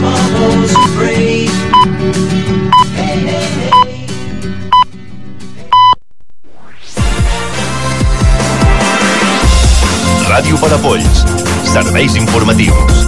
bubbles 0.00 0.72
free. 0.96 1.46
Hey, 2.96 3.18
hey, 3.28 3.46
hey. 3.60 3.80
Ràdio 10.30 10.56
Palafolls. 10.62 11.24
Serveis 11.68 12.16
informatius. 12.16 13.04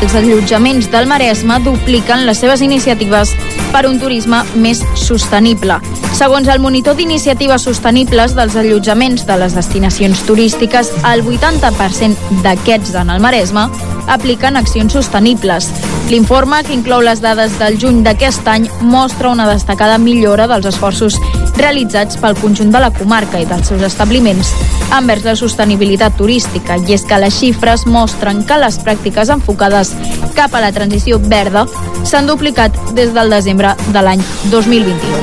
Els 0.00 0.14
allotjaments 0.16 0.88
del 0.90 1.06
Maresme 1.06 1.58
dupliquen 1.64 2.26
les 2.26 2.38
seves 2.42 2.62
iniciatives 2.64 3.34
per 3.72 3.86
un 3.88 3.98
turisme 4.00 4.42
més 4.54 4.82
sostenible. 4.98 5.78
Segons 6.16 6.48
el 6.52 6.60
monitor 6.60 6.96
d'iniciatives 6.98 7.64
sostenibles 7.68 8.34
dels 8.36 8.56
allotjaments 8.58 9.24
de 9.26 9.36
les 9.40 9.54
destinacions 9.56 10.24
turístiques, 10.26 10.90
el 11.12 11.24
80% 11.24 12.42
d'aquests 12.44 12.96
en 13.00 13.14
el 13.14 13.22
Maresme 13.22 13.68
apliquen 14.10 14.58
accions 14.58 14.92
sostenibles. 14.92 15.70
L'informe, 16.10 16.64
que 16.66 16.74
inclou 16.74 17.04
les 17.06 17.22
dades 17.22 17.54
del 17.60 17.78
juny 17.78 18.02
d'aquest 18.02 18.48
any, 18.50 18.66
mostra 18.82 19.30
una 19.30 19.46
destacada 19.48 19.98
millora 20.02 20.48
dels 20.50 20.66
esforços 20.72 21.20
realitzats 21.60 22.18
pel 22.18 22.34
conjunt 22.40 22.72
de 22.74 22.82
la 22.82 22.90
comarca 22.90 23.38
i 23.40 23.46
dels 23.46 23.70
seus 23.70 23.84
establiments 23.86 24.50
envers 24.96 25.22
la 25.24 25.36
sostenibilitat 25.38 26.16
turística, 26.18 26.76
i 26.82 26.96
és 26.96 27.04
que 27.06 27.18
les 27.22 27.36
xifres 27.38 27.86
mostren 27.86 28.42
que 28.46 28.58
les 28.58 28.80
pràctiques 28.82 29.30
enfocades 29.30 29.94
cap 30.40 30.54
a 30.56 30.60
la 30.62 30.70
transició 30.72 31.18
verda 31.20 31.66
s'han 32.08 32.24
duplicat 32.24 32.72
des 32.96 33.10
del 33.12 33.28
desembre 33.28 33.74
de 33.92 34.00
l'any 34.00 34.22
2021. 34.48 35.18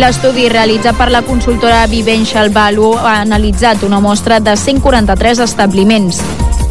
L'estudi 0.00 0.46
realitzat 0.48 0.96
per 0.96 1.10
la 1.12 1.20
consultora 1.26 1.82
Vivential 1.86 2.48
Value 2.54 2.96
ha 2.96 3.18
analitzat 3.20 3.84
una 3.84 4.00
mostra 4.00 4.40
de 4.40 4.56
143 4.56 5.44
establiments. 5.44 6.22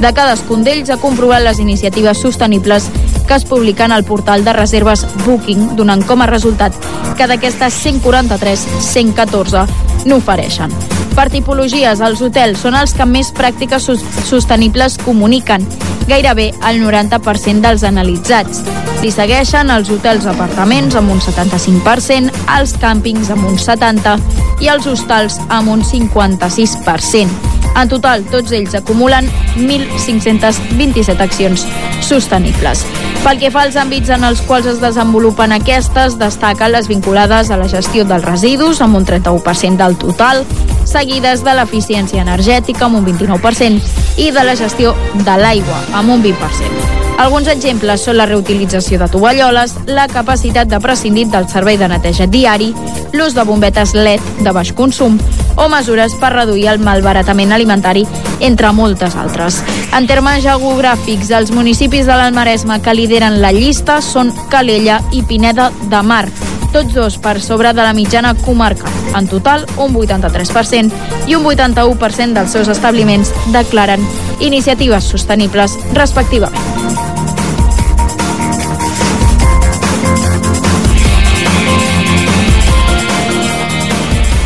De 0.02 0.10
cadascun 0.10 0.66
d'ells 0.66 0.90
ha 0.90 0.98
comprovat 0.98 1.46
les 1.46 1.62
iniciatives 1.62 2.18
sostenibles 2.26 2.90
que 3.28 3.38
es 3.38 3.46
publiquen 3.46 3.94
al 3.94 4.04
portal 4.10 4.44
de 4.44 4.58
reserves 4.58 5.06
Booking, 5.28 5.76
donant 5.78 6.02
com 6.10 6.26
a 6.26 6.32
resultat 6.34 6.74
que 7.14 7.30
d'aquestes 7.30 7.78
143, 7.86 8.68
114 8.90 9.68
n'ofereixen. 10.10 10.74
Per 11.14 11.30
tipologies, 11.30 12.02
els 12.02 12.22
hotels 12.26 12.64
són 12.66 12.74
els 12.74 12.96
que 12.98 13.06
més 13.06 13.30
pràctiques 13.38 13.86
sostenibles 14.26 14.98
comuniquen, 15.06 15.66
gairebé 16.10 16.50
el 16.70 16.82
90% 16.82 17.62
dels 17.62 17.86
analitzats. 17.86 18.64
Li 19.04 19.12
segueixen 19.14 19.70
els 19.70 19.92
hotels 19.94 20.26
apartaments 20.32 20.98
amb 20.98 21.14
un 21.14 21.22
75%, 21.22 22.34
els 22.58 22.74
càmpings 22.82 23.30
amb 23.36 23.46
un 23.52 23.60
70% 23.62 24.64
i 24.64 24.70
els 24.74 24.88
hostals 24.90 25.38
amb 25.50 25.70
un 25.70 25.84
56%. 25.86 27.54
En 27.74 27.90
total, 27.90 28.22
tots 28.30 28.54
ells 28.54 28.76
acumulen 28.78 29.30
1.527 29.58 31.24
accions 31.26 31.66
sostenibles. 32.06 32.84
Pel 33.24 33.40
que 33.42 33.50
fa 33.54 33.64
als 33.66 33.78
àmbits 33.80 34.12
en 34.14 34.26
els 34.28 34.44
quals 34.46 34.68
es 34.70 34.82
desenvolupen 34.82 35.56
aquestes, 35.56 36.20
destaquen 36.22 36.74
les 36.74 36.90
vinculades 36.92 37.50
a 37.50 37.58
la 37.58 37.70
gestió 37.72 38.06
dels 38.06 38.26
residus, 38.26 38.82
amb 38.82 39.00
un 39.00 39.08
31% 39.10 39.82
del 39.82 39.98
total, 39.98 40.46
seguides 40.94 41.44
de 41.44 41.56
l'eficiència 41.58 42.22
energètica, 42.22 42.86
amb 42.86 43.02
un 43.02 43.08
29%, 43.10 43.82
i 44.22 44.30
de 44.32 44.44
la 44.46 44.56
gestió 44.56 44.94
de 45.14 45.38
l'aigua, 45.42 45.82
amb 45.98 46.14
un 46.14 46.22
20%. 46.24 47.02
Alguns 47.22 47.48
exemples 47.48 48.02
són 48.02 48.18
la 48.18 48.26
reutilització 48.26 48.98
de 49.00 49.08
tovalloles, 49.12 49.76
la 49.86 50.08
capacitat 50.10 50.70
de 50.70 50.80
prescindir 50.82 51.28
del 51.32 51.48
servei 51.50 51.78
de 51.78 51.88
neteja 51.90 52.26
diari, 52.28 52.72
l'ús 53.14 53.36
de 53.38 53.46
bombetes 53.46 53.94
LED 53.94 54.22
de 54.42 54.54
baix 54.54 54.74
consum 54.74 55.20
o 55.56 55.68
mesures 55.70 56.16
per 56.20 56.34
reduir 56.34 56.68
el 56.72 56.82
malbaratament 56.82 57.54
alimentari, 57.54 58.08
entre 58.42 58.74
moltes 58.74 59.16
altres. 59.16 59.62
En 59.94 60.10
termes 60.10 60.42
geogràfics, 60.46 61.30
els 61.38 61.54
municipis 61.54 62.10
de 62.10 62.18
l'Almaresme 62.18 62.82
que 62.82 62.98
lideren 62.98 63.42
la 63.42 63.54
llista 63.54 64.02
són 64.02 64.34
Calella 64.50 65.00
i 65.14 65.22
Pineda 65.30 65.70
de 65.90 66.02
Mar, 66.02 66.26
tots 66.74 66.94
dos 66.98 67.18
per 67.22 67.38
sobre 67.42 67.72
de 67.74 67.86
la 67.86 67.94
mitjana 67.94 68.34
comarcal. 68.36 68.92
En 69.16 69.30
total, 69.30 69.68
un 69.78 69.94
83% 69.94 71.30
i 71.30 71.38
un 71.38 71.46
81% 71.46 72.34
dels 72.34 72.58
seus 72.58 72.72
establiments 72.74 73.32
declaren 73.54 74.04
iniciatives 74.42 75.12
sostenibles 75.14 75.78
respectivament. 75.94 76.73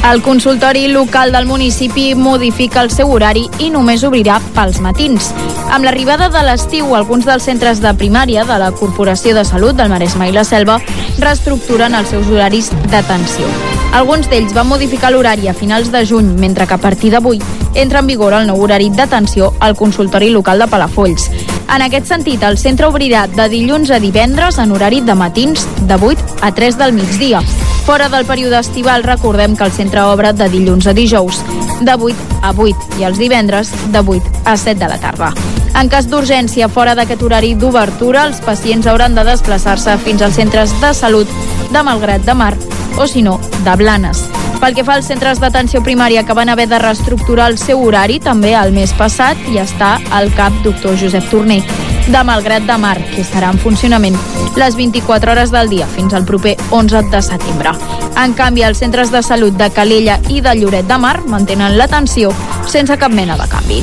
El 0.07 0.21
consultori 0.21 0.87
local 0.87 1.33
del 1.33 1.45
municipi 1.45 2.15
modifica 2.15 2.79
el 2.79 2.89
seu 2.95 3.09
horari 3.11 3.41
i 3.59 3.67
només 3.67 4.05
obrirà 4.07 4.37
pels 4.55 4.79
matins. 4.79 5.33
Amb 5.67 5.83
l'arribada 5.83 6.29
de 6.31 6.43
l'estiu, 6.47 6.93
alguns 6.95 7.27
dels 7.27 7.43
centres 7.43 7.81
de 7.83 7.91
primària 7.99 8.45
de 8.47 8.55
la 8.61 8.69
Corporació 8.71 9.35
de 9.35 9.43
Salut 9.43 9.75
del 9.75 9.91
Maresme 9.91 10.29
i 10.29 10.31
la 10.31 10.45
Selva 10.47 10.79
reestructuren 11.19 11.99
els 11.99 12.15
seus 12.15 12.31
horaris 12.31 12.71
d'atenció. 12.87 13.51
Alguns 13.99 14.31
d'ells 14.31 14.55
van 14.55 14.71
modificar 14.71 15.11
l'horari 15.11 15.51
a 15.51 15.57
finals 15.57 15.91
de 15.91 16.05
juny, 16.07 16.37
mentre 16.39 16.67
que 16.67 16.79
a 16.79 16.83
partir 16.87 17.11
d'avui 17.11 17.43
entra 17.75 17.99
en 17.99 18.07
vigor 18.07 18.31
el 18.39 18.47
nou 18.47 18.63
horari 18.63 18.87
d'atenció 18.89 19.53
al 19.59 19.75
consultori 19.75 20.31
local 20.31 20.63
de 20.63 20.71
Palafolls. 20.71 21.27
En 21.67 21.83
aquest 21.83 22.07
sentit, 22.07 22.47
el 22.47 22.55
centre 22.57 22.87
obrirà 22.87 23.27
de 23.27 23.51
dilluns 23.51 23.91
a 23.91 23.99
divendres 23.99 24.57
en 24.57 24.71
horari 24.71 25.01
de 25.01 25.19
matins 25.19 25.67
de 25.83 25.99
8 25.99 26.37
a 26.39 26.55
3 26.55 26.77
del 26.79 26.95
migdia. 26.95 27.43
Fora 27.87 28.09
del 28.09 28.25
període 28.25 28.59
estival, 28.59 29.01
recordem 29.01 29.53
que 29.55 29.63
el 29.63 29.71
centre 29.71 30.01
obre 30.03 30.33
de 30.35 30.49
dilluns 30.51 30.89
a 30.91 30.93
dijous, 30.93 31.37
de 31.79 31.93
8 31.95 32.41
a 32.43 32.51
8, 32.51 32.99
i 32.99 33.05
els 33.07 33.15
divendres 33.15 33.71
de 33.93 34.01
8 34.03 34.41
a 34.43 34.57
7 34.59 34.75
de 34.81 34.89
la 34.91 34.97
tarda. 34.99 35.29
En 35.71 35.87
cas 35.87 36.09
d'urgència 36.11 36.67
fora 36.67 36.97
d'aquest 36.99 37.23
horari 37.23 37.53
d'obertura, 37.55 38.25
els 38.27 38.43
pacients 38.43 38.91
hauran 38.91 39.15
de 39.15 39.23
desplaçar-se 39.23 39.95
fins 40.03 40.21
als 40.21 40.35
centres 40.35 40.75
de 40.81 40.91
salut 40.91 41.31
de 41.71 41.83
Malgrat 41.87 42.27
de 42.27 42.35
Mar 42.35 42.57
o, 42.99 43.07
si 43.07 43.23
no, 43.23 43.39
de 43.63 43.79
Blanes. 43.79 44.25
Pel 44.59 44.75
que 44.75 44.83
fa 44.83 44.99
als 44.99 45.07
centres 45.07 45.39
d'atenció 45.39 45.79
primària 45.79 46.27
que 46.27 46.35
van 46.35 46.51
haver 46.51 46.67
de 46.67 46.83
reestructurar 46.83 47.53
el 47.53 47.61
seu 47.61 47.87
horari 47.87 48.19
també 48.19 48.51
el 48.51 48.75
mes 48.75 48.91
passat 48.99 49.39
i 49.47 49.63
està 49.63 49.95
al 50.11 50.27
cap 50.35 50.51
doctor 50.67 50.99
Josep 50.99 51.31
Torner 51.31 51.63
de 52.11 52.23
Malgrat 52.23 52.63
de 52.63 52.77
Mar, 52.77 52.97
que 53.13 53.21
estarà 53.21 53.49
en 53.51 53.59
funcionament 53.59 54.15
les 54.55 54.75
24 54.75 55.31
hores 55.31 55.51
del 55.51 55.69
dia 55.69 55.87
fins 55.93 56.13
al 56.13 56.25
proper 56.25 56.55
11 56.71 57.03
de 57.11 57.21
setembre. 57.21 57.73
En 58.17 58.33
canvi, 58.33 58.63
els 58.63 58.79
centres 58.81 59.11
de 59.11 59.21
salut 59.23 59.57
de 59.59 59.69
Calella 59.71 60.19
i 60.29 60.41
de 60.41 60.55
Lloret 60.57 60.87
de 60.87 60.97
Mar 60.97 61.19
mantenen 61.27 61.77
l'atenció 61.77 62.31
sense 62.67 62.97
cap 62.97 63.11
mena 63.11 63.37
de 63.37 63.47
canvi. 63.51 63.81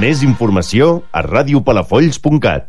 Més 0.00 0.22
informació 0.22 1.02
a 1.12 1.22
radiopalafolls.cat. 1.24 2.68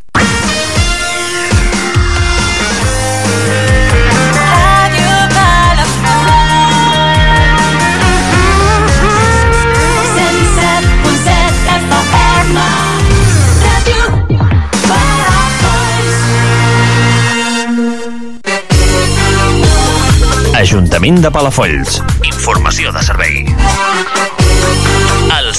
Ajuntament 21.07 21.23
de 21.23 21.29
Palafolls. 21.31 22.01
Informació 22.27 22.91
de 22.91 23.05
servei. 23.07 23.86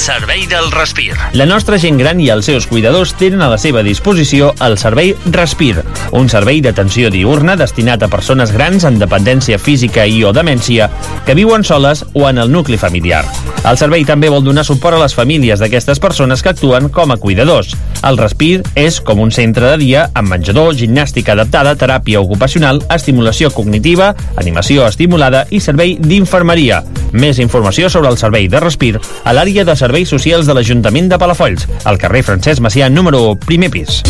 Servei 0.09 0.47
del 0.47 0.71
Respir. 0.71 1.13
La 1.35 1.45
nostra 1.45 1.77
gent 1.77 1.99
gran 2.01 2.17
i 2.17 2.31
els 2.33 2.47
seus 2.49 2.65
cuidadors 2.65 3.11
tenen 3.21 3.43
a 3.45 3.49
la 3.53 3.59
seva 3.61 3.83
disposició 3.85 4.55
el 4.65 4.79
servei 4.81 5.11
Respir, 5.35 5.83
un 6.17 6.31
servei 6.33 6.63
d'atenció 6.65 7.11
diurna 7.13 7.59
destinat 7.61 8.07
a 8.07 8.09
persones 8.09 8.55
grans 8.57 8.87
amb 8.89 8.97
dependència 9.03 9.59
física 9.61 10.07
i 10.09 10.23
o 10.25 10.33
demència 10.33 10.89
que 11.27 11.37
viuen 11.37 11.61
soles 11.61 12.07
o 12.15 12.25
en 12.25 12.41
el 12.41 12.49
nucli 12.49 12.81
familiar. 12.81 13.21
El 13.69 13.77
servei 13.77 14.07
també 14.09 14.31
vol 14.33 14.47
donar 14.47 14.65
suport 14.65 14.97
a 14.97 15.03
les 15.03 15.13
famílies 15.13 15.61
d'aquestes 15.61 16.01
persones 16.01 16.41
que 16.41 16.55
actuen 16.55 16.89
com 16.89 17.13
a 17.13 17.19
cuidadors. 17.21 17.75
El 18.01 18.17
Respir 18.17 18.63
és 18.81 19.03
com 19.05 19.21
un 19.21 19.35
centre 19.35 19.75
de 19.75 19.77
dia 19.83 20.07
amb 20.17 20.33
menjador, 20.33 20.73
gimnàstica 20.79 21.35
adaptada, 21.37 21.77
teràpia 21.77 22.23
ocupacional, 22.25 22.81
estimulació 22.97 23.51
cognitiva, 23.53 24.15
animació 24.41 24.89
estimulada 24.89 25.45
i 25.51 25.61
servei 25.61 25.99
d'infermeria. 26.01 26.81
Més 27.13 27.43
informació 27.45 27.91
sobre 27.93 28.09
el 28.09 28.17
servei 28.21 28.49
de 28.49 28.61
Respir 28.65 28.95
a 28.97 29.37
l'àrea 29.37 29.67
de 29.69 29.77
serveis 29.99 30.15
socials 30.15 30.47
de 30.47 30.55
l'Ajuntament 30.55 31.09
de 31.11 31.19
Palafolls, 31.19 31.67
al 31.85 31.99
carrer 31.99 32.23
Francesc 32.23 32.61
Macià, 32.63 32.89
número 32.89 33.35
1, 33.35 33.39
primer 33.43 33.69
pis. 33.73 34.03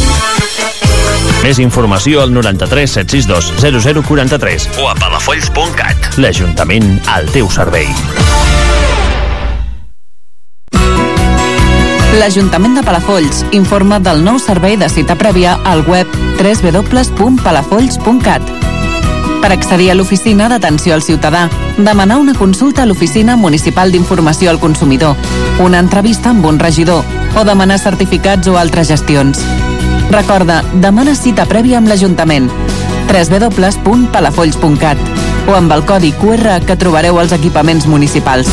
Més 1.41 1.59
informació 1.63 2.21
al 2.21 2.35
93 2.35 2.91
762 2.99 4.05
0043 4.05 4.69
o 4.83 4.89
a 4.91 4.95
palafolls.cat. 4.99 6.19
L'Ajuntament 6.21 7.01
al 7.09 7.29
teu 7.33 7.49
servei. 7.49 7.89
L'Ajuntament 12.19 12.75
de 12.77 12.83
Palafolls 12.85 13.45
informa 13.57 13.99
del 14.01 14.25
nou 14.27 14.39
servei 14.43 14.77
de 14.77 14.89
cita 14.93 15.17
prèvia 15.17 15.57
al 15.65 15.85
web 15.89 16.07
www.palafolls.cat. 16.37 18.78
Per 19.43 19.53
accedir 19.55 19.91
a 19.91 19.95
l'oficina 19.95 20.49
d'atenció 20.51 20.95
al 20.95 21.03
ciutadà, 21.03 21.49
demanar 21.77 22.19
una 22.19 22.35
consulta 22.35 22.83
a 22.83 22.87
l'Oficina 22.87 23.37
Municipal 23.37 23.93
d'Informació 23.93 24.51
al 24.51 24.59
Consumidor, 24.59 25.15
una 25.63 25.79
entrevista 25.79 26.31
amb 26.31 26.45
un 26.47 26.59
regidor 26.59 27.05
o 27.39 27.45
demanar 27.45 27.79
certificats 27.79 28.49
o 28.49 28.59
altres 28.59 28.89
gestions. 28.89 29.39
Recorda, 30.11 30.65
demana 30.83 31.15
cita 31.15 31.47
prèvia 31.47 31.79
amb 31.79 31.89
l'Ajuntament 31.89 32.51
www.palafolls.cat 33.09 34.99
o 35.49 35.55
amb 35.57 35.73
el 35.73 35.85
codi 35.89 36.13
QR 36.19 36.61
que 36.67 36.77
trobareu 36.77 37.19
als 37.19 37.33
equipaments 37.33 37.87
municipals. 37.87 38.49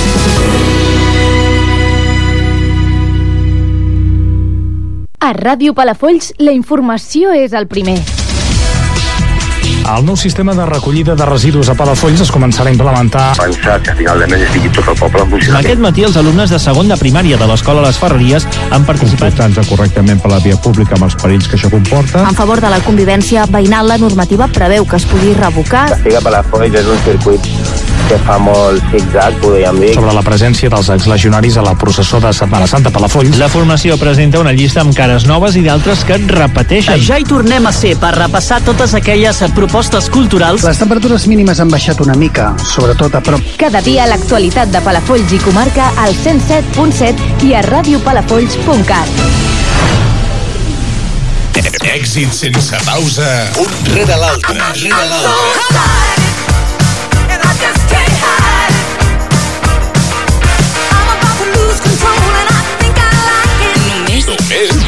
A 5.19 5.33
Ràdio 5.33 5.73
Palafolls, 5.73 6.33
la 6.37 6.53
informació 6.53 7.33
és 7.33 7.53
el 7.57 7.67
primer. 7.67 8.14
El 9.85 10.05
nou 10.07 10.17
sistema 10.17 10.55
de 10.57 10.65
recollida 10.65 11.13
de 11.13 11.25
residus 11.29 11.69
a 11.69 11.75
Palafolls 11.77 12.25
es 12.25 12.33
començarà 12.33 12.71
a 12.71 12.73
implementar 12.73 13.27
pensar 13.37 13.77
que 13.85 13.93
a 13.93 13.95
final 13.95 14.19
de 14.19 14.27
mes 14.31 14.41
estigui 14.47 14.73
tot 14.73 14.89
el 14.89 14.97
poble 14.97 15.21
en 15.21 15.29
funcionament. 15.29 15.65
Aquest 15.65 15.83
matí 15.83 16.07
els 16.07 16.17
alumnes 16.17 16.49
de 16.49 16.59
segon 16.59 16.89
de 16.89 16.97
primària 16.97 17.37
de 17.37 17.45
l'Escola 17.45 17.85
Les 17.85 18.01
Ferreries 18.01 18.47
han 18.71 18.87
participat 18.89 19.35
comportant-se 19.35 19.69
correctament 19.69 20.21
per 20.21 20.31
la 20.31 20.39
via 20.39 20.55
pública 20.55 20.95
amb 20.95 21.07
els 21.09 21.15
perills 21.19 21.47
que 21.49 21.57
això 21.57 21.69
comporta. 21.71 22.23
En 22.29 22.37
favor 22.37 22.61
de 22.63 22.69
la 22.71 22.79
convivència 22.85 23.45
veïnal, 23.51 23.87
la 23.87 23.97
normativa 23.97 24.47
preveu 24.47 24.85
que 24.87 24.95
es 24.95 25.05
pugui 25.09 25.33
revocar 25.35 25.87
Figa 26.03 26.21
Palafolls 26.23 26.79
és 26.79 26.87
un 26.87 27.01
circuit 27.03 27.49
que 28.09 28.17
fa 28.25 28.37
molt 28.41 28.83
zig-zag, 28.91 29.39
podríem 29.41 29.79
dir. 29.81 29.93
sobre 29.95 30.13
la 30.13 30.23
presència 30.25 30.69
dels 30.69 30.89
exlegionaris 30.93 31.57
a 31.57 31.63
la 31.65 31.75
processó 31.75 32.19
de 32.23 32.33
Setmana 32.33 32.67
Santa 32.67 32.91
Palafolls. 32.93 33.37
La 33.41 33.49
formació 33.49 33.97
presenta 33.97 34.39
una 34.39 34.53
llista 34.53 34.81
amb 34.81 34.95
cares 34.95 35.25
noves 35.25 35.55
i 35.55 35.63
d'altres 35.65 36.03
que 36.05 36.19
et 36.19 36.31
repeteixen. 36.31 37.01
Ja 37.01 37.19
hi 37.19 37.25
tornem 37.27 37.65
a 37.65 37.73
ser 37.75 37.95
per 38.01 38.13
repassar 38.15 38.61
totes 38.65 38.93
aquelles 38.93 39.41
propostes 39.55 40.09
culturals 40.09 40.63
Les 40.65 40.79
temperatures 40.79 41.27
mínimes 41.27 41.59
han 41.59 41.69
baixat 41.69 42.01
una 42.01 42.15
mica, 42.15 42.53
sobretot 42.63 43.15
a 43.15 43.21
prop 43.25 43.55
cada 43.57 43.81
dia 43.81 44.05
l'actualitat 44.05 44.69
de 44.73 44.81
Palafolls 44.85 45.31
i 45.33 45.39
comarca 45.41 45.87
al 46.03 46.13
107.7 46.13 47.45
i 47.47 47.55
a 47.57 47.63
radiopalafolls.cat. 47.65 49.09
Èxit 51.85 52.33
sense 52.33 52.79
pausa, 52.85 53.29
un 53.61 53.75
rere 53.93 54.17
l'altre, 54.21 54.57
rere 54.83 55.05
l'altre. 55.09 56.34
Només 64.55 64.84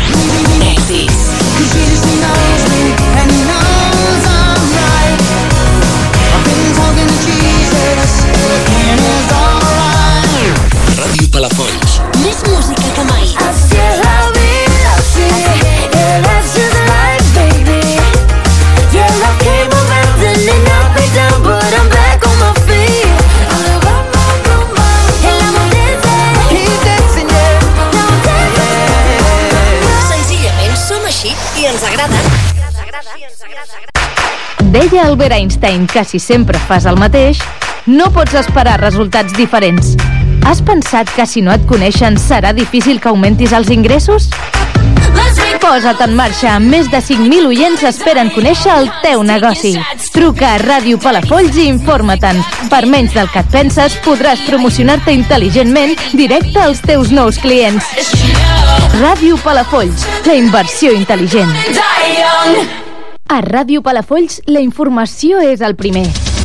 Deia 34.90 35.06
Albert 35.06 35.34
Einstein 35.34 35.86
que 35.86 36.06
si 36.06 36.18
sempre 36.18 36.58
fas 36.58 36.86
el 36.86 36.96
mateix, 36.96 37.42
no 37.92 38.06
pots 38.16 38.38
esperar 38.40 38.78
resultats 38.80 39.34
diferents. 39.36 39.98
Has 40.48 40.62
pensat 40.64 41.10
que 41.12 41.26
si 41.28 41.42
no 41.44 41.52
et 41.52 41.66
coneixen 41.68 42.16
serà 42.16 42.54
difícil 42.56 43.02
que 43.04 43.12
augmentis 43.12 43.52
els 43.52 43.68
ingressos? 43.74 44.30
Posa't 45.60 46.00
en 46.06 46.16
marxa. 46.16 46.56
Més 46.64 46.88
de 46.88 47.02
5.000 47.04 47.50
oients 47.50 47.84
esperen 47.90 48.32
conèixer 48.32 48.72
el 48.78 48.88
teu 49.04 49.26
negoci. 49.28 49.74
Truca 50.16 50.54
a 50.54 50.64
Ràdio 50.64 51.02
Palafolls 51.04 51.60
i 51.60 51.68
informa-te'n. 51.68 52.40
Per 52.72 52.84
menys 52.88 53.20
del 53.20 53.28
que 53.36 53.44
et 53.44 53.52
penses, 53.52 54.00
podràs 54.08 54.48
promocionar-te 54.48 55.12
intel·ligentment 55.20 55.98
directe 56.16 56.64
als 56.64 56.80
teus 56.88 57.12
nous 57.12 57.44
clients. 57.44 57.92
Ràdio 59.02 59.36
Palafolls, 59.44 60.08
la 60.24 60.40
inversió 60.40 60.96
intel·ligent. 60.96 61.56
A 63.28 63.42
Ràdio 63.44 63.82
Palafolls, 63.84 64.40
la 64.48 64.62
informació 64.64 65.42
és 65.44 65.60
el 65.60 65.76
primer. 65.76 66.27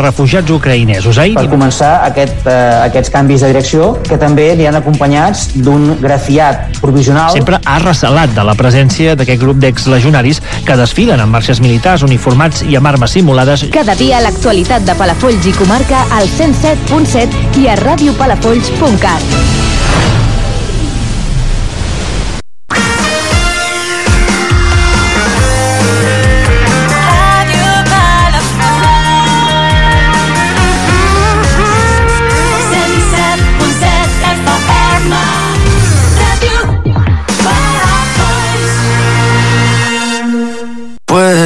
refugiats 0.00 0.50
ucraïnesos. 0.54 1.18
Ahir 1.18 1.36
per 1.38 1.48
començar 1.50 1.92
aquest, 2.06 2.46
eh, 2.46 2.56
aquests 2.88 3.12
canvis 3.14 3.44
de 3.44 3.52
direcció 3.52 3.92
que 4.08 4.18
també 4.20 4.50
li 4.58 4.66
han 4.66 4.78
acompanyats 4.78 5.48
d'un 5.54 5.90
grafiat 6.00 6.80
provisional 6.80 7.32
sempre 7.32 7.60
ha 7.64 7.78
recelat 7.82 8.34
de 8.34 8.44
la 8.44 8.54
presència 8.58 9.14
d'aquest 9.18 9.42
grup 9.42 9.60
d'exlegionaris 9.62 10.42
que 10.66 10.76
desfilen 10.80 11.22
amb 11.22 11.38
marxes 11.38 11.62
militars, 11.64 12.04
uniformats 12.06 12.64
i 12.66 12.76
amb 12.78 12.92
armes 12.92 13.16
simulades. 13.18 13.66
Cada 13.74 13.96
dia 13.98 14.22
l'actualitat 14.24 14.86
de 14.88 14.96
Palafolls 14.98 15.48
i 15.48 15.56
comarca 15.58 16.04
al 16.18 16.28
107.7 16.28 17.62
i 17.62 17.68
a 17.68 17.78
radiopalafolls.cat. 17.82 20.17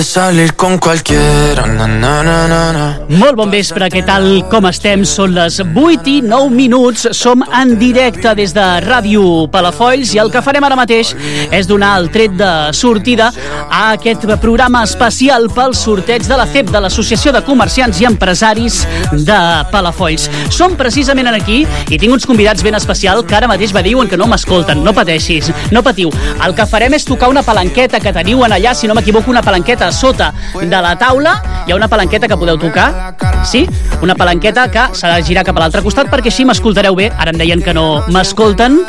Puedes 0.02 0.14
salir 0.14 0.54
con 0.54 0.78
cualquiera, 0.78 1.64
na, 1.64 1.86
na, 1.86 2.24
na, 2.24 2.48
na, 2.48 2.72
na. 2.72 2.86
Molt 3.20 3.36
bon 3.38 3.52
vespre, 3.54 3.86
què 3.86 4.00
tal? 4.02 4.24
Com 4.50 4.66
estem? 4.66 5.04
Són 5.06 5.30
les 5.36 5.60
8 5.62 6.10
i 6.10 6.16
9 6.26 6.48
minuts. 6.50 7.04
Som 7.14 7.44
en 7.46 7.76
directe 7.78 8.32
des 8.34 8.50
de 8.50 8.64
Ràdio 8.82 9.46
Palafolls 9.52 10.10
i 10.16 10.18
el 10.18 10.32
que 10.34 10.42
farem 10.42 10.66
ara 10.66 10.74
mateix 10.74 11.12
és 11.54 11.68
donar 11.70 11.92
el 12.00 12.08
tret 12.10 12.34
de 12.34 12.48
sortida 12.74 13.28
a 13.68 13.92
aquest 13.92 14.26
programa 14.42 14.80
especial 14.82 15.46
pel 15.54 15.76
sorteig 15.78 16.26
de 16.26 16.40
la 16.40 16.48
CEP, 16.50 16.72
de 16.74 16.82
l'Associació 16.82 17.30
de 17.30 17.44
Comerciants 17.46 18.02
i 18.02 18.10
Empresaris 18.10 18.80
de 19.12 19.38
Palafolls. 19.70 20.26
Som 20.50 20.74
precisament 20.74 21.30
aquí 21.30 21.60
i 21.62 22.00
tinc 22.00 22.10
uns 22.10 22.26
convidats 22.26 22.66
ben 22.66 22.74
especial 22.74 23.22
que 23.22 23.38
ara 23.38 23.46
mateix 23.46 23.70
me 23.70 23.86
diuen 23.86 24.10
que 24.10 24.18
no 24.18 24.26
m'escolten. 24.26 24.82
No 24.82 24.98
pateixis, 24.98 25.54
no 25.70 25.86
patiu. 25.86 26.10
El 26.42 26.58
que 26.58 26.66
farem 26.66 26.98
és 26.98 27.06
tocar 27.06 27.30
una 27.30 27.46
palanqueta 27.46 28.02
que 28.02 28.16
teniu 28.18 28.42
en 28.42 28.58
allà, 28.58 28.74
si 28.74 28.90
no 28.90 28.98
m'equivoco, 28.98 29.30
una 29.30 29.46
palanqueta 29.46 29.91
sota 29.92 30.32
de 30.54 30.82
la 30.82 30.96
taula. 30.98 31.36
Hi 31.66 31.72
ha 31.72 31.76
una 31.76 31.88
palanqueta 31.88 32.28
que 32.28 32.36
podeu 32.36 32.58
tocar, 32.58 33.14
sí? 33.46 33.66
Una 34.02 34.16
palanqueta 34.18 34.66
que 34.70 34.88
s'ha 34.98 35.14
de 35.14 35.22
girar 35.26 35.44
cap 35.46 35.56
a 35.58 35.64
l'altre 35.64 35.82
costat 35.84 36.10
perquè 36.10 36.32
així 36.32 36.46
m'escoltareu 36.48 36.96
bé. 36.98 37.10
Ara 37.16 37.32
em 37.32 37.38
deien 37.38 37.62
que 37.62 37.74
no 37.74 38.02
m'escolten. 38.12 38.80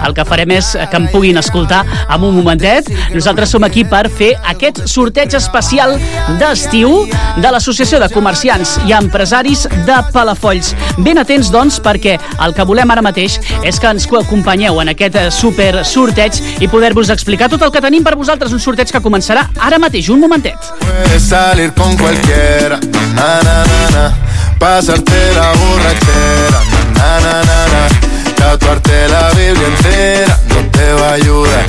El 0.00 0.14
que 0.14 0.24
farem 0.24 0.54
és 0.54 0.72
que 0.90 1.00
em 1.00 1.08
puguin 1.12 1.40
escoltar 1.40 1.82
en 2.08 2.24
un 2.24 2.36
momentet. 2.36 2.88
Nosaltres 3.14 3.50
som 3.50 3.64
aquí 3.66 3.84
per 3.84 4.06
fer 4.10 4.32
aquest 4.52 4.84
sorteig 4.90 5.34
especial 5.36 5.96
d'estiu 6.40 7.06
de 7.40 7.50
l'Associació 7.52 8.00
de 8.00 8.08
Comerciants 8.12 8.76
i 8.86 8.94
Empresaris 8.96 9.66
de 9.86 9.98
Palafolls. 10.12 10.74
Ben 10.98 11.18
atents, 11.20 11.50
doncs, 11.52 11.80
perquè 11.82 12.16
el 12.44 12.54
que 12.56 12.66
volem 12.66 12.90
ara 12.90 13.04
mateix 13.04 13.38
és 13.66 13.80
que 13.80 13.90
ens 13.90 14.08
acompanyeu 14.10 14.80
en 14.82 14.92
aquest 14.92 15.16
eh, 15.16 15.28
super 15.30 15.84
sorteig 15.86 16.40
i 16.60 16.68
poder-vos 16.68 17.10
explicar 17.10 17.48
tot 17.50 17.62
el 17.62 17.72
que 17.74 17.82
tenim 17.82 18.04
per 18.04 18.16
vosaltres. 18.16 18.52
Un 18.52 18.62
sorteig 18.62 18.90
que 18.90 19.02
començarà 19.02 19.48
ara 19.58 19.78
mateix, 19.78 20.10
un 20.10 20.20
momentet. 20.20 20.49
Puedes 20.78 21.22
salir 21.22 21.72
con 21.74 21.96
cualquiera, 21.96 22.78
na, 23.14 23.40
na, 23.42 23.64
na, 23.64 23.90
na. 23.90 24.14
Pasarte 24.58 25.32
la 25.34 25.52
borrachera, 25.52 26.60
na, 26.94 27.20
na, 27.20 27.42
na, 27.44 27.66
na. 27.72 28.10
Tatuarte 28.36 29.08
la 29.08 29.28
Biblia 29.30 29.66
entera 29.68 30.38
no 30.48 30.70
te 30.70 30.92
va 30.94 31.10
a 31.10 31.12
ayudar. 31.14 31.64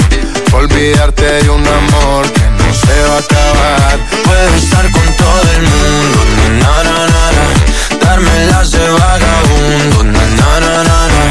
Olvidarte 0.54 1.44
de 1.44 1.50
un 1.50 1.66
amor 1.68 2.26
que 2.32 2.42
no 2.42 2.74
se 2.74 3.02
va 3.08 3.16
a 3.16 3.20
acabar. 3.20 4.00
Puedo 4.24 4.56
estar 4.56 4.92
con 4.92 5.08
todo 5.16 5.42
el 5.56 5.64
mundo, 5.64 6.20
na 6.62 6.84
na 6.84 6.98
na 7.14 7.26
na, 7.36 8.06
darme 8.06 8.46
las 8.48 8.72
de 8.72 8.90
vagabundo, 8.90 10.04
na 10.04 10.26
na 10.38 10.84
na 10.84 11.08
na. 11.08 11.24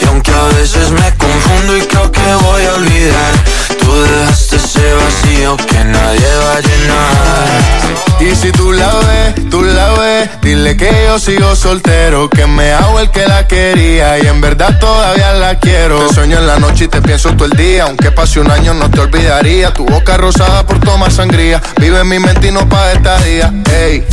Y 0.00 0.06
aunque 0.06 0.30
a 0.32 0.44
veces 0.58 0.90
me 0.90 1.12
confundo 1.16 1.76
y 1.76 1.82
creo 1.82 2.10
que 2.10 2.34
voy 2.42 2.64
a 2.64 2.74
olvidar, 2.74 3.32
tú 3.84 4.02
dejaste 4.02 4.56
ese 4.56 4.94
vacío 4.94 5.56
que 5.56 5.84
nadie 5.84 6.28
va 6.44 6.56
a 6.56 6.60
llenar. 6.60 7.74
Y 8.20 8.34
si 8.34 8.52
tú 8.52 8.72
la 8.72 8.92
ves, 8.94 9.50
tú 9.50 9.62
la 9.62 9.92
ves, 9.92 10.30
dile 10.40 10.76
que 10.76 10.90
yo 11.06 11.18
sigo 11.18 11.54
soltero, 11.54 12.30
que 12.30 12.46
me 12.46 12.72
hago 12.72 13.00
el 13.00 13.10
que 13.10 13.26
la 13.26 13.46
quería 13.46 14.18
y 14.18 14.26
en 14.26 14.40
verdad 14.40 14.78
todavía 14.78 15.32
la 15.32 15.58
quiero. 15.58 16.06
Te 16.06 16.14
sueño 16.14 16.38
en 16.38 16.46
la 16.46 16.58
noche 16.58 16.84
y 16.84 16.88
te 16.88 17.02
pienso 17.02 17.30
todo 17.34 17.46
el 17.46 17.56
día, 17.56 17.84
aunque 17.84 18.10
pase 18.10 18.40
un 18.40 18.50
año 18.50 18.72
no 18.74 18.90
te 18.90 19.00
olvidaría. 19.00 19.72
Tu 19.72 19.84
boca 19.84 20.16
rosada 20.16 20.64
por 20.64 20.80
tomar 20.80 21.12
sangría, 21.12 21.60
vive 21.80 22.00
en 22.00 22.08
mi 22.08 22.18
mente 22.18 22.48
y 22.48 22.50
no 22.52 22.68
pa' 22.68 22.92
esta 22.92 23.18
día. 23.18 23.52
Ey, 23.70 24.04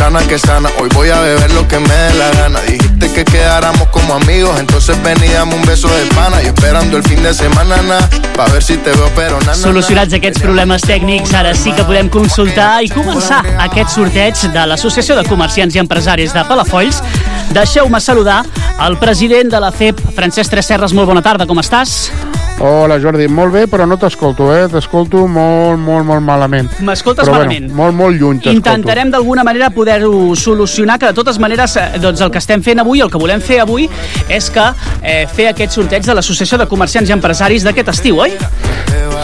sana 0.00 0.26
que 0.26 0.38
sana, 0.38 0.70
hoy 0.80 0.88
voy 0.94 1.10
a 1.10 1.20
beber 1.20 1.52
lo 1.52 1.68
que 1.68 1.78
me 1.78 1.94
dé 1.94 2.14
la 2.14 2.30
gana. 2.30 2.58
Dijiste 2.62 3.12
que 3.12 3.22
quedáramos 3.22 3.86
como 3.88 4.14
amigos, 4.14 4.58
entonces 4.58 4.96
ven 5.02 5.22
y 5.22 5.28
dame 5.28 5.54
un 5.54 5.62
beso 5.66 5.88
de 5.88 6.06
pana. 6.14 6.42
Y 6.42 6.46
esperando 6.46 6.96
el 6.96 7.02
fin 7.02 7.22
de 7.22 7.34
semana, 7.34 7.76
na, 7.82 7.98
pa' 8.34 8.46
ver 8.46 8.62
si 8.62 8.78
te 8.78 8.92
veo, 8.92 9.10
pero 9.14 9.38
na, 9.40 9.48
na. 9.48 9.54
Solucionats 9.54 10.16
aquests 10.16 10.40
problemes 10.40 10.88
tècnics, 10.88 11.34
ara 11.36 11.52
sí 11.52 11.76
que 11.76 11.84
podem 11.84 12.08
consultar 12.08 12.80
i 12.82 12.88
començar 12.88 13.44
aquest 13.68 13.92
sorteig 13.92 14.40
de 14.54 14.66
l'Associació 14.72 15.20
de 15.20 15.28
Comerciants 15.28 15.76
i 15.76 15.84
Empresaris 15.84 16.32
de 16.32 16.48
Palafolls. 16.48 17.02
Deixeu-me 17.52 18.00
saludar 18.00 18.46
el 18.80 18.96
president 18.96 19.52
de 19.52 19.60
la 19.60 19.68
CEP, 19.70 20.00
Francesc 20.16 20.56
Tresserres. 20.56 20.96
Molt 20.96 21.12
bona 21.12 21.20
tarda, 21.20 21.44
com 21.44 21.60
estàs? 21.60 22.06
Hola 22.60 22.98
Jordi, 23.00 23.24
molt 23.32 23.54
bé, 23.54 23.62
però 23.72 23.86
no 23.88 23.96
t'escolto, 23.96 24.50
eh? 24.52 24.66
T'escolto 24.68 25.22
molt, 25.24 25.80
molt, 25.80 26.04
molt 26.04 26.20
malament. 26.20 26.66
M'escoltes 26.84 27.24
Però 27.24 27.38
malament? 27.38 27.70
Bueno, 27.70 27.78
molt, 27.78 27.96
molt 27.96 28.20
lluny 28.20 28.42
t'escolto. 28.42 28.58
Intentarem 28.58 29.08
d'alguna 29.14 29.44
manera 29.48 29.70
poder-ho 29.72 30.36
solucionar, 30.36 30.98
que 31.00 31.08
de 31.08 31.16
totes 31.16 31.40
maneres 31.40 31.78
eh, 31.80 31.86
doncs 32.02 32.20
el 32.20 32.28
que 32.28 32.36
estem 32.42 32.60
fent 32.60 32.84
avui, 32.84 33.00
el 33.00 33.08
que 33.08 33.20
volem 33.22 33.40
fer 33.40 33.62
avui, 33.64 33.88
és 34.28 34.50
que 34.52 34.66
eh, 35.00 35.24
fer 35.32 35.48
aquest 35.54 35.78
sorteig 35.78 36.04
de 36.04 36.18
l'Associació 36.18 36.60
de 36.60 36.68
Comerciants 36.68 37.08
i 37.08 37.16
Empresaris 37.16 37.64
d'aquest 37.64 37.94
estiu, 37.94 38.20
oi? 38.26 38.36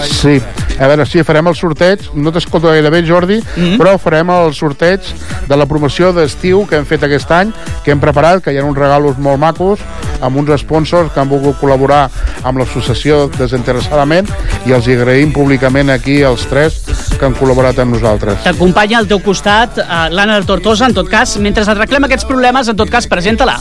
Sí, 0.08 0.38
a 0.78 0.88
veure, 0.88 1.04
sí, 1.08 1.20
farem 1.24 1.52
el 1.52 1.56
sorteig, 1.56 2.08
no 2.16 2.32
t'escolto 2.32 2.72
gaire 2.72 2.88
bé, 2.92 3.02
Jordi, 3.04 3.36
mm. 3.42 3.62
-hmm. 3.62 3.76
però 3.76 3.98
farem 4.00 4.30
el 4.30 4.54
sorteig 4.54 5.00
de 5.48 5.56
la 5.56 5.66
promoció 5.66 6.12
d'estiu 6.12 6.66
que 6.66 6.76
hem 6.76 6.86
fet 6.86 7.02
aquest 7.02 7.30
any, 7.30 7.52
que 7.84 7.92
hem 7.92 8.00
preparat, 8.00 8.42
que 8.42 8.52
hi 8.52 8.58
ha 8.58 8.64
uns 8.64 8.78
regalos 8.78 9.18
molt 9.18 9.38
macos, 9.38 9.80
amb 10.20 10.40
uns 10.40 10.54
sponsors 10.60 11.12
que 11.12 11.20
han 11.20 11.30
volgut 11.30 11.58
col·laborar 11.60 12.06
amb 12.46 12.60
l'associació 12.60 13.26
desinteressadament, 13.36 14.30
i 14.66 14.74
els 14.76 14.88
agraïm 14.90 15.32
públicament 15.34 15.90
aquí 15.94 16.20
els 16.26 16.46
tres 16.50 16.80
que 17.16 17.24
han 17.26 17.36
col·laborat 17.38 17.78
amb 17.82 17.96
nosaltres. 17.96 18.42
T'acompanya 18.44 19.00
al 19.00 19.10
teu 19.10 19.20
costat 19.24 19.80
eh, 19.82 19.86
l'Anna 20.12 20.38
del 20.38 20.48
Tortosa, 20.48 20.88
en 20.90 20.96
tot 20.96 21.10
cas, 21.10 21.36
mentre 21.42 21.64
et 21.66 21.78
reclem 21.78 22.08
aquests 22.08 22.28
problemes, 22.28 22.68
en 22.68 22.78
tot 22.78 22.90
cas, 22.92 23.08
presenta-la. 23.10 23.58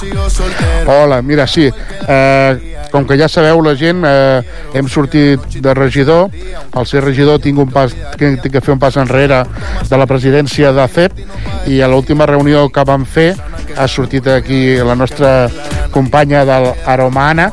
Hola, 0.91 1.21
mira, 1.25 1.47
sí, 1.47 1.69
eh, 1.69 2.75
com 2.91 3.05
que 3.07 3.17
ja 3.19 3.29
sabeu 3.31 3.61
la 3.63 3.75
gent, 3.79 4.03
eh, 4.07 4.41
hem 4.73 4.89
sortit 4.91 5.59
de 5.61 5.73
regidor, 5.73 6.29
al 6.73 6.87
ser 6.87 7.03
regidor 7.03 7.39
tinc, 7.43 7.59
un 7.59 7.71
pas, 7.71 7.93
tinc, 8.19 8.45
que 8.51 8.61
fer 8.61 8.75
un 8.75 8.81
pas 8.81 8.97
enrere 9.01 9.43
de 9.89 9.97
la 9.97 10.07
presidència 10.09 10.73
de 10.75 10.87
CEP 10.87 11.23
i 11.71 11.81
a 11.81 11.89
l'última 11.91 12.27
reunió 12.29 12.67
que 12.69 12.85
vam 12.87 13.05
fer 13.05 13.33
ha 13.75 13.87
sortit 13.87 14.27
aquí 14.31 14.77
la 14.77 14.95
nostra 14.95 15.49
companya 15.91 16.45
del 16.45 16.71
Aromana, 16.85 17.51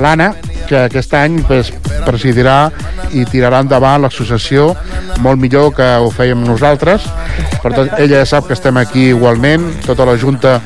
l'Anna, 0.00 0.34
que 0.68 0.86
aquest 0.86 1.14
any 1.16 1.40
pues, 1.46 1.70
presidirà 2.04 2.70
i 3.14 3.24
tirarà 3.28 3.60
endavant 3.62 4.02
l'associació 4.02 4.72
molt 5.24 5.40
millor 5.40 5.72
que 5.76 5.86
ho 6.00 6.10
fèiem 6.12 6.44
nosaltres. 6.46 7.06
Per 7.62 7.72
tant, 7.72 7.90
ella 7.98 8.22
ja 8.22 8.28
sap 8.28 8.48
que 8.48 8.56
estem 8.56 8.76
aquí 8.80 9.10
igualment, 9.12 9.68
tota 9.86 10.06
la 10.08 10.16
Junta 10.20 10.58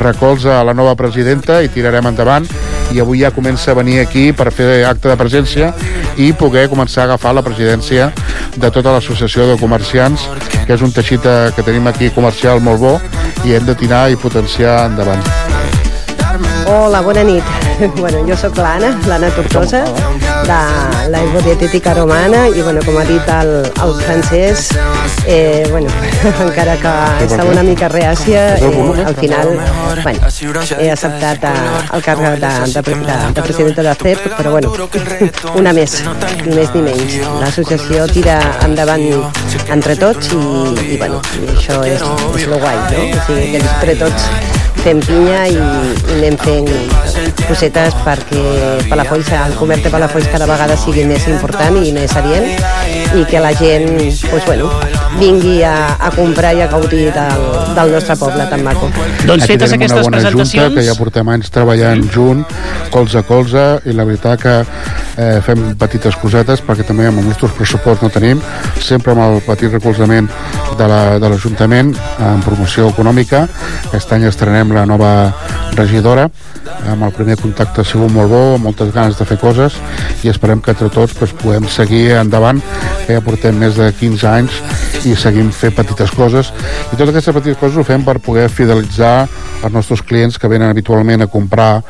recolza 0.00 0.62
la 0.64 0.74
nova 0.74 0.96
presidenta 0.98 1.62
i 1.62 1.70
tirarem 1.72 2.10
endavant 2.10 2.48
i 2.92 3.00
avui 3.00 3.22
ja 3.22 3.32
comença 3.32 3.72
a 3.72 3.78
venir 3.78 4.00
aquí 4.00 4.30
per 4.32 4.50
fer 4.52 4.84
acte 4.88 5.08
de 5.08 5.16
presència 5.16 5.72
i 6.16 6.32
poder 6.32 6.68
començar 6.72 7.04
a 7.04 7.10
agafar 7.10 7.34
la 7.34 7.44
presidència 7.46 8.10
de 8.56 8.70
tota 8.70 8.92
l'associació 8.92 9.48
de 9.48 9.56
comerciants 9.60 10.28
que 10.66 10.76
és 10.76 10.84
un 10.84 10.92
teixit 10.92 11.26
eh, 11.26 11.50
que 11.56 11.64
tenim 11.66 11.88
aquí 11.88 12.12
comercial 12.14 12.60
molt 12.60 12.84
bo 12.84 12.94
i 13.44 13.56
hem 13.56 13.66
de 13.66 13.74
tirar 13.78 14.08
i 14.12 14.20
potenciar 14.20 14.84
endavant. 14.90 15.51
Hola, 16.72 17.02
bona 17.02 17.22
nit. 17.22 17.44
Bueno, 17.96 18.18
jo 18.28 18.36
sóc 18.36 18.56
l'Anna, 18.56 18.92
l'Anna 19.08 19.28
Tortosa, 19.34 19.82
de 20.46 21.08
la 21.10 21.22
Hipodietética 21.24 21.94
Romana, 21.94 22.44
i 22.48 22.62
bueno, 22.62 22.80
com 22.86 22.96
ha 23.00 23.04
dit 23.08 23.28
el, 23.34 23.50
el 23.66 23.92
francès, 24.04 24.68
eh, 25.26 25.66
bueno, 25.70 25.90
encara 26.46 26.76
que 26.78 27.24
estava 27.24 27.50
una 27.50 27.64
mica 27.66 27.88
reàcia, 27.88 28.56
eh, 28.56 29.02
al 29.04 29.16
final 29.16 29.50
bueno, 30.02 30.30
he 30.78 30.90
acceptat 30.92 31.44
eh, 31.50 31.52
el 31.98 32.06
càrrec 32.06 32.38
de, 32.38 32.54
de, 32.70 32.96
de, 33.02 33.18
de 33.34 33.42
presidenta 33.42 33.82
de 33.88 33.94
CEP, 34.04 34.24
però 34.38 34.54
bueno, 34.54 34.72
una 35.60 35.74
més, 35.76 35.98
ni 36.46 36.54
més 36.54 36.72
ni 36.76 36.86
menys. 36.86 37.20
L'associació 37.42 38.06
tira 38.14 38.38
endavant 38.62 39.08
entre 39.68 39.98
tots 39.98 40.32
i, 40.38 40.94
i 40.94 41.02
bueno, 41.02 41.20
i 41.42 41.54
això 41.56 41.82
és, 41.88 42.10
és 42.38 42.50
lo 42.52 42.62
guai, 42.62 42.78
no? 42.92 43.06
O 43.10 43.24
sigui, 43.26 43.56
que 43.56 43.64
entre 43.66 44.02
tots 44.06 44.61
fem 44.80 45.00
pinya 45.04 45.44
i, 45.50 45.58
i 45.58 46.16
anem 46.16 46.36
fent 46.40 46.70
cosetes 47.46 47.96
perquè 48.06 48.42
Palafolls, 48.90 49.30
el 49.36 49.56
comerç 49.60 49.86
de 49.86 49.92
Palafolls 49.94 50.30
cada 50.32 50.48
vegada 50.50 50.78
sigui 50.80 51.04
més 51.08 51.28
important 51.30 51.78
i 51.82 51.92
més 51.94 52.16
adient 52.18 52.48
i 53.18 53.26
que 53.28 53.42
la 53.44 53.52
gent 53.58 53.90
pues, 54.30 54.44
bueno, 54.46 54.70
vingui 55.18 55.62
a, 55.64 55.96
a 56.00 56.10
comprar 56.14 56.52
i 56.56 56.62
a 56.64 56.68
gaudir 56.70 57.10
del, 57.14 57.42
del 57.76 57.92
nostre 57.92 58.16
poble 58.16 58.46
tan 58.50 58.62
maco. 58.64 58.88
Doncs 59.26 59.44
Aquí 59.44 59.52
fetes 59.52 59.70
tenim 59.70 59.84
aquestes 59.86 59.98
una 59.98 60.08
bona 60.08 60.20
presentacions... 60.20 60.64
Junta, 60.66 60.80
que 60.80 60.86
ja 60.86 60.96
portem 60.98 61.28
anys 61.34 61.50
treballant 61.52 62.04
junt, 62.14 62.44
colze 62.94 63.20
a 63.20 63.24
colze, 63.28 63.64
i 63.88 63.94
la 63.96 64.06
veritat 64.08 64.40
que 64.42 64.54
eh, 64.62 65.40
fem 65.44 65.72
petites 65.80 66.16
cosetes, 66.20 66.62
perquè 66.64 66.86
també 66.88 67.06
amb 67.10 67.22
els 67.22 67.28
nostres 67.32 67.54
pressupost 67.58 68.02
no 68.04 68.10
tenim, 68.12 68.40
sempre 68.80 69.12
amb 69.14 69.24
el 69.28 69.40
petit 69.46 69.72
recolzament 69.72 70.30
de 70.78 70.88
la- 70.88 71.18
de 71.22 71.28
l'Ajuntament 71.28 71.92
la, 71.94 72.32
en 72.32 72.42
promoció 72.42 72.88
econòmica. 72.88 73.44
Aquest 73.92 74.12
any 74.16 74.24
estrenem 74.28 74.72
la 74.72 74.86
nova 74.88 75.12
regidora, 75.76 76.28
amb 76.88 77.04
el 77.06 77.12
primer 77.14 77.36
contacte 77.40 77.82
ha 77.82 77.84
sigut 77.86 78.10
molt 78.12 78.30
bo, 78.32 78.42
amb 78.56 78.64
moltes 78.68 78.90
ganes 78.94 79.16
de 79.18 79.24
fer 79.28 79.38
coses, 79.40 79.76
i 80.24 80.28
esperem 80.32 80.60
que 80.60 80.72
entre 80.74 80.88
tots 80.92 81.14
pues, 81.18 81.32
puguem 81.36 81.68
seguir 81.68 82.12
endavant, 82.18 82.60
que 83.06 83.16
ja 83.16 83.20
portem 83.24 83.56
més 83.58 83.76
de 83.78 83.90
15 83.98 84.26
anys 84.28 84.60
i 85.08 85.14
seguim 85.18 85.50
fent 85.54 85.74
petites 85.76 86.12
coses. 86.14 86.52
I 86.92 86.96
totes 86.96 87.10
aquestes 87.10 87.34
petites 87.34 87.58
coses 87.60 87.80
ho 87.80 87.86
fem 87.86 88.04
per 88.06 88.18
poder 88.22 88.48
fidelitzar 88.52 89.26
els 89.62 89.74
nostres 89.74 90.02
clients 90.06 90.38
que 90.38 90.50
venen 90.50 90.70
habitualment 90.70 91.24
a 91.24 91.30
comprar 91.30 91.82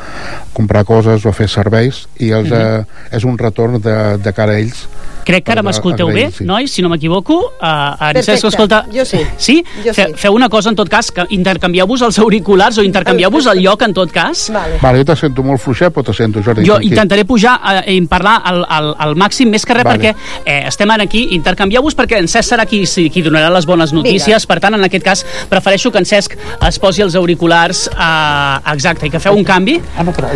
comprar 0.52 0.84
coses 0.84 1.24
o 1.24 1.30
a 1.30 1.36
fer 1.36 1.48
serveis 1.48 2.06
i 2.20 2.30
els, 2.36 2.50
eh, 2.52 2.84
és 3.12 3.24
un 3.24 3.38
retorn 3.40 3.80
de, 3.80 3.96
de 4.20 4.32
cara 4.36 4.56
a 4.56 4.60
ells 4.60 4.84
Crec 5.24 5.44
que 5.46 5.52
ara 5.54 5.62
m'escolteu 5.62 6.08
bé, 6.12 6.28
sí. 6.34 6.44
nois, 6.48 6.70
si 6.72 6.82
no 6.82 6.90
m'equivoco. 6.92 7.38
Uh, 7.60 7.94
en 7.94 8.16
Perfecte, 8.18 8.36
Cesc, 8.40 8.48
escolta... 8.50 8.82
jo 8.92 9.04
sí. 9.06 9.20
Sí? 9.38 9.56
Jo 9.84 9.94
Fe, 9.94 10.08
sí. 10.10 10.18
Feu 10.24 10.34
una 10.34 10.48
cosa, 10.50 10.70
en 10.72 10.76
tot 10.76 10.88
cas, 10.90 11.12
que 11.14 11.24
intercanvieu-vos 11.36 12.02
els 12.02 12.18
auriculars 12.18 12.78
o 12.78 12.84
intercanvieu-vos 12.86 13.46
el 13.52 13.62
lloc, 13.62 13.82
en 13.86 13.94
tot 13.94 14.10
cas. 14.12 14.48
Vale. 14.54 14.80
Vale, 14.82 15.02
jo 15.02 15.08
te 15.12 15.16
sento 15.20 15.44
molt 15.46 15.62
fluixet, 15.62 15.92
però 15.94 16.04
te 16.06 16.14
sento, 16.16 16.42
Jordi. 16.42 16.66
Jo 16.66 16.78
tranquil. 16.78 16.92
intentaré 16.92 17.24
pujar 17.28 17.54
eh, 17.84 17.94
i 17.94 18.00
parlar 18.10 18.40
al, 18.44 18.62
al, 18.68 18.90
al 19.06 19.14
màxim, 19.18 19.50
més 19.52 19.66
que 19.66 19.76
res 19.78 19.86
Vale. 19.86 19.98
perquè 19.98 20.42
eh, 20.44 20.66
estem 20.72 20.90
ara 20.90 21.06
aquí, 21.06 21.28
intercanvieu-vos 21.38 21.96
perquè 21.98 22.18
en 22.18 22.28
Cesc 22.32 22.54
serà 22.54 22.66
qui, 22.66 22.82
qui 22.84 23.22
donarà 23.22 23.52
les 23.54 23.66
bones 23.68 23.94
notícies, 23.94 24.42
Vinga. 24.42 24.50
per 24.50 24.58
tant, 24.64 24.78
en 24.78 24.88
aquest 24.88 25.06
cas, 25.06 25.24
prefereixo 25.50 25.92
que 25.94 26.02
en 26.02 26.08
Cesc 26.08 26.36
es 26.68 26.80
posi 26.82 27.06
els 27.06 27.14
auriculars 27.18 27.86
eh, 27.92 28.74
exacte, 28.74 29.06
i 29.06 29.14
que 29.14 29.22
feu 29.22 29.38
un 29.38 29.46
canvi. 29.46 29.78
Ah, 29.96 30.02
no, 30.02 30.14
però. 30.16 30.32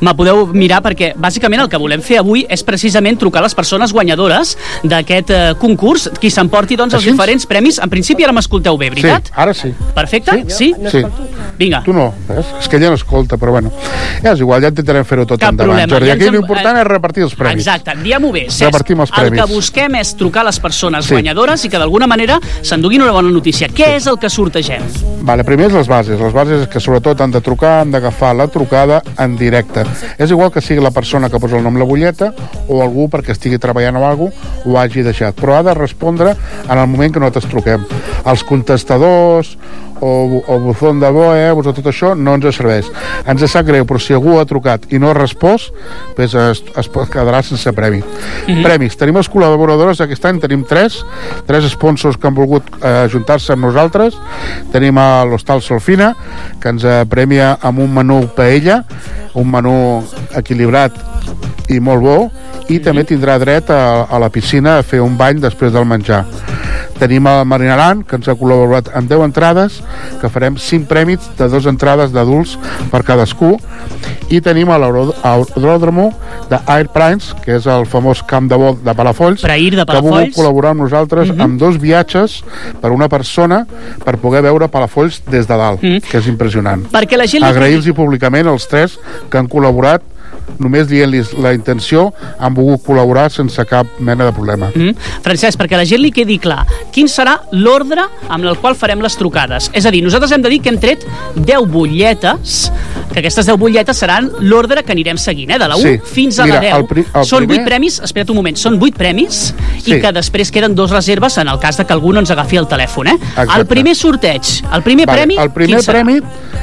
Me 0.00 0.14
podeu 0.16 0.46
mirar 0.52 0.82
perquè 0.84 1.14
bàsicament 1.16 1.64
el 1.64 1.72
que 1.72 1.80
volem 1.80 2.04
fer 2.04 2.20
avui 2.20 2.44
és 2.48 2.64
precisament 2.66 3.16
trucar 3.20 3.40
a 3.40 3.48
les 3.48 3.56
persones 3.56 3.92
guanyadores 3.92 4.09
d'aquest 4.82 5.30
eh, 5.30 5.54
concurs, 5.58 6.10
qui 6.20 6.30
s'emporti 6.30 6.76
doncs, 6.76 6.94
els 6.94 7.02
Així? 7.02 7.12
diferents 7.12 7.46
premis. 7.46 7.78
En 7.78 7.90
principi 7.90 8.24
ara 8.24 8.32
m'escolteu 8.32 8.76
bé, 8.78 8.90
veritat? 8.90 9.26
Sí, 9.26 9.32
ara 9.36 9.54
sí. 9.54 9.72
Perfecte? 9.94 10.44
Sí? 10.48 10.74
Sí. 10.90 11.02
Vinga. 11.58 11.82
Tu 11.84 11.92
no, 11.92 12.12
ves? 12.28 12.46
És 12.60 12.68
que 12.68 12.76
ella 12.76 12.88
no 12.88 12.94
escolta, 12.96 13.36
però 13.36 13.50
bueno. 13.52 13.70
Ja 14.22 14.32
és 14.32 14.40
igual, 14.40 14.62
ja 14.62 14.68
intentarem 14.68 15.04
fer-ho 15.04 15.26
tot 15.26 15.40
Cap 15.40 15.50
endavant. 15.52 15.76
problema. 15.76 15.92
Jordi, 15.92 16.06
Ja 16.08 16.14
aquí 16.14 16.26
en- 16.26 16.34
l'important 16.34 16.76
eh, 16.76 16.80
és 16.80 16.86
repartir 16.86 17.22
els 17.22 17.34
premis. 17.34 17.66
Exacte, 17.66 17.92
diguem-ho 18.02 18.32
bé. 18.32 18.46
Cesc, 18.48 18.64
Repartim 18.70 19.00
els 19.00 19.10
El 19.10 19.16
premis. 19.20 19.40
que 19.44 19.54
busquem 19.54 19.94
és 19.96 20.14
trucar 20.16 20.40
a 20.42 20.44
les 20.44 20.58
persones 20.60 21.04
Sí. 21.04 21.12
guanyadores 21.14 21.64
i 21.64 21.68
que 21.68 21.78
d'alguna 21.78 22.06
manera 22.06 22.40
s'enduguin 22.62 23.02
una 23.02 23.12
bona 23.12 23.28
notícia. 23.30 23.68
Què 23.68 23.96
és 23.96 24.06
el 24.06 24.18
que 24.18 24.30
sortegem? 24.30 24.82
Vale, 25.20 25.44
primer 25.44 25.66
és 25.68 25.74
les 25.76 25.88
bases. 25.88 26.16
Les 26.20 26.32
bases 26.32 26.62
és 26.64 26.68
que 26.70 26.80
sobretot 26.80 27.20
han 27.20 27.32
de 27.34 27.42
trucar, 27.44 27.80
han 27.82 27.90
d'agafar 27.92 28.32
la 28.36 28.46
trucada 28.48 29.02
en 29.20 29.36
directe. 29.36 29.84
És 30.16 30.32
igual 30.32 30.48
que 30.52 30.62
sigui 30.64 30.80
la 30.80 30.94
persona 30.96 31.28
que 31.28 31.40
posa 31.40 31.58
el 31.58 31.66
nom 31.66 31.76
a 31.76 31.82
la 31.82 31.88
butlleta 31.88 32.30
o 32.68 32.80
algú 32.80 33.08
perquè 33.12 33.36
estigui 33.36 33.60
treballant 33.60 34.00
o 34.00 34.04
alguna 34.06 34.32
cosa 34.32 34.64
ho 34.64 34.78
hagi 34.80 35.04
deixat. 35.04 35.36
Però 35.36 35.58
ha 35.58 35.62
de 35.66 35.74
respondre 35.76 36.34
en 36.64 36.78
el 36.78 36.88
moment 36.88 37.12
que 37.12 37.20
nosaltres 37.20 37.50
truquem. 37.52 37.84
Els 38.24 38.44
contestadors 38.48 39.56
o, 40.00 40.42
o 40.46 40.58
buzón 40.60 41.00
de 41.00 41.10
web 41.12 41.60
o 41.60 41.64
tot 41.64 41.86
això 41.90 42.14
no 42.16 42.34
ens 42.38 42.56
serveix. 42.56 42.88
Ens 43.28 43.44
sap 43.50 43.66
greu, 43.68 43.86
però 43.88 44.00
si 44.00 44.14
algú 44.16 44.38
ha 44.40 44.46
trucat 44.48 44.88
i 44.92 44.98
no 44.98 45.10
ha 45.10 45.16
respost, 45.16 45.74
pues 46.16 46.34
es, 46.34 46.62
es 46.76 46.90
pot 46.92 47.10
quedar 47.12 47.42
sense 47.44 47.72
premi. 47.76 48.02
Mhm. 48.46 48.62
Premis. 48.64 48.96
Tenim 49.00 49.20
els 49.20 49.30
col·laboradors 49.30 50.02
aquest 50.04 50.24
any, 50.28 50.40
tenim 50.42 50.64
tres, 50.68 51.00
tres 51.46 51.68
sponsors 51.72 52.16
que 52.16 52.28
han 52.28 52.36
volgut 52.36 52.66
eh, 52.80 53.06
juntar-se 53.12 53.54
amb 53.54 53.66
nosaltres. 53.68 54.16
Tenim 54.72 54.98
a 54.98 55.24
l'Hostal 55.28 55.62
Solfina, 55.62 56.14
que 56.60 56.72
ens 56.72 56.84
eh, 56.84 57.02
premia 57.10 57.56
amb 57.62 57.84
un 57.84 57.92
menú 57.94 58.22
paella, 58.36 58.82
un 59.38 59.50
menú 59.50 59.76
equilibrat 60.36 60.96
i 61.70 61.78
molt 61.80 62.02
bo, 62.02 62.16
i 62.70 62.80
també 62.82 63.04
tindrà 63.06 63.36
dret 63.42 63.70
a, 63.70 64.06
a 64.10 64.18
la 64.22 64.30
piscina 64.32 64.78
a 64.78 64.86
fer 64.86 65.00
un 65.02 65.16
bany 65.18 65.40
després 65.42 65.72
del 65.74 65.86
menjar. 65.86 66.24
Tenim 66.98 67.26
a 67.26 67.44
Marinaran, 67.44 68.02
que 68.04 68.16
ens 68.16 68.28
ha 68.28 68.34
col·laborat 68.36 68.90
amb 68.94 69.08
10 69.08 69.24
entrades, 69.24 69.80
que 70.20 70.28
farem 70.28 70.56
5 70.56 70.86
prèmits 70.90 71.30
de 71.38 71.48
dues 71.48 71.66
entrades 71.66 72.12
d'adults 72.12 72.56
per 72.90 73.02
cadascú, 73.04 73.56
i 74.30 74.40
tenim 74.40 74.70
a 74.70 74.78
l'aeròdromo 74.78 76.10
de 76.50 76.58
Air 76.66 76.88
Primes, 76.94 77.34
que 77.44 77.56
és 77.56 77.66
el 77.66 77.86
famós 77.86 78.22
camp 78.26 78.48
de 78.50 78.58
vol 78.60 78.78
de 78.84 78.94
Palafolls, 78.94 79.42
Prair 79.42 79.74
de 79.76 79.84
que 79.84 79.96
ha 79.96 80.00
volgut 80.00 80.10
Palafolls. 80.30 80.36
col·laborar 80.36 80.70
amb 80.70 80.82
nosaltres 80.82 81.30
Mhm. 81.30 81.40
amb 81.40 81.60
dos 81.60 81.78
viatges 81.80 82.42
per 82.80 82.90
una 82.92 83.08
persona 83.08 83.66
per 84.04 84.18
poder 84.18 84.42
veure 84.42 84.68
Palafolls 84.68 85.22
des 85.30 85.46
de 85.46 85.56
dalt, 85.56 85.82
Mhm. 85.82 86.00
que 86.02 86.18
és 86.18 86.26
impressionant. 86.26 86.84
Perquè 86.90 87.16
la 87.16 87.26
gent 87.26 87.44
Agrair-los 87.44 87.90
públicament 87.94 88.46
els 88.46 88.68
tres 88.68 88.98
que 89.28 89.38
han 89.38 89.48
col·laborat 89.48 90.02
només 90.58 90.88
dient-los 90.88 91.34
la 91.38 91.52
intenció 91.54 92.12
han 92.38 92.54
volgut 92.54 92.82
col·laborar 92.86 93.30
sense 93.30 93.64
cap 93.66 93.86
mena 94.00 94.24
de 94.24 94.32
problema. 94.32 94.70
Mm. 94.74 94.94
Francesc, 95.22 95.58
perquè 95.58 95.74
a 95.74 95.78
la 95.78 95.84
gent 95.88 96.00
li 96.02 96.10
quedi 96.12 96.38
clar, 96.38 96.66
quin 96.92 97.06
serà 97.08 97.38
l'ordre 97.52 98.02
amb 98.28 98.44
el 98.44 98.56
qual 98.58 98.74
farem 98.74 99.00
les 99.00 99.16
trucades? 99.16 99.70
És 99.72 99.86
a 99.86 99.90
dir, 99.90 100.02
nosaltres 100.04 100.32
hem 100.32 100.42
de 100.42 100.48
dir 100.48 100.60
que 100.60 100.68
hem 100.70 100.78
tret 100.80 101.04
10 101.36 101.66
butlletes, 101.70 102.72
que 103.12 103.18
aquestes 103.20 103.46
10 103.46 103.58
butlletes 103.58 103.96
seran 103.96 104.30
l'ordre 104.40 104.82
que 104.84 104.92
anirem 104.92 105.18
seguint, 105.18 105.50
eh? 105.50 105.58
de 105.58 105.68
la 105.68 105.76
1 105.76 105.82
Sí. 105.82 105.98
fins 106.04 106.38
a 106.38 106.44
Mira, 106.44 106.54
la 106.56 106.60
10. 106.60 106.74
el 106.76 106.86
pri- 106.86 107.06
el 107.14 107.24
són 107.24 107.42
8 107.44 107.48
primer- 107.48 107.66
premis, 107.66 108.00
espera't 108.00 108.30
un 108.30 108.36
moment, 108.36 108.56
són 108.56 108.78
8 108.80 108.96
premis 108.96 109.54
Sí. 109.82 109.94
i 109.94 110.00
que 110.00 110.12
després 110.12 110.50
queden 110.50 110.74
dos 110.74 110.90
reserves 110.90 111.36
en 111.38 111.48
el 111.48 111.58
cas 111.58 111.76
de 111.76 111.84
que 111.84 111.92
algú 111.92 112.12
no 112.12 112.20
ens 112.20 112.30
agafi 112.30 112.56
el 112.56 112.66
telèfon. 112.68 113.08
Eh? 113.08 113.14
Exacte. 113.14 113.58
El 113.60 113.66
primer 113.66 113.94
sorteig, 113.96 114.42
el 114.72 114.82
primer 114.82 115.06
Vale, 115.06 115.18
premi, 115.18 115.36
el 115.36 115.50
primer 115.50 115.76
quin 115.80 115.86
serà? 115.86 115.92
premi, 116.04 116.20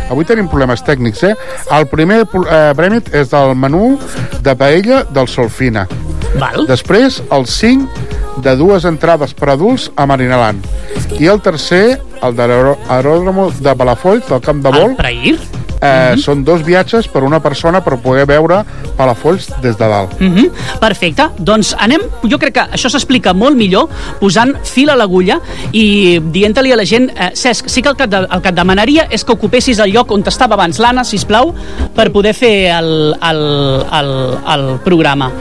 avui 0.09 0.25
tenim 0.25 0.47
problemes 0.47 0.83
tècnics, 0.83 1.23
eh? 1.23 1.35
El 1.71 1.87
primer 1.87 2.21
eh, 2.21 2.73
premi 2.75 2.99
és 3.11 3.29
del 3.29 3.55
menú 3.55 3.76
de 4.43 4.55
paella 4.59 5.03
del 5.13 5.29
Solfina. 5.31 5.87
Val. 6.37 6.65
Després, 6.69 7.21
el 7.33 7.47
5 7.47 8.41
de 8.45 8.55
dues 8.59 8.85
entrades 8.85 9.33
per 9.37 9.51
adults 9.53 9.89
a 9.95 10.05
Marinaland. 10.09 10.65
I 11.17 11.29
el 11.31 11.41
tercer, 11.41 11.99
el 12.21 12.35
de 12.37 12.47
l'aeròdromo 12.49 13.49
de 13.59 13.73
Palafolls, 13.77 14.27
del 14.29 14.43
Camp 14.45 14.61
de 14.65 14.73
Vol. 14.75 14.91
El 14.91 14.99
Prair. 14.99 15.39
Eh, 15.79 16.15
Són 16.17 16.43
dos 16.43 16.63
viatges 16.65 17.05
per 17.07 17.21
una 17.23 17.39
persona 17.39 17.83
per 17.85 17.99
poder 18.01 18.25
veure 18.25 18.63
Palafolls 18.97 19.49
des 19.61 19.77
de 19.77 19.87
dalt. 19.87 20.19
Mm 20.19 20.35
-hmm. 20.35 20.49
Perfecte, 20.79 21.29
doncs 21.37 21.75
anem, 21.77 22.01
jo 22.23 22.37
crec 22.39 22.53
que 22.53 22.61
això 22.71 22.89
s'explica 22.89 23.33
molt 23.33 23.55
millor 23.55 23.87
posant 24.19 24.55
fil 24.63 24.89
a 24.89 24.95
l'agulla 24.95 25.39
i 25.71 26.19
dient-li 26.19 26.71
a 26.71 26.75
la 26.75 26.85
gent, 26.85 27.09
eh, 27.15 27.31
Cesc, 27.35 27.67
sí 27.67 27.81
que 27.81 27.89
el 27.89 27.95
que, 27.95 28.07
de, 28.07 28.17
el 28.17 28.41
que 28.41 28.49
et 28.49 28.55
demanaria 28.55 29.07
és 29.11 29.23
que 29.23 29.33
ocupessis 29.33 29.77
el 29.79 29.91
lloc 29.91 30.11
on 30.11 30.23
estava 30.25 30.55
abans 30.55 30.79
l'Anna, 30.79 31.03
si 31.03 31.17
plau, 31.25 31.53
per 31.95 32.11
poder 32.11 32.33
fer 32.33 32.71
el, 32.71 33.15
el, 33.21 33.85
el, 33.91 34.37
el 34.53 34.79
programa. 34.83 35.31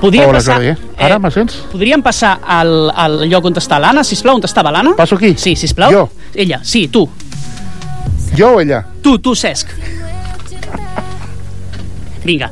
Podríem 0.00 0.28
Hola, 0.28 0.38
passar, 0.38 0.54
Jordi. 0.54 0.68
eh? 0.68 0.76
Ara 0.98 1.18
me 1.18 1.30
sents? 1.30 1.54
podríem 1.70 2.02
passar 2.02 2.40
al, 2.44 2.90
al 2.94 3.28
lloc 3.30 3.44
on 3.44 3.54
està 3.54 3.78
l'Anna, 3.78 4.02
si 4.02 4.16
plau, 4.16 4.34
on 4.36 4.42
estava 4.44 4.72
l'Anna? 4.72 4.96
Passo 4.96 5.14
aquí? 5.14 5.34
Sí, 5.36 5.54
si 5.54 5.72
plau. 5.74 5.92
Jo? 5.92 6.08
Ella, 6.34 6.58
sí, 6.64 6.88
tu. 6.88 7.08
Jo 8.34 8.54
o 8.56 8.60
ella? 8.60 8.86
Tu, 9.02 9.18
tu, 9.18 9.34
Cesc. 9.34 9.68
Vinga, 12.24 12.50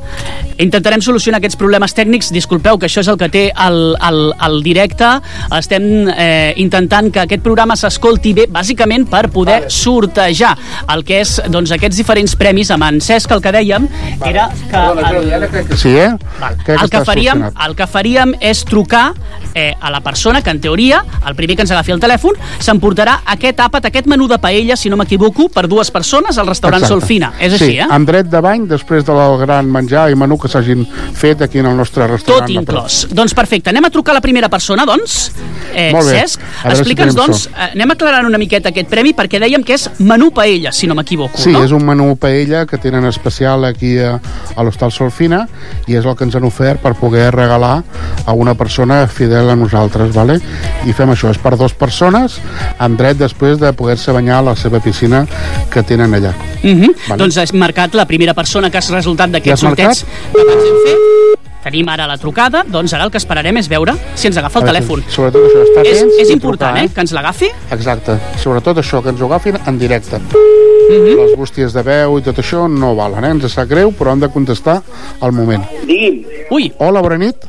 intentarem 0.61 1.01
solucionar 1.03 1.39
aquests 1.41 1.59
problemes 1.59 1.95
tècnics. 1.97 2.31
Disculpeu, 2.35 2.79
que 2.79 2.89
això 2.89 3.03
és 3.03 3.09
el 3.11 3.19
que 3.19 3.29
té 3.31 3.43
el, 3.51 3.79
el, 4.07 4.21
el 4.47 4.59
directe. 4.65 5.09
Estem 5.57 6.09
eh, 6.11 6.53
intentant 6.61 7.11
que 7.13 7.23
aquest 7.23 7.43
programa 7.45 7.77
s'escolti 7.79 8.33
bé, 8.37 8.47
bàsicament 8.51 9.07
per 9.11 9.27
poder 9.33 9.63
sortejar 9.71 10.53
el 10.91 11.05
que 11.07 11.21
és 11.23 11.37
doncs, 11.51 11.73
aquests 11.75 12.01
diferents 12.01 12.35
premis. 12.39 12.71
Amb 12.71 12.87
en 12.87 13.01
Cesc, 13.03 13.31
el 13.35 13.43
que 13.43 13.53
dèiem, 13.55 13.87
era 14.27 14.49
que... 14.69 14.85
El, 14.91 15.77
Sí, 15.77 15.89
eh? 15.97 16.11
Val. 16.39 16.57
Crec 16.63 16.77
que 16.77 16.83
el, 16.83 16.89
que 16.89 17.01
faríem, 17.05 17.43
el 17.65 17.75
que 17.77 17.87
faríem 17.87 18.33
és 18.39 18.63
trucar 18.67 19.11
eh, 19.53 19.73
a 19.79 19.91
la 19.91 20.01
persona 20.01 20.41
que, 20.41 20.49
en 20.49 20.61
teoria, 20.61 21.03
el 21.27 21.35
primer 21.35 21.55
que 21.57 21.65
ens 21.65 21.73
agafi 21.73 21.93
el 21.95 22.01
telèfon, 22.03 22.37
s'emportarà 22.61 23.19
aquest 23.33 23.61
àpat, 23.63 23.87
aquest 23.89 24.09
menú 24.11 24.27
de 24.31 24.39
paella, 24.41 24.77
si 24.79 24.91
no 24.91 24.99
m'equivoco, 24.99 25.49
per 25.53 25.67
dues 25.71 25.91
persones 25.91 26.37
al 26.37 26.49
restaurant 26.49 26.81
Exacte. 26.81 26.99
Solfina. 26.99 27.33
És 27.39 27.55
sí, 27.55 27.63
així, 27.63 27.77
eh? 27.79 27.89
amb 27.89 28.09
dret 28.09 28.29
de 28.31 28.41
bany 28.43 28.67
després 28.69 29.05
del 29.07 29.37
gran 29.41 29.60
menjar 29.67 30.09
i 30.11 30.15
menú 30.15 30.37
que 30.39 30.47
s'hagin 30.47 30.85
fet 31.13 31.41
aquí 31.41 31.59
en 31.59 31.65
el 31.67 31.77
nostre 31.77 32.07
restaurant. 32.07 32.47
Tot 32.47 32.49
inclòs. 32.49 33.07
Doncs 33.13 33.33
perfecte, 33.33 33.69
anem 33.69 33.85
a 33.85 33.89
trucar 33.89 34.11
a 34.13 34.19
la 34.19 34.21
primera 34.21 34.49
persona, 34.49 34.85
doncs. 34.85 35.31
Eh, 35.73 35.91
Molt 35.93 36.07
bé. 36.09 36.19
Cesc, 36.21 36.39
si 36.39 36.67
explica'ns, 36.67 37.15
tenim 37.15 37.27
doncs, 37.27 37.43
sort. 37.43 37.55
eh, 37.57 37.71
anem 37.75 37.91
aclarant 37.91 38.25
una 38.25 38.37
miqueta 38.37 38.69
aquest 38.69 38.89
premi 38.89 39.13
perquè 39.13 39.39
dèiem 39.39 39.63
que 39.63 39.73
és 39.73 39.89
menú 39.99 40.31
paella, 40.31 40.71
si 40.71 40.87
no 40.87 40.95
m'equivoco, 40.95 41.37
Sí, 41.37 41.51
no? 41.51 41.63
és 41.63 41.71
un 41.71 41.85
menú 41.85 42.15
paella 42.17 42.65
que 42.65 42.77
tenen 42.77 43.05
especial 43.05 43.65
aquí 43.65 43.97
a, 43.99 44.19
a 44.55 44.63
l'Hostal 44.63 44.91
Solfina 44.91 45.47
i 45.87 45.95
és 45.95 46.05
el 46.05 46.15
que 46.15 46.23
ens 46.23 46.35
han 46.35 46.43
ofert 46.43 46.81
per 46.81 46.93
poder 46.95 47.31
regalar 47.33 47.83
a 48.25 48.33
una 48.33 48.53
persona 48.55 49.07
fidel 49.07 49.49
a 49.49 49.55
nosaltres, 49.55 50.13
vale? 50.13 50.39
i 50.85 50.93
fem 50.93 51.09
això, 51.09 51.31
és 51.31 51.37
per 51.37 51.55
dues 51.57 51.73
persones 51.73 52.39
amb 52.79 52.97
dret 52.97 53.17
després 53.17 53.59
de 53.59 53.71
poder-se 53.73 54.11
banyar 54.11 54.39
a 54.39 54.41
la 54.51 54.55
seva 54.55 54.79
piscina 54.79 55.25
que 55.71 55.83
tenen 55.83 56.13
allà. 56.13 56.33
Uh 56.63 56.69
-huh. 56.69 56.95
Vale. 57.07 57.17
Doncs 57.23 57.37
has 57.37 57.53
marcat 57.53 57.93
la 57.95 58.05
primera 58.05 58.33
persona 58.33 58.69
que 58.69 58.77
has 58.77 58.89
resultat 58.89 59.29
Ja 59.31 59.50
d'aquest 59.51 59.63
has 59.63 59.67
sorteig 59.67 59.87
marcat? 59.87 60.05
que 60.33 60.41
abans 60.41 60.69
hem 60.71 60.81
fet. 60.87 61.39
Tenim 61.61 61.89
ara 61.93 62.07
la 62.09 62.15
trucada, 62.17 62.63
doncs 62.65 62.93
ara 62.97 63.05
el 63.05 63.11
que 63.13 63.19
esperarem 63.21 63.59
és 63.61 63.67
veure 63.69 63.93
si 64.17 64.25
ens 64.27 64.37
agafa 64.41 64.59
el 64.59 64.65
veure, 64.65 64.79
telèfon. 64.79 65.03
Sobretot 65.13 65.43
això, 65.45 65.61
estar 65.67 65.83
És, 65.85 65.99
atents 65.99 66.15
és 66.23 66.31
important, 66.33 66.73
trucar, 66.73 66.85
eh, 66.89 66.93
que 66.95 67.01
ens 67.05 67.13
l'agafi. 67.13 67.51
Exacte, 67.75 68.17
sobretot 68.41 68.81
això, 68.81 69.03
que 69.03 69.13
ens 69.13 69.21
ho 69.21 69.27
agafin 69.29 69.59
en 69.67 69.77
directe. 69.77 70.17
Mhm. 70.17 71.13
Les 71.19 71.37
bústies 71.37 71.73
de 71.73 71.83
veu 71.83 72.17
i 72.17 72.25
tot 72.25 72.41
això 72.41 72.65
no 72.67 72.95
valen, 72.95 73.23
eh? 73.23 73.29
ens 73.29 73.53
sap 73.53 73.69
greu, 73.69 73.91
però 73.91 74.11
han 74.11 74.19
de 74.19 74.29
contestar 74.29 74.81
al 75.21 75.31
moment. 75.31 75.63
Digui'm. 75.85 76.25
Ui. 76.49 76.73
Hola, 76.79 77.01
bona 77.01 77.17
nit. 77.17 77.45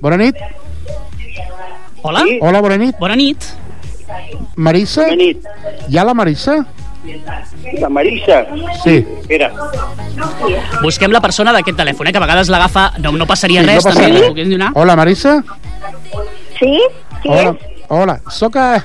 Bona 0.00 0.16
nit. 0.16 0.36
Hola. 2.02 2.20
Sí. 2.20 2.38
Hola, 2.42 2.60
bona 2.60 2.76
nit. 2.76 2.98
Bona 3.00 3.16
nit. 3.16 3.44
Marissa? 4.56 5.08
Bona 5.08 5.16
nit. 5.16 5.46
Hi 5.88 5.96
ha 5.96 6.04
la 6.04 6.12
Marissa? 6.12 6.66
La 7.80 7.88
Marissa. 7.88 8.46
Sí. 8.82 9.04
Espera. 9.20 9.50
Busquem 10.82 11.12
la 11.12 11.20
persona 11.24 11.52
d'aquest 11.56 11.76
telèfon, 11.78 12.08
eh, 12.08 12.12
que 12.12 12.20
a 12.20 12.24
vegades 12.24 12.50
l'agafa... 12.52 12.90
No, 13.02 13.12
no 13.12 13.26
passaria 13.26 13.62
Sí, 13.62 13.66
res, 13.68 13.84
no 13.84 13.90
passa 13.90 14.02
també, 14.06 14.46
res. 14.46 14.72
Hola, 14.74 14.96
Marissa? 14.96 15.38
Sí? 16.58 16.74
Qui 17.22 17.28
Hola. 17.28 17.54
és? 17.54 17.73
Hola, 17.88 18.16
soc 18.32 18.56
a... 18.56 18.80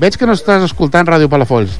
Veig 0.00 0.16
que 0.16 0.26
no 0.26 0.32
estàs 0.34 0.62
escoltant 0.64 1.06
Ràdio 1.06 1.28
Palafolls. 1.30 1.74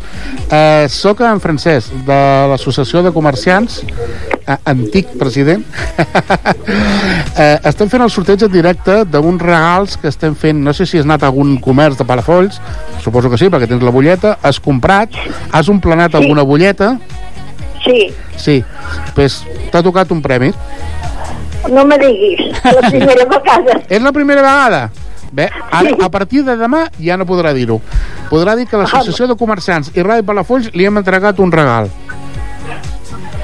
Eh, 0.52 0.84
soc 0.92 1.22
en 1.24 1.40
Francesc, 1.40 1.94
de 2.06 2.18
l'Associació 2.50 3.00
de 3.02 3.12
Comerciants, 3.14 3.78
eh, 4.44 4.56
antic 4.68 5.14
president. 5.18 5.64
eh, 7.40 7.56
estem 7.70 7.88
fent 7.88 8.04
el 8.04 8.12
sorteig 8.12 8.44
en 8.44 8.52
directe 8.52 8.98
d'uns 9.08 9.42
regals 9.42 9.96
que 10.02 10.12
estem 10.12 10.36
fent, 10.38 10.60
no 10.64 10.74
sé 10.76 10.84
si 10.86 11.00
has 11.00 11.08
anat 11.08 11.24
a 11.24 11.30
algun 11.32 11.56
comerç 11.64 11.98
de 12.02 12.06
Palafolls, 12.08 12.60
suposo 13.04 13.32
que 13.32 13.40
sí, 13.40 13.48
perquè 13.52 13.70
tens 13.70 13.82
la 13.86 13.94
bulleta, 13.94 14.36
has 14.44 14.60
comprat, 14.60 15.16
has 15.50 15.72
omplenat 15.72 16.12
Sí. 16.12 16.20
alguna 16.22 16.44
bulleta, 16.44 16.98
Sí, 17.78 18.08
sí, 18.36 18.56
pues, 19.14 19.38
t'ha 19.72 19.80
tocat 19.86 20.10
un 20.12 20.20
premi. 20.20 20.50
no 21.72 21.84
me 21.86 21.96
diguis, 21.98 22.40
la 22.64 22.90
primera 22.90 23.24
vegada. 23.32 23.80
És 23.88 24.02
la 24.02 24.12
primera 24.12 24.42
vegada? 24.42 24.90
Bé, 25.32 25.48
ara, 25.70 25.92
a 26.04 26.08
partir 26.08 26.42
de 26.44 26.56
demà 26.56 26.86
ja 27.00 27.16
no 27.20 27.26
podrà 27.28 27.52
dir-ho. 27.56 27.80
Podrà 28.30 28.54
dir 28.56 28.66
que 28.68 28.80
l'Associació 28.80 29.28
de 29.28 29.36
Comerciants 29.36 29.92
i 29.94 30.04
Ràdio 30.04 30.24
Palafolls 30.28 30.70
li 30.74 30.88
hem 30.88 31.00
entregat 31.00 31.40
un 31.44 31.52
regal. 31.52 31.90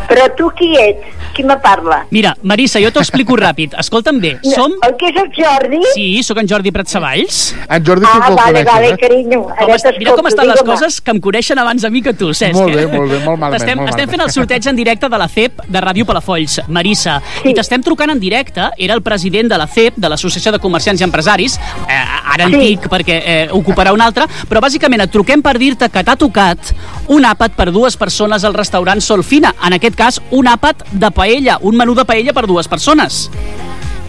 Però 0.09 0.29
tu 0.39 0.51
qui 0.57 0.75
ets? 0.81 1.24
Qui 1.35 1.43
me 1.43 1.57
parla? 1.59 2.07
Mira, 2.15 2.37
Marissa, 2.43 2.79
jo 2.81 2.93
t'ho 2.95 3.01
explico 3.03 3.35
ràpid. 3.37 3.75
Escolta'm 3.81 4.21
bé, 4.23 4.37
som... 4.47 4.73
El 4.87 4.95
que 5.01 5.09
és 5.11 5.17
el 5.19 5.31
Jordi? 5.35 5.81
Sí, 5.95 6.07
sóc 6.23 6.39
en 6.39 6.47
Jordi 6.49 6.71
Pratsavalls. 6.71 7.41
En 7.69 7.85
Jordi 7.85 8.07
Ah, 8.07 8.31
vale, 8.31 8.63
vale, 8.65 8.91
eh? 8.93 8.97
carinyo. 9.01 9.41
Com 9.59 9.73
est... 9.75 9.87
Mira 9.99 10.13
com 10.15 10.29
estan 10.31 10.47
les 10.47 10.63
coses 10.63 11.01
que 11.03 11.11
em 11.11 11.19
coneixen 11.21 11.59
abans 11.59 11.83
a 11.85 11.91
mi 11.91 12.03
que 12.03 12.13
tu, 12.15 12.31
Cesc. 12.35 12.55
Molt 12.55 12.75
bé, 12.77 12.87
molt 12.87 13.11
bé, 13.11 13.19
molt 13.25 13.41
malament, 13.41 13.59
Estem, 13.61 13.79
molt 13.81 13.91
estem 13.91 14.13
fent 14.15 14.23
el 14.27 14.31
sorteig 14.35 14.69
en 14.71 14.77
directe 14.79 15.09
de 15.11 15.19
la 15.19 15.27
CEP 15.29 15.65
de 15.67 15.83
Ràdio 15.83 16.07
Palafolls, 16.07 16.61
Marissa. 16.69 17.19
Sí. 17.43 17.51
I 17.51 17.55
t'estem 17.59 17.83
trucant 17.83 18.11
en 18.15 18.21
directe, 18.23 18.69
era 18.79 18.95
el 18.95 19.03
president 19.03 19.51
de 19.51 19.59
la 19.59 19.67
CEP, 19.67 19.99
de 19.99 20.09
l'Associació 20.13 20.53
de 20.55 20.61
Comerciants 20.63 21.01
i 21.03 21.05
Empresaris, 21.09 21.59
eh, 21.89 21.99
ara 22.35 22.47
Sí. 22.47 22.55
antic 22.55 22.87
perquè 22.93 23.19
eh, 23.25 23.49
ocuparà 23.53 23.93
un 23.95 24.01
altre, 24.05 24.27
però 24.49 24.61
bàsicament 24.63 25.03
et 25.03 25.11
truquem 25.11 25.43
per 25.43 25.57
dir-te 25.59 25.89
que 25.91 26.05
t'ha 26.05 26.15
tocat 26.17 26.73
un 27.09 27.25
àpat 27.25 27.55
per 27.59 27.71
dues 27.73 27.97
persones 27.97 28.45
al 28.45 28.55
restaurant 28.55 29.01
Solfina. 29.01 29.55
En 29.67 29.73
aquest 29.77 29.97
cas, 29.97 30.21
un 30.31 30.47
àpat 30.47 30.85
de 30.93 31.11
paella, 31.25 31.59
un 31.65 31.77
menú 31.81 31.95
de 31.97 32.05
paella 32.05 32.37
per 32.37 32.45
dues 32.47 32.69
persones. 32.69 33.31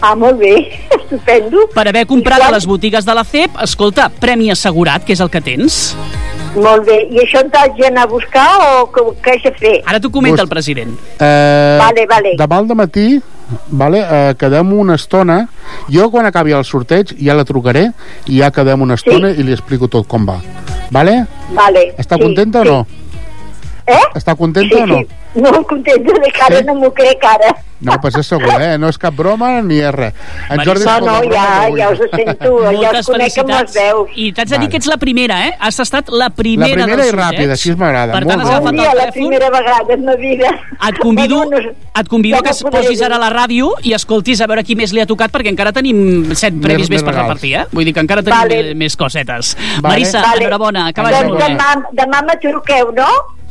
Ah, 0.04 0.14
molt 0.14 0.36
bé, 0.38 0.52
estupendo. 0.98 1.64
Per 1.72 1.86
haver 1.88 2.04
comprat 2.06 2.38
I 2.38 2.42
a 2.42 2.50
quan- 2.50 2.58
les 2.58 2.66
botigues 2.68 3.06
de 3.08 3.14
la 3.16 3.24
CEP, 3.24 3.56
escolta, 3.64 4.10
premi 4.10 4.50
assegurat, 4.52 5.04
que 5.04 5.16
és 5.16 5.22
el 5.24 5.32
que 5.32 5.40
tens. 5.40 5.96
Molt 6.56 6.86
bé. 6.88 6.98
I 7.12 7.20
això 7.20 7.42
d'anar 7.52 8.04
a 8.04 8.08
buscar 8.08 8.46
o 8.64 8.86
què, 8.92 9.02
què 9.24 9.34
has 9.36 9.42
de 9.44 9.52
fer? 9.60 9.72
Ara 9.84 10.00
t'ho 10.00 10.10
comenta 10.12 10.44
el 10.44 10.48
president. 10.48 10.94
Eh, 11.20 11.78
Vale, 11.80 12.06
vale. 12.08 12.36
Demà 12.36 12.60
al 12.62 12.70
matí 12.76 13.20
vale, 13.68 14.00
eh, 14.00 14.34
quedem 14.38 14.72
una 14.72 14.96
estona 14.96 15.48
jo 15.92 16.08
quan 16.10 16.26
acabi 16.26 16.52
el 16.56 16.64
sorteig 16.64 17.12
ja 17.20 17.36
la 17.36 17.44
trucaré 17.46 17.90
i 18.26 18.40
ja 18.40 18.50
quedem 18.50 18.82
una 18.82 18.96
estona 18.98 19.30
sí. 19.30 19.40
i 19.40 19.44
li 19.46 19.52
explico 19.54 19.86
tot 19.86 20.08
com 20.08 20.26
va 20.26 20.40
vale? 20.90 21.26
Vale. 21.54 21.92
està 21.96 22.16
sí, 22.16 22.22
contenta 22.24 22.64
sí. 22.64 22.68
o 22.68 22.72
no? 22.72 22.86
Eh? 23.86 24.02
està 24.18 24.34
contenta 24.34 24.74
sí, 24.74 24.82
o 24.82 24.86
no? 24.86 24.98
Sí. 24.98 25.25
Molt 25.36 25.66
contenta 25.68 26.12
de 26.22 26.30
cara, 26.32 26.58
Sí? 26.58 26.64
no 26.64 26.74
m'ho 26.74 26.90
crec 26.94 27.24
ara. 27.24 27.54
no, 27.80 27.92
pues 28.00 28.14
és 28.16 28.26
segur, 28.26 28.48
eh? 28.58 28.78
no 28.80 28.88
és 28.88 28.96
cap 28.96 29.12
broma 29.14 29.60
ni 29.60 29.76
és 29.84 29.92
res 29.92 30.14
en 30.48 30.62
Jordi 30.64 30.84
no, 30.86 30.94
no, 31.04 31.12
ja, 31.12 31.20
broma, 31.20 31.66
però 31.66 31.76
ja 31.76 31.88
us 31.90 31.98
sento, 32.14 32.52
ja 32.72 32.92
us 33.00 33.06
conec 33.10 33.36
amb 33.42 33.50
les 33.52 33.74
veus. 33.74 34.14
I 34.16 34.30
t'haig 34.32 34.48
de 34.48 34.54
dir 34.54 34.58
Vale. 34.62 34.70
que 34.70 34.76
ets 34.80 34.86
la 34.88 34.96
primera, 34.96 35.36
eh? 35.48 35.50
Has 35.60 35.78
estat 35.84 36.08
la 36.08 36.30
primera, 36.30 36.70
La 36.72 36.86
primera 36.86 37.04
i 37.04 37.10
sorteig. 37.10 37.20
ràpida, 37.20 37.52
així 37.52 37.74
m'agrada, 37.76 38.12
Per 38.16 38.22
tant, 38.26 38.40
has 38.40 38.48
agafat 38.48 38.80
el 38.80 38.96
la 39.02 39.10
primera 39.12 39.50
vegada 39.50 39.92
en 39.94 40.04
ma 40.06 40.14
vida. 40.16 40.54
Et 40.88 40.98
convido, 40.98 41.42
et 41.52 42.08
convido 42.08 42.36
ja 42.38 42.42
que 42.42 42.50
es 42.56 42.62
posis 42.64 43.02
ara 43.02 43.16
a 43.16 43.18
la 43.26 43.30
ràdio 43.30 43.68
i 43.82 43.92
escoltis 43.92 44.40
a 44.40 44.46
veure 44.46 44.64
qui 44.64 44.74
més 44.74 44.92
li 44.96 45.00
ha 45.04 45.06
tocat, 45.06 45.30
perquè 45.30 45.52
encara 45.52 45.72
tenim 45.76 46.32
set 46.34 46.54
premis 46.58 46.88
més, 46.88 46.96
més 46.96 47.02
per 47.04 47.12
regals. 47.12 47.28
repartir, 47.28 47.54
eh? 47.60 47.66
Vull 47.72 47.84
dir 47.84 47.92
que 47.92 48.00
encara 48.00 48.22
tenim 48.22 48.40
Vale. 48.40 48.74
més 48.74 48.96
cosetes. 48.96 49.54
Vale. 49.82 49.82
Marissa, 49.82 50.22
Vale. 50.22 50.40
enhorabona, 50.46 50.92
que 50.94 51.02
vagi 51.02 51.12
Doncs 51.12 51.28
molt 51.28 51.44
bé. 51.44 51.52
demà, 51.52 51.88
demà 51.92 52.22
me 52.24 52.36
truqueu, 52.40 52.92
no? 52.96 53.06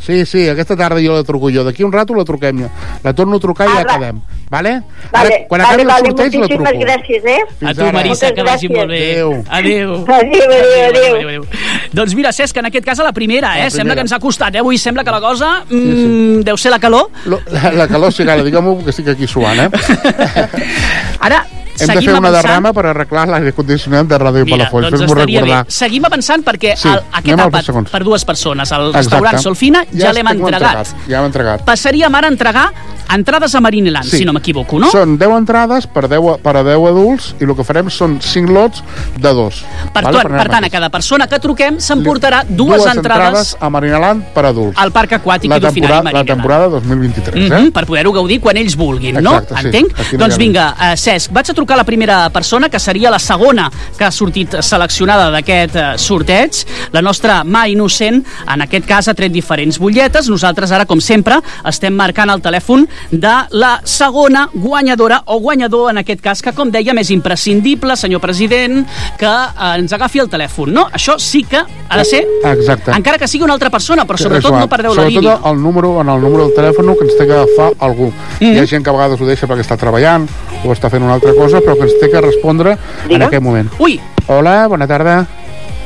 Sí, 0.05 0.23
sí, 0.25 0.47
aquesta 0.49 0.75
tarda 0.75 0.99
jo 1.01 1.15
la 1.15 1.23
truco 1.23 1.49
jo. 1.49 1.63
D'aquí 1.75 1.83
un 1.83 1.91
rato 1.91 2.15
la 2.15 2.23
truquem. 2.23 2.61
La 3.03 3.11
torno 3.13 3.35
a 3.35 3.39
trucar 3.43 3.67
i 3.67 3.73
ja 3.73 3.81
Ah, 3.81 3.83
va. 3.83 3.97
quedem. 3.99 4.21
Vale? 4.49 4.71
Vale, 5.11 5.27
Ara, 5.35 5.47
quan 5.49 5.59
vale, 5.61 5.63
acabi 5.67 5.83
vale, 5.83 5.99
el 5.99 6.05
sorteig 6.05 6.33
la 6.33 6.39
moltíssimes 6.39 6.71
truco. 6.71 6.85
gràcies, 6.85 7.25
eh? 7.25 7.39
Fins 7.59 7.71
A 7.71 7.73
tu, 7.73 7.81
Moltes 7.91 8.31
que 8.31 8.43
vagi 8.43 8.67
gràcies. 8.67 8.77
molt 8.77 8.87
bé. 8.89 9.11
Adéu. 9.11 9.43
Adéu. 9.49 10.05
Adéu, 10.07 10.51
adéu, 10.87 11.27
adéu. 11.27 11.43
Doncs 11.91 12.15
mira, 12.15 12.31
Cesc, 12.31 12.55
en 12.57 12.65
aquest 12.67 12.85
cas 12.85 12.99
a 12.99 13.03
la 13.03 13.11
primera, 13.11 13.59
eh? 13.59 13.63
La 13.65 13.69
Sembla 13.69 13.81
primera. 13.81 13.95
que 13.95 14.01
ens 14.01 14.11
ha 14.13 14.19
costat, 14.19 14.55
eh? 14.55 14.59
Avui 14.59 14.77
sembla 14.77 15.03
que 15.03 15.11
la 15.11 15.19
cosa 15.19 15.65
mm, 15.69 16.39
deu 16.47 16.55
ser 16.57 16.71
la 16.71 16.79
calor. 16.79 17.09
Lo- 17.25 17.41
La, 17.51 17.71
la 17.73 17.87
calor, 17.89 18.13
sí, 18.13 18.23
ara, 18.23 18.41
digue-m'ho 18.43 18.81
que 18.85 18.91
estic 18.91 19.09
aquí 19.09 19.27
suant, 19.27 19.59
eh? 19.59 19.69
Ara, 21.19 21.45
Hem 21.79 21.87
de 21.87 21.93
seguim 21.93 22.09
fer 22.11 22.17
una 22.19 22.27
avançant. 22.29 22.45
derrama 22.47 22.73
per 22.73 22.85
arreglar 22.85 23.27
l'aire 23.27 23.51
condicionat 23.53 24.05
de 24.07 24.17
Ràdio 24.19 24.45
Mira, 24.45 24.57
Palafolls. 24.57 24.89
doncs 24.89 25.01
Fes-m'ho 25.01 25.15
estaria 25.17 25.39
recordar. 25.41 25.65
bé. 25.65 25.71
Seguim 25.71 26.05
avançant 26.05 26.43
perquè 26.45 26.75
Sí, 26.77 26.87
el, 26.87 27.01
aquest 27.11 27.39
àpat 27.39 27.89
per 27.91 28.03
dues 28.03 28.25
persones, 28.25 28.71
el 28.71 28.81
Exacte. 28.87 28.97
restaurant 28.97 29.39
Solfina, 29.39 29.85
ja, 29.91 30.05
Ja 30.05 30.13
l'hem 30.13 30.27
estic 30.27 30.41
entregat. 30.45 30.87
Ja 31.07 31.17
l'hem 31.17 31.25
entregat. 31.25 31.65
Passaríem 31.65 32.15
ara 32.15 32.27
a 32.27 32.31
entregar 32.31 32.71
entrades 33.13 33.53
a 33.55 33.61
Marineland, 33.61 34.05
Sí. 34.05 34.17
si 34.19 34.25
no 34.25 34.33
m'equivoco, 34.33 34.79
no? 34.79 34.89
Són 34.89 35.17
10 35.17 35.31
entrades 35.37 35.87
per 35.87 36.07
10, 36.07 36.37
per 36.41 36.55
a 36.57 36.63
10 36.63 36.87
adults 36.89 37.35
i 37.39 37.43
el 37.43 37.55
que 37.55 37.63
farem 37.63 37.89
són 37.89 38.19
5 38.21 38.49
lots 38.51 38.83
de 39.17 39.33
dos. 39.33 39.63
Per, 39.93 40.03
Vale? 40.03 40.17
tot, 40.17 40.25
anar 40.25 40.37
per 40.43 40.49
tant, 40.51 40.63
a 40.65 40.69
cada 40.69 40.89
persona 40.89 41.27
que 41.27 41.39
truquem 41.39 41.77
s'emportarà 41.77 42.43
dues, 42.47 42.81
dues 42.83 42.95
entrades 42.95 43.57
a 43.59 43.69
Marinaland 43.69 44.23
per 44.33 44.45
adults. 44.45 44.77
al 44.79 44.91
Parc 44.91 45.11
Aquàtic 45.11 45.49
la 45.49 45.57
i 45.57 45.59
d'Ofinari 45.59 45.81
temporada, 45.81 45.95
la 45.97 46.03
Marineland. 46.03 46.27
temporada 46.27 46.67
2023, 46.69 47.49
Mm 47.49 47.51
eh? 47.53 47.59
-hmm, 47.59 47.71
per 47.71 47.85
poder-ho 47.85 48.11
gaudir 48.13 48.39
quan 48.39 48.55
ells 48.57 48.75
vulguin, 48.75 49.17
Exacte, 49.17 49.53
no? 49.53 49.59
sí. 49.59 49.65
Entenc? 49.67 50.11
Doncs 50.17 50.37
vinga, 50.37 50.75
uh, 50.79 50.95
Cesc, 50.95 51.31
vaig 51.31 51.49
a 51.49 51.53
trucar 51.53 51.64
a 51.73 51.77
la 51.77 51.83
primera 51.83 52.29
persona, 52.29 52.69
que 52.69 52.79
seria 52.79 53.11
la 53.11 53.19
segona 53.19 53.69
que 53.97 54.05
ha 54.05 54.11
sortit 54.11 54.57
seleccionada 54.61 55.29
d'aquest 55.33 55.75
uh, 55.75 55.83
sorteig. 55.97 56.63
La 56.93 57.01
nostra 57.01 57.43
mà 57.43 57.65
innocent, 57.71 58.21
en 58.51 58.61
aquest 58.65 58.85
cas, 58.87 59.07
ha 59.07 59.15
tret 59.17 59.31
diferents 59.33 59.79
butlletes. 59.79 60.29
Nosaltres 60.29 60.71
ara, 60.71 60.85
com 60.85 61.01
sempre, 61.01 61.39
estem 61.67 61.95
marcant 61.95 62.29
el 62.29 62.41
telèfon 62.41 62.87
de 63.11 63.33
la 63.51 63.79
segona 63.83 64.47
guanyadora, 64.53 65.21
o 65.27 65.39
guanyador, 65.39 65.91
en 65.91 66.01
aquest 66.03 66.21
cas, 66.21 66.41
que, 66.41 66.53
com 66.55 66.71
dèiem, 66.71 66.97
és 67.01 67.11
imprescindible, 67.15 67.95
senyor 67.97 68.21
president, 68.23 68.83
que 69.19 69.27
uh, 69.29 69.73
ens 69.75 69.93
agafi 69.93 70.19
el 70.23 70.29
telèfon, 70.29 70.73
no? 70.73 70.87
Això 70.93 71.17
sí 71.19 71.43
que 71.43 71.59
ha 71.61 71.97
de 71.97 72.05
ser, 72.05 72.23
Exacte. 72.43 72.91
encara 72.95 73.17
que 73.17 73.27
sigui 73.27 73.43
una 73.45 73.53
altra 73.53 73.69
persona, 73.69 74.05
però 74.05 74.17
sobretot 74.19 74.53
no 74.55 74.67
perdeu 74.69 74.93
la 74.93 75.03
Sobretot 75.03 75.23
línia. 75.23 75.39
el 75.51 75.61
número, 75.61 76.01
en 76.01 76.09
el 76.09 76.21
número 76.21 76.47
del 76.47 76.55
telèfon 76.55 76.95
que 76.95 77.05
ens 77.05 77.17
té 77.17 77.25
que 77.27 77.33
agafar 77.33 77.71
algú. 77.79 78.11
Mhm. 78.39 78.53
Hi 78.55 78.59
ha 78.59 78.65
gent 78.67 78.83
que 78.83 78.89
a 78.89 78.93
vegades 78.93 79.21
ho 79.21 79.25
deixa 79.25 79.47
perquè 79.47 79.63
està 79.65 79.77
treballant 79.77 80.27
o 80.63 80.71
està 80.73 80.89
fent 80.89 81.03
una 81.03 81.13
altra 81.13 81.33
cosa, 81.35 81.54
però 81.61 81.75
que 81.77 81.87
ens 81.87 81.97
té 82.01 82.09
que 82.11 82.21
respondre 82.21 82.77
en 83.09 83.21
aquest 83.27 83.43
moment. 83.43 83.69
Ui! 83.79 83.99
Hola, 84.27 84.67
bona 84.67 84.87
tarda. 84.87 85.25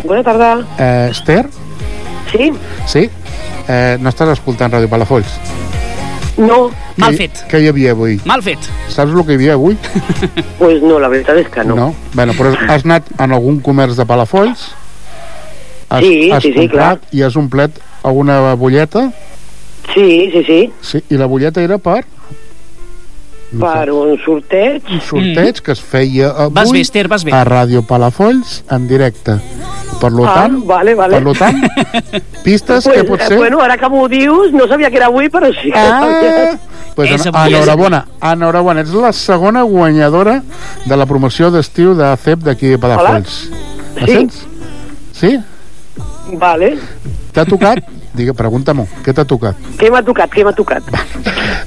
Bona 0.03 0.23
tarda. 0.23 0.51
Eh, 0.77 1.08
Esther? 1.12 1.45
Sí? 2.32 2.51
Sí? 2.88 3.10
Eh, 3.67 3.97
no 3.99 4.10
estàs 4.10 4.29
escoltant 4.38 4.71
Ràdio 4.73 4.89
Palafolls? 4.89 5.34
No. 6.39 6.69
Mal 6.95 7.12
Què- 7.13 7.17
fet. 7.17 7.41
Què 7.51 7.60
hi 7.60 7.67
havia 7.67 7.91
avui? 7.91 8.19
Mal 8.25 8.41
fet. 8.41 8.60
Saps 8.88 9.12
el 9.12 9.25
que 9.27 9.34
hi 9.34 9.39
havia 9.41 9.53
avui? 9.58 9.75
Pues 10.60 10.82
no, 10.84 10.99
la 10.99 11.10
veritat 11.12 11.38
és 11.41 11.49
que 11.51 11.63
no. 11.67 11.75
No? 11.75 11.88
Bueno, 12.13 12.34
però 12.38 12.53
has 12.69 12.86
anat 12.88 13.10
en 13.19 13.32
algun 13.36 13.60
comerç 13.63 13.95
de 13.99 14.05
Palafolls? 14.08 14.69
Has, 15.89 16.03
Sí, 16.05 16.29
has 16.32 16.43
sí, 16.43 16.51
sí, 16.53 16.67
comprat 16.67 17.01
I 17.17 17.23
has 17.25 17.36
omplert 17.36 17.79
alguna 18.03 18.53
butlleta? 18.55 19.10
Sí, 19.93 20.29
sí, 20.32 20.43
sí. 20.45 20.60
Sí, 20.86 21.01
i 21.10 21.17
la 21.17 21.25
butlleta 21.25 21.63
era 21.65 21.77
per 21.82 22.03
Per 23.49 23.89
un 23.91 24.17
sorteig. 24.23 24.83
un 24.93 25.01
sorteig 25.01 25.62
que 25.65 25.71
es 25.71 25.81
feia 25.81 26.29
avui 26.29 26.49
Mm. 26.49 26.53
Vas 26.53 26.71
bé, 26.71 26.81
Esther, 26.81 27.07
vas 27.07 27.23
bé. 27.23 27.31
a 27.33 27.43
Ràdio 27.45 27.81
Palafolls 27.85 28.63
en 28.69 28.88
directe. 28.88 29.39
Per 29.99 30.12
lo 30.12 30.25
Ah, 30.27 30.33
tant, 30.35 30.63
vale, 30.65 30.93
vale. 30.95 31.15
per 31.15 31.23
lo 31.23 31.33
tant, 31.33 31.57
pistes 32.43 32.83
pues, 32.85 32.95
que 32.95 33.03
pot 33.03 33.19
eh, 33.21 33.25
ser... 33.27 33.38
Bueno, 33.38 33.59
ara 33.59 33.75
que 33.77 33.89
m'ho 33.89 34.07
dius, 34.07 34.53
no 34.53 34.67
sabia 34.67 34.89
que 34.89 34.97
era 34.97 35.07
avui, 35.07 35.27
però 35.29 35.49
sí 35.51 35.71
que 35.71 35.77
Ah, 35.79 36.55
pues 36.95 37.09
en- 37.12 37.35
enhorabona, 37.35 38.05
enhorabona. 38.21 38.81
Ets 38.81 38.93
la 38.93 39.12
segona 39.12 39.63
guanyadora 39.63 40.43
de 40.85 40.95
la 40.97 41.05
promoció 41.05 41.49
d'estiu 41.51 41.95
de 41.95 42.15
CEP 42.17 42.39
d'aquí 42.45 42.67
de 42.67 42.77
Palafolls. 42.77 43.49
La 43.99 44.05
Sí. 44.05 44.13
sents? 44.13 44.45
Sí? 45.13 45.39
Vale. 46.33 46.77
T'ha 47.33 47.45
tocat? 47.45 47.83
Digue, 48.13 48.33
pregunta-m'ho, 48.33 48.88
què 49.03 49.13
t'ha 49.13 49.25
tocat? 49.25 49.55
Què 49.77 49.89
m'ha 49.91 50.01
tocat, 50.03 50.29
què 50.31 50.43
m'ha 50.45 50.53
tocat? 50.53 50.83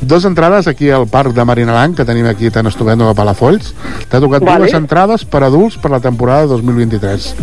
Dos 0.01 0.25
entrades 0.25 0.67
aquí 0.67 0.91
al 0.91 1.07
parc 1.07 1.33
de 1.33 1.45
Marinaland, 1.45 1.97
que 1.97 2.05
tenim 2.05 2.27
aquí 2.27 2.51
tan 2.51 2.67
estupendo 2.67 3.09
a 3.09 3.15
Palafolls. 3.15 3.75
T'ha 4.09 4.21
tocat 4.21 4.43
Vale. 4.45 4.65
dues 4.65 4.75
entrades 4.75 5.25
per 5.25 5.43
adults 5.45 5.77
per 5.79 5.91
la 5.91 6.01
temporada 6.01 6.47
2023. 6.47 7.35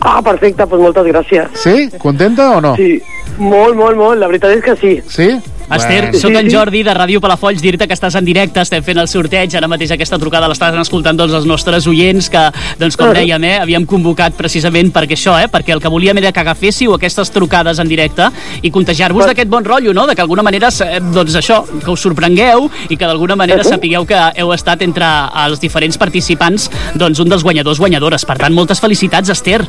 Ah, 0.00 0.20
perfecte, 0.22 0.66
doncs 0.66 0.82
moltes 0.82 1.06
gràcies. 1.06 1.48
Sí? 1.54 1.88
Contenta 1.98 2.50
o 2.56 2.60
no? 2.60 2.74
Sí, 2.76 3.00
molt, 3.38 3.74
molt, 3.76 3.96
molt, 3.96 4.20
la 4.20 4.28
veritat 4.28 4.50
és 4.56 4.62
que 4.64 4.76
sí. 4.76 4.94
Sí? 5.08 5.28
Esther, 5.72 6.12
sóc 6.20 6.34
en 6.36 6.50
Jordi 6.52 6.82
de 6.84 6.92
Ràdio 6.92 7.22
Palafolls, 7.24 7.62
dir-te 7.64 7.86
que 7.88 7.96
estàs 7.96 8.14
en 8.18 8.26
directe, 8.26 8.60
estem 8.60 8.84
fent 8.84 8.98
el 9.00 9.08
sorteig, 9.08 9.54
ara 9.56 9.68
mateix 9.70 9.94
aquesta 9.94 10.18
trucada 10.20 10.48
l'estan 10.50 10.76
escoltant 10.82 11.16
tots 11.16 11.32
els 11.32 11.46
nostres 11.48 11.86
oients 11.88 12.28
que, 12.28 12.42
doncs 12.80 12.98
com 13.00 13.14
dèiem, 13.16 13.46
eh, 13.48 13.54
havíem 13.62 13.86
convocat 13.88 14.36
precisament 14.36 14.92
perquè 14.92 15.16
això, 15.16 15.38
eh, 15.40 15.48
perquè 15.48 15.72
el 15.72 15.80
que 15.80 15.88
volíem 15.88 16.20
era 16.20 16.32
que 16.32 16.42
agaféssiu 16.44 16.92
aquestes 16.94 17.32
trucades 17.32 17.80
en 17.80 17.88
directe 17.88 18.28
i 18.60 18.70
contagiar-vos 18.70 19.24
d'aquest 19.24 19.48
bon 19.48 19.64
rotllo, 19.64 19.94
no?, 19.96 20.06
de 20.06 20.12
que 20.12 20.20
d'alguna 20.20 20.44
manera, 20.44 20.68
eh, 20.84 21.00
doncs 21.00 21.38
això, 21.40 21.62
que 21.80 21.90
us 21.90 22.04
sorprengueu 22.04 22.68
i 22.90 22.98
que 22.98 23.06
d'alguna 23.06 23.36
manera 23.36 23.64
sapigueu 23.64 24.04
que 24.04 24.20
heu 24.36 24.52
estat 24.52 24.84
entre 24.84 25.08
els 25.46 25.60
diferents 25.64 25.96
participants, 25.96 26.68
doncs 26.94 27.24
un 27.24 27.32
dels 27.32 27.42
guanyadors 27.42 27.80
guanyadores. 27.80 28.24
Per 28.28 28.36
tant, 28.36 28.52
moltes 28.52 28.80
felicitats, 28.80 29.32
Esther. 29.32 29.64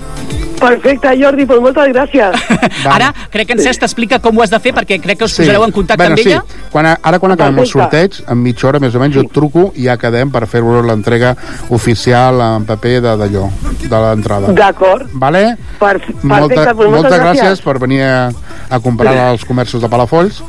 Perfecte, 0.59 1.15
Jordi, 1.19 1.45
doncs 1.47 1.63
moltes 1.63 1.91
gràcies. 1.95 2.35
Ara 2.95 3.13
crec 3.31 3.47
que 3.47 3.55
en 3.57 3.63
Cesc 3.63 3.79
t'explica 3.83 4.19
com 4.19 4.35
ho 4.35 4.43
has 4.43 4.51
de 4.51 4.59
fer 4.59 4.75
perquè 4.75 4.99
crec 5.03 5.19
que 5.19 5.27
us 5.27 5.35
posareu 5.35 5.63
en 5.63 5.71
contacte 5.71 5.84
bueno, 5.97 6.13
amb 6.15 6.19
sí. 6.19 6.29
ella. 6.29 6.43
Quan, 6.71 6.85
ara 7.01 7.19
quan 7.19 7.31
acabem 7.31 7.59
el 7.59 7.67
sorteig, 7.67 8.17
en 8.27 8.41
mitja 8.41 8.67
hora 8.67 8.79
més 8.79 8.95
o 8.95 8.99
menys, 8.99 9.15
jo 9.15 9.21
et 9.21 9.31
truco 9.31 9.71
i 9.75 9.85
ja 9.85 9.95
quedem 9.97 10.31
per 10.31 10.45
fer-vos 10.47 10.85
l'entrega 10.85 11.35
oficial 11.69 12.41
en 12.41 12.65
paper 12.65 13.01
de 13.01 13.15
d'allò, 13.21 13.49
de 13.81 14.01
l'entrada. 14.05 14.51
D'acord. 14.51 15.07
Vale? 15.13 15.57
Per, 15.79 15.99
perfecte, 15.99 16.25
Molta, 16.25 16.55
doncs 16.55 16.65
moltes, 16.65 16.91
moltes 16.95 17.19
gràcies. 17.19 17.41
gràcies 17.41 17.61
per 17.63 17.77
venir 17.79 18.01
a, 18.03 18.31
a 18.69 18.79
comprar 18.79 19.15
als 19.29 19.45
comerços 19.45 19.81
de 19.81 19.89
Palafolls 19.89 20.41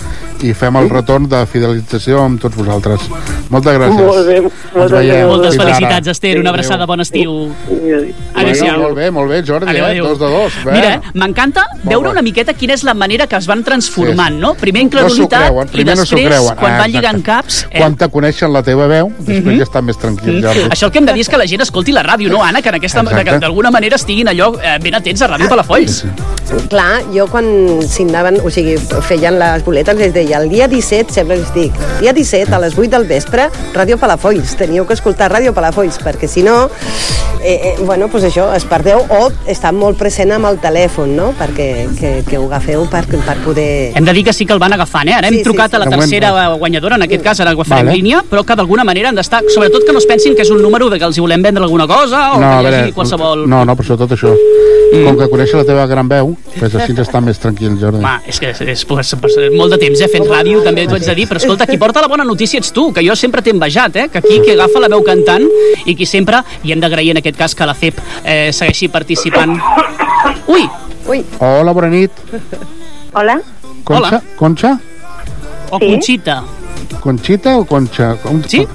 i 0.42 0.52
fem 0.52 0.76
el 0.76 0.90
retorn 0.90 1.28
de 1.28 1.44
fidelització 1.46 2.22
amb 2.24 2.40
tots 2.40 2.56
vosaltres. 2.56 3.06
Moltes 3.50 3.78
gràcies. 3.78 4.00
Molt 4.00 4.26
bé, 4.26 4.40
moltes 4.42 4.96
veiem. 4.98 5.28
Moltes 5.28 5.56
felicitats, 5.56 6.08
Esther. 6.08 6.38
Una 6.40 6.50
abraçada, 6.50 6.86
bon 6.86 7.00
estiu. 7.00 7.50
Adéu-siau. 8.34 8.80
Molt 8.82 8.96
bé, 8.96 9.10
molt 9.10 9.30
bé, 9.30 9.42
Jordi, 9.46 9.70
Adéu, 9.70 9.84
eh? 9.84 9.90
adéu. 9.90 10.08
Dos 10.08 10.18
de 10.18 10.30
dos. 10.30 10.58
Bé. 10.64 10.72
Mira, 10.72 10.94
eh, 10.94 11.00
m'encanta 11.14 11.64
veure 11.84 12.10
una 12.10 12.22
miqueta 12.22 12.54
quina 12.54 12.74
és 12.76 12.84
la 12.84 12.94
manera 12.94 13.26
que 13.26 13.36
es 13.36 13.46
van 13.46 13.64
transformant, 13.64 14.36
Sí. 14.36 14.40
no? 14.40 14.54
Primer 14.54 14.84
No 14.86 15.25
incredulitat 15.26 15.50
creuen, 15.50 15.68
i 15.68 15.76
primer 15.76 15.96
no 15.96 16.02
després, 16.02 16.26
creuen. 16.26 16.56
quan 16.56 16.72
Ah, 16.72 16.78
van 16.78 16.92
lligant 16.92 17.22
caps... 17.26 17.66
Eh? 17.70 17.78
Quan 17.78 17.96
te 17.96 18.08
coneixen 18.08 18.52
la 18.52 18.62
teva 18.62 18.86
veu, 18.86 19.10
després 19.18 19.44
Mhm. 19.44 19.58
ja 19.58 19.62
estan 19.68 19.84
més 19.84 19.98
tranquils. 19.98 20.42
Jordi. 20.42 20.64
Això 20.70 20.86
el 20.86 20.92
que 20.92 20.98
hem 20.98 21.06
de 21.06 21.12
dir 21.12 21.20
és 21.20 21.28
que 21.28 21.36
la 21.36 21.46
gent 21.46 21.60
escolti 21.62 21.92
la 21.92 22.02
ràdio, 22.02 22.30
no, 22.30 22.42
Anna? 22.42 22.62
Que 22.62 22.72
d'alguna 23.40 23.70
manera 23.70 23.96
estiguin 23.96 24.28
allò 24.28 24.54
eh, 24.62 24.78
ben 24.82 24.94
atents 24.94 25.22
a 25.22 25.28
Ràdio 25.28 25.48
Palafolls. 25.48 26.04
Clar, 26.70 27.02
jo 27.12 27.26
quan, 27.26 27.46
si 27.82 28.06
signaven, 28.06 28.38
o 28.44 28.50
sigui, 28.50 28.76
feien 29.02 29.38
les 29.38 29.64
boletes, 29.66 29.96
les 29.98 30.12
deia 30.14 30.38
el 30.38 30.48
dia 30.48 30.68
17, 30.68 31.12
sempre 31.12 31.36
els 31.36 31.52
dic, 31.54 31.74
dia 32.00 32.12
17 32.12 32.54
a 32.54 32.60
les 32.62 32.76
8 32.78 32.90
del 32.94 33.06
vespre, 33.08 33.48
Ràdio 33.74 33.98
Palafolls, 33.98 34.54
teniu 34.56 34.86
que 34.86 34.94
escoltar 34.94 35.30
Ràdio 35.32 35.52
Palafolls, 35.56 35.98
perquè 36.02 36.28
si 36.30 36.44
no, 36.46 36.68
eh, 37.42 37.74
eh, 37.74 37.74
bueno, 37.84 38.08
pues 38.08 38.24
això, 38.24 38.48
es 38.56 38.64
perdeu 38.64 39.02
o 39.10 39.30
està 39.50 39.72
molt 39.74 39.98
present 39.98 40.32
amb 40.36 40.46
el 40.50 40.60
telèfon, 40.62 41.16
no?, 41.16 41.32
perquè 41.38 41.68
que, 41.98 42.12
que 42.28 42.38
ho 42.38 42.46
agafeu 42.46 42.86
per, 42.90 43.04
per 43.10 43.36
poder... 43.44 43.92
Hem 43.96 44.04
de 44.06 44.14
dir 44.16 44.24
que 44.24 44.32
sí 44.36 44.46
que 44.46 44.54
el 44.54 44.62
van 44.62 44.76
agafant, 44.76 45.08
eh? 45.10 45.15
Ara 45.16 45.28
hem 45.28 45.34
Sí, 45.34 45.40
sí, 45.40 45.44
trucat 45.48 45.70
sí. 45.70 45.76
a 45.76 45.78
la 45.80 45.86
De 45.86 45.90
moment, 45.90 46.10
tercera 46.10 46.48
guanyadora, 46.56 46.96
en 46.96 47.06
aquest 47.06 47.22
cas 47.24 47.40
ara 47.40 47.54
ho 47.54 47.64
farem 47.64 47.86
Vale. 47.86 47.90
en 47.90 47.96
línia, 47.96 48.22
però 48.30 48.44
que 48.44 48.56
d'alguna 48.56 48.84
manera 48.84 49.08
han 49.10 49.16
d'estar... 49.16 49.42
Sobretot 49.52 49.86
que 49.86 49.92
no 49.92 49.98
es 50.02 50.06
pensin 50.06 50.34
que 50.36 50.42
és 50.42 50.50
un 50.50 50.60
número 50.62 50.90
de 50.90 50.98
que 50.98 51.08
els 51.08 51.16
hi 51.16 51.24
volem 51.24 51.42
vendre 51.42 51.62
alguna 51.64 51.86
cosa 51.86 52.32
o 52.34 52.40
no, 52.40 52.50
que 52.50 52.60
hi 52.60 52.64
veure, 52.68 52.82
hagi 52.84 52.92
qualsevol... 52.96 53.46
no, 53.48 53.64
no, 53.64 53.76
però 53.76 53.90
sobretot 53.92 54.16
això. 54.16 54.32
Mm. 54.86 55.02
Com 55.02 55.18
que 55.18 55.28
coneix 55.32 55.52
la 55.56 55.64
teva 55.66 55.86
gran 55.90 56.08
veu, 56.08 56.32
pues 56.58 56.74
així 56.78 56.94
està 57.02 57.20
més 57.24 57.40
tranquil, 57.42 57.74
Jordi. 57.80 57.98
Home, 57.98 58.14
és 58.30 58.38
que 58.40 58.52
és, 58.52 58.60
és, 58.62 58.84
és, 58.86 59.12
és 59.42 59.56
molt 59.56 59.74
de 59.74 59.78
temps, 59.82 60.00
eh, 60.00 60.08
fent 60.12 60.28
ràdio, 60.30 60.62
també 60.64 60.86
t'ho 60.86 60.94
haig 60.98 61.08
de 61.08 61.16
dir, 61.18 61.26
però 61.28 61.42
escolta, 61.42 61.66
qui 61.66 61.78
porta 61.80 62.04
la 62.04 62.10
bona 62.12 62.24
notícia 62.24 62.60
ets 62.62 62.70
tu, 62.72 62.92
que 62.94 63.04
jo 63.06 63.16
sempre 63.18 63.42
t'he 63.42 63.54
envejat, 63.54 63.96
eh, 63.96 64.08
que 64.12 64.22
aquí 64.22 64.40
qui 64.44 64.54
agafa 64.54 64.82
la 64.84 64.90
veu 64.92 65.02
cantant 65.06 65.46
i 65.84 65.96
qui 65.98 66.06
sempre, 66.06 66.42
i 66.62 66.72
hem 66.72 66.82
d'agrair 66.82 67.16
en 67.16 67.22
aquest 67.22 67.38
cas 67.38 67.54
que 67.58 67.66
la 67.66 67.74
FEP 67.74 67.98
eh, 68.22 68.52
segueixi 68.52 68.88
participant. 68.88 69.58
Ui! 70.46 70.68
Ui! 71.10 71.22
Hola, 71.40 71.74
bona 71.74 71.90
nit. 71.90 72.12
Hola. 73.12 73.40
Concha? 73.86 74.20
Hola. 74.20 74.22
Concha? 74.38 74.78
O 75.70 75.78
Sí. 75.78 75.86
Conxita. 75.90 76.42
Conxita 77.00 77.56
o 77.58 77.64
Concha? 77.64 78.14
Com... 78.22 78.42
Sí? 78.46 78.66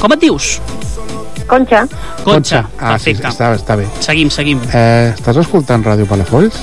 Com 0.00 0.12
et 0.12 0.20
dius? 0.20 0.60
Concha. 1.46 1.86
Concha, 2.22 2.60
Ah, 2.78 2.96
sí, 2.98 3.12
perfecte. 3.12 3.28
està, 3.28 3.48
està 3.56 3.76
bé. 3.76 3.86
Seguim, 4.00 4.30
seguim. 4.30 4.60
Eh, 4.72 5.12
estàs 5.16 5.36
escoltant 5.42 5.82
Ràdio 5.84 6.06
Palafolls? 6.06 6.54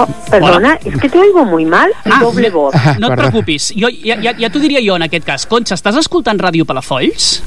Oh, 0.00 0.06
perdona, 0.30 0.78
es 0.84 0.94
que 1.00 1.08
te 1.08 1.18
oigo 1.18 1.44
muy 1.44 1.64
mal 1.66 1.90
y 2.04 2.10
Ah, 2.12 2.20
doble 2.22 2.50
voz. 2.50 2.72
No 2.98 3.08
et 3.08 3.14
Perdó. 3.16 3.16
preocupis, 3.30 3.72
jo, 3.76 3.88
ja, 3.90 4.16
ja, 4.22 4.32
ja 4.38 4.48
t'ho 4.50 4.60
diria 4.62 4.80
jo 4.84 4.94
en 4.96 5.02
aquest 5.02 5.26
cas. 5.26 5.44
Conxa, 5.46 5.74
estàs 5.74 5.96
escoltant 5.98 6.38
Ràdio 6.38 6.64
Palafolls? 6.64 7.42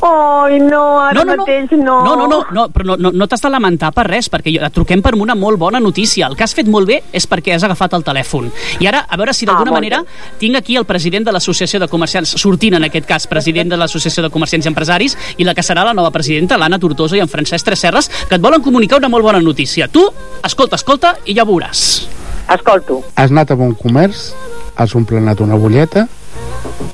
Ai, 0.00 0.60
no, 0.60 1.00
ara 1.00 1.12
No, 1.16 1.24
no, 1.24 1.34
no. 1.34 1.42
mateix 1.42 1.72
no. 1.72 1.96
No, 2.04 2.14
no, 2.16 2.26
no, 2.30 2.38
no 2.54 2.68
però 2.70 2.84
no, 2.92 2.96
no, 2.96 3.10
no 3.10 3.26
t'has 3.26 3.42
de 3.42 3.50
lamentar 3.50 3.90
per 3.92 4.04
res, 4.06 4.28
perquè 4.30 4.52
jo, 4.54 4.62
et 4.64 4.72
truquem 4.74 5.02
per 5.02 5.14
una 5.18 5.34
molt 5.34 5.58
bona 5.58 5.80
notícia. 5.80 6.28
El 6.28 6.36
que 6.38 6.44
has 6.46 6.54
fet 6.54 6.68
molt 6.70 6.86
bé 6.86 7.00
és 7.12 7.26
perquè 7.26 7.56
has 7.56 7.64
agafat 7.66 7.96
el 7.98 8.04
telèfon. 8.06 8.50
I 8.78 8.86
ara, 8.86 9.04
a 9.08 9.16
veure 9.18 9.34
si 9.34 9.46
d'alguna 9.46 9.72
Ah, 9.72 9.74
manera 9.74 10.02
tinc 10.38 10.56
aquí 10.56 10.76
el 10.76 10.84
president 10.86 11.26
de 11.26 11.32
l'Associació 11.34 11.80
de 11.80 11.88
Comerciants, 11.88 12.36
sortint 12.40 12.74
en 12.78 12.84
aquest 12.84 13.06
cas, 13.06 13.26
president 13.26 13.68
de 13.70 13.76
l'Associació 13.76 14.22
de 14.22 14.30
Comerciants 14.30 14.66
i 14.66 14.68
Empresaris, 14.68 15.16
i 15.38 15.44
la 15.44 15.54
que 15.54 15.62
serà 15.66 15.84
la 15.84 15.94
nova 15.94 16.10
presidenta, 16.14 16.56
l'Anna 16.56 16.78
Tortosa 16.78 17.16
i 17.16 17.20
en 17.20 17.28
Francesc 17.28 17.66
Tresserres, 17.66 18.08
que 18.28 18.36
et 18.36 18.40
volen 18.40 18.62
comunicar 18.62 18.98
una 18.98 19.08
molt 19.08 19.24
bona 19.24 19.40
notícia. 19.40 19.88
Tu, 19.88 20.04
escolta, 20.44 20.76
escolta, 20.76 21.16
i 21.26 21.34
ja 21.34 21.44
veuràs. 21.44 22.06
Escolto. 22.54 23.02
Has 23.16 23.30
anat 23.34 23.50
a 23.50 23.56
bon 23.56 23.74
comerç, 23.74 24.30
has 24.76 24.94
omplenat 24.94 25.40
una 25.40 25.56
butlleta 25.58 26.06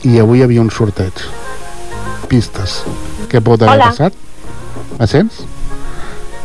i 0.05 0.19
avui 0.19 0.39
hi 0.41 0.43
havia 0.43 0.61
un 0.65 0.71
sorteig. 0.71 1.13
Pistes. 2.35 2.81
Què 3.31 3.39
pot 3.45 3.63
haver 3.63 3.77
Hola. 3.79 3.91
passat? 3.93 4.15
Me 4.99 5.07
sents? 5.07 5.45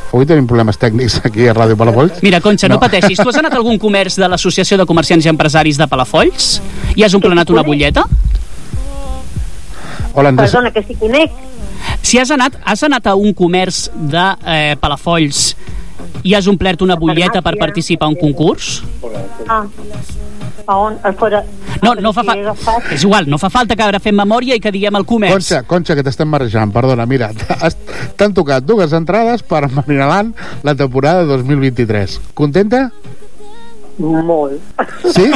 Avui 0.09 0.25
tenim 0.29 0.45
problemes 0.49 0.77
tècnics 0.81 1.15
aquí 1.27 1.47
a 1.49 1.53
Ràdio 1.57 1.77
Palafolls. 1.79 2.19
Mira, 2.25 2.39
Conxa, 2.45 2.69
no, 2.69 2.77
No. 2.77 2.81
pateixis. 2.83 3.17
Tu 3.17 3.29
has 3.29 3.39
anat 3.41 3.53
a 3.55 3.57
algun 3.57 3.79
comerç 3.81 4.17
de 4.21 4.29
l'Associació 4.29 4.77
de 4.77 4.85
Comerciants 4.89 5.25
i 5.25 5.31
Empresaris 5.33 5.77
de 5.81 5.87
Palafolls? 5.89 6.59
I 6.95 7.05
has 7.07 7.13
omplenat 7.17 7.49
una 7.49 7.63
butlleta? 7.65 8.05
Hola, 10.13 10.29
ens... 10.29 10.41
Perdona, 10.43 10.71
que 10.73 10.83
si 10.85 10.95
conec. 10.97 11.33
Si 12.05 12.19
has 12.21 12.29
anat, 12.33 12.57
has 12.65 12.81
anat 12.85 13.07
a 13.09 13.15
un 13.17 13.33
comerç 13.37 13.87
de 13.93 14.25
eh, 14.45 14.75
Palafolls 14.81 15.55
i 16.23 16.33
has 16.35 16.47
omplert 16.47 16.81
una 16.81 16.95
butlleta 16.99 17.41
per 17.41 17.55
participar 17.59 18.07
a 18.07 18.09
un 18.09 18.15
concurs? 18.19 18.81
Ah, 19.47 19.63
a 20.67 20.75
on? 20.77 20.97
A 21.03 21.11
fora. 21.13 21.43
No, 21.81 21.93
no 21.95 22.11
fa 22.13 22.23
falta. 22.23 22.55
És 22.93 23.03
igual, 23.07 23.25
no 23.31 23.37
fa 23.41 23.49
falta 23.49 23.75
que 23.75 23.83
ara 23.85 23.99
fem 24.03 24.15
memòria 24.17 24.57
i 24.57 24.61
que 24.61 24.71
diguem 24.75 24.95
el 24.99 25.05
comerç. 25.07 25.33
Conxa, 25.33 25.61
Conxa, 25.65 25.95
que 25.97 26.03
t'estem 26.05 26.27
marejant, 26.29 26.71
perdona, 26.75 27.05
mira, 27.09 27.31
has- 27.63 27.77
t'han 28.19 28.33
tocat 28.35 28.65
dues 28.67 28.93
entrades 28.93 29.41
per 29.47 29.63
Marinaland 29.71 30.35
la 30.67 30.75
temporada 30.75 31.23
2023. 31.25 32.19
Contenta? 32.37 32.89
Molt. 33.99 34.61
Sí? 35.11 35.27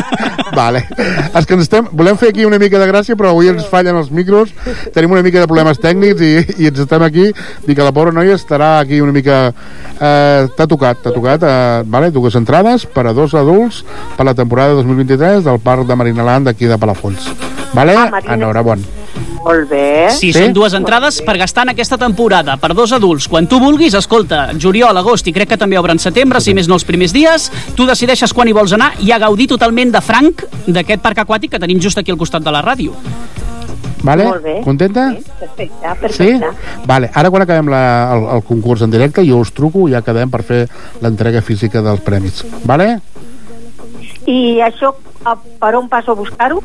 vale. 0.55 0.83
És 1.35 1.45
que 1.45 1.57
ens 1.57 1.65
estem, 1.65 1.89
volem 1.91 2.17
fer 2.19 2.31
aquí 2.31 2.45
una 2.47 2.59
mica 2.61 2.79
de 2.79 2.87
gràcia, 2.87 3.17
però 3.19 3.33
avui 3.33 3.51
ens 3.51 3.67
fallen 3.69 3.99
els 3.99 4.11
micros, 4.15 4.53
tenim 4.95 5.11
una 5.15 5.23
mica 5.25 5.43
de 5.43 5.49
problemes 5.49 5.81
tècnics 5.83 6.23
i, 6.23 6.31
i 6.63 6.71
ens 6.71 6.79
estem 6.85 7.03
aquí, 7.03 7.29
dic 7.67 7.77
que 7.77 7.83
la 7.83 7.93
pobra 7.95 8.15
noia 8.15 8.39
estarà 8.39 8.77
aquí 8.79 9.01
una 9.03 9.15
mica... 9.15 9.45
Eh, 9.93 10.49
t'ha 10.55 10.67
tocat, 10.67 11.03
t'ha 11.03 11.13
tocat, 11.15 11.43
eh, 11.43 11.83
vale, 11.91 12.11
dues 12.15 12.35
entrades 12.39 12.87
per 12.87 13.05
a 13.07 13.15
dos 13.15 13.35
adults 13.37 13.83
per 14.17 14.27
la 14.27 14.35
temporada 14.37 14.79
2023 14.79 15.43
del 15.45 15.61
Parc 15.63 15.87
de 15.87 15.99
Marinaland 15.99 16.49
d'aquí 16.49 16.71
de 16.71 16.79
Palafolls. 16.79 17.31
Vale? 17.73 17.97
Ah, 17.97 18.09
Marina. 18.11 18.39
Enhorabona. 18.39 19.02
Molt 19.43 19.67
bé. 19.69 20.07
Sí, 20.15 20.31
són 20.31 20.53
dues 20.55 20.73
entrades 20.77 21.17
per 21.25 21.35
gastar 21.37 21.65
en 21.67 21.73
aquesta 21.73 21.97
temporada, 21.99 22.55
per 22.61 22.71
dos 22.73 22.93
adults. 22.95 23.27
Quan 23.27 23.47
tu 23.51 23.59
vulguis, 23.59 23.93
escolta, 23.99 24.45
juliol, 24.59 24.95
agost 24.97 25.27
i 25.27 25.33
crec 25.35 25.49
que 25.53 25.57
també 25.59 25.77
obre 25.79 25.91
en 25.95 25.99
setembre, 25.99 26.39
si 26.41 26.53
més 26.55 26.69
no 26.71 26.77
els 26.79 26.85
primers 26.87 27.11
dies, 27.15 27.49
tu 27.75 27.85
decideixes 27.89 28.31
quan 28.33 28.47
hi 28.47 28.55
vols 28.55 28.73
anar 28.77 28.93
i 29.03 29.11
a 29.11 29.19
gaudir 29.19 29.49
totalment 29.51 29.91
de 29.91 30.01
franc 30.01 30.45
d'aquest 30.67 31.03
parc 31.03 31.25
aquàtic 31.25 31.51
que 31.51 31.59
tenim 31.59 31.81
just 31.83 31.99
aquí 31.99 32.11
al 32.15 32.17
costat 32.21 32.43
de 32.45 32.55
la 32.55 32.63
ràdio. 32.63 32.95
Vale? 34.03 34.23
Molt 34.27 34.43
bé. 34.43 34.55
Contenta? 34.63 35.09
Perfecte, 35.39 35.67
Sí? 35.71 35.97
perfecte. 36.01 36.49
Vale, 36.85 37.09
ara 37.13 37.29
quan 37.31 37.43
acabem 37.45 37.69
la, 37.71 37.83
el, 38.15 38.25
el 38.35 38.41
concurs 38.43 38.81
en 38.83 38.91
directe 38.91 39.23
jo 39.27 39.37
us 39.39 39.51
truco 39.55 39.87
i 39.87 39.93
ja 39.93 40.01
quedem 40.03 40.31
per 40.31 40.41
fer 40.43 40.65
l'entrega 41.01 41.41
física 41.41 41.81
dels 41.81 42.01
premis. 42.03 42.43
Vale? 42.67 42.99
I 44.27 44.59
això, 44.63 44.91
a, 45.25 45.35
per 45.35 45.75
on 45.75 45.87
passo 45.89 46.11
a 46.11 46.15
buscar-ho? 46.15 46.61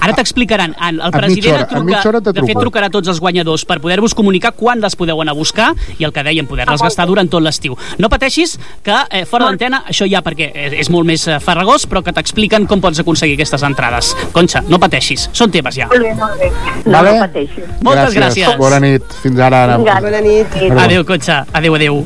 Ara 0.00 0.12
t'explicaran. 0.14 0.74
El 0.78 1.00
En 1.02 1.10
president 1.10 1.34
mitja 1.34 1.54
hora- 1.54 1.66
truca, 1.66 2.02
hora 2.08 2.20
de 2.20 2.42
fet 2.46 2.56
trucarà 2.58 2.86
a 2.86 2.90
tots 2.90 3.08
els 3.08 3.18
guanyadors 3.20 3.64
per 3.66 3.80
poder-vos 3.80 4.14
comunicar 4.14 4.52
quan 4.52 4.80
les 4.80 4.94
podeu 4.96 5.20
anar 5.22 5.32
a 5.32 5.38
buscar 5.38 5.72
i 5.98 6.04
el 6.04 6.12
que 6.12 6.22
dèiem, 6.22 6.46
poder-les 6.46 6.80
gastar 6.82 7.06
durant 7.06 7.28
tot 7.28 7.42
l'estiu. 7.42 7.76
No 7.98 8.08
pateixis 8.08 8.58
que 8.82 8.94
eh, 9.10 9.24
fora 9.26 9.46
d'antena 9.46 9.82
això 9.88 10.06
ja 10.08 10.22
perquè 10.22 10.50
és, 10.54 10.72
és 10.84 10.90
molt 10.90 11.06
més 11.06 11.26
eh, 11.28 11.40
farragós, 11.40 11.86
però 11.86 12.02
que 12.04 12.12
t'expliquen 12.12 12.66
com 12.66 12.80
pots 12.80 13.00
aconseguir 13.00 13.34
aquestes 13.34 13.62
entrades. 13.62 14.14
Conxa, 14.32 14.62
no 14.68 14.78
pateixis, 14.78 15.28
són 15.32 15.50
teves 15.50 15.74
ja. 15.74 15.88
Molt 15.88 16.02
bé, 16.02 16.14
molt 16.14 16.38
bé. 16.38 16.50
No, 16.86 16.92
Vale? 16.92 17.12
no 17.18 17.26
pateixo. 17.26 17.66
Moltes 17.82 18.14
gràcies. 18.14 18.56
Bona 18.58 18.78
nit. 18.80 19.02
Fins 19.22 19.38
ara. 19.38 19.64
Anna. 19.64 19.76
Vinga, 19.78 20.00
Bona 20.00 20.20
nit. 20.20 20.46
Adéu, 20.78 21.04
cotxe. 21.04 21.42
Adéu, 21.52 21.74
adéu. 21.74 22.04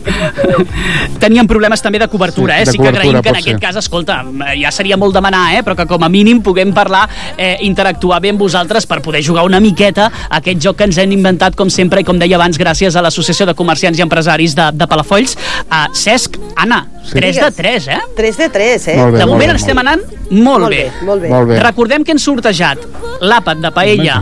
Teníem 1.23 1.47
problemes 1.47 1.83
també 1.83 1.99
de 2.03 2.09
cobertura, 2.09 2.57
Sí, 2.57 2.63
eh? 2.63 2.65
de 2.67 2.73
Sí 2.73 2.79
que 2.79 2.89
agraïm 2.89 3.21
que 3.23 3.29
en 3.29 3.37
aquest 3.37 3.49
ser. 3.49 3.61
cas, 3.61 3.77
escolta, 3.77 4.23
eh, 4.25 4.61
ja 4.63 4.71
seria 4.71 4.97
molt 4.97 5.15
demanar, 5.15 5.55
eh? 5.57 5.63
Però 5.63 5.77
que 5.77 5.82
com 5.87 6.03
a 6.05 6.09
mínim 6.09 6.41
puguem 6.43 6.73
parlar, 6.73 7.09
eh, 7.37 7.57
interactuar 7.61 8.21
bé 8.21 8.31
amb 8.31 8.41
vosaltres 8.41 8.87
per 8.87 9.01
poder 9.03 9.23
jugar 9.23 9.45
una 9.45 9.61
miqueta 9.61 10.11
a 10.29 10.39
aquest 10.39 10.61
joc 10.61 10.77
que 10.77 10.85
ens 10.85 10.99
hem 10.99 11.13
inventat, 11.13 11.55
com 11.57 11.71
sempre, 11.71 12.01
i 12.01 12.05
com 12.05 12.19
deia 12.19 12.37
abans, 12.37 12.59
gràcies 12.59 12.97
a 12.97 13.03
l'Associació 13.03 13.47
de 13.47 13.55
Comerciants 13.55 13.99
i 13.99 14.03
Empresaris 14.03 14.55
de, 14.55 14.71
de 14.73 14.87
Palafolls. 14.87 15.37
Uh, 15.71 15.87
Cesc, 15.95 16.39
Anna, 16.57 16.87
Sí. 17.03 17.17
3 17.19 17.37
de 17.37 17.51
3, 17.51 17.89
eh? 17.89 17.99
3 18.17 18.37
de 18.39 18.49
3, 18.49 18.89
eh? 18.89 18.97
Molt 18.97 19.13
bé, 19.13 19.19
de 19.19 19.27
moment 19.27 19.51
bé, 19.51 19.57
estem 19.57 19.75
molt 19.75 19.89
anant 19.89 20.03
molt, 20.31 20.61
Molt 20.61 20.71
bé. 20.71 20.85
bé, 20.85 21.05
molt 21.05 21.23
bé. 21.23 21.29
Molt 21.29 21.49
bé. 21.49 21.59
Recordem 21.61 22.05
que 22.05 22.13
hem 22.15 22.19
sortejat 22.23 22.79
l'àpat 23.21 23.59
de 23.59 23.73
paella 23.75 24.21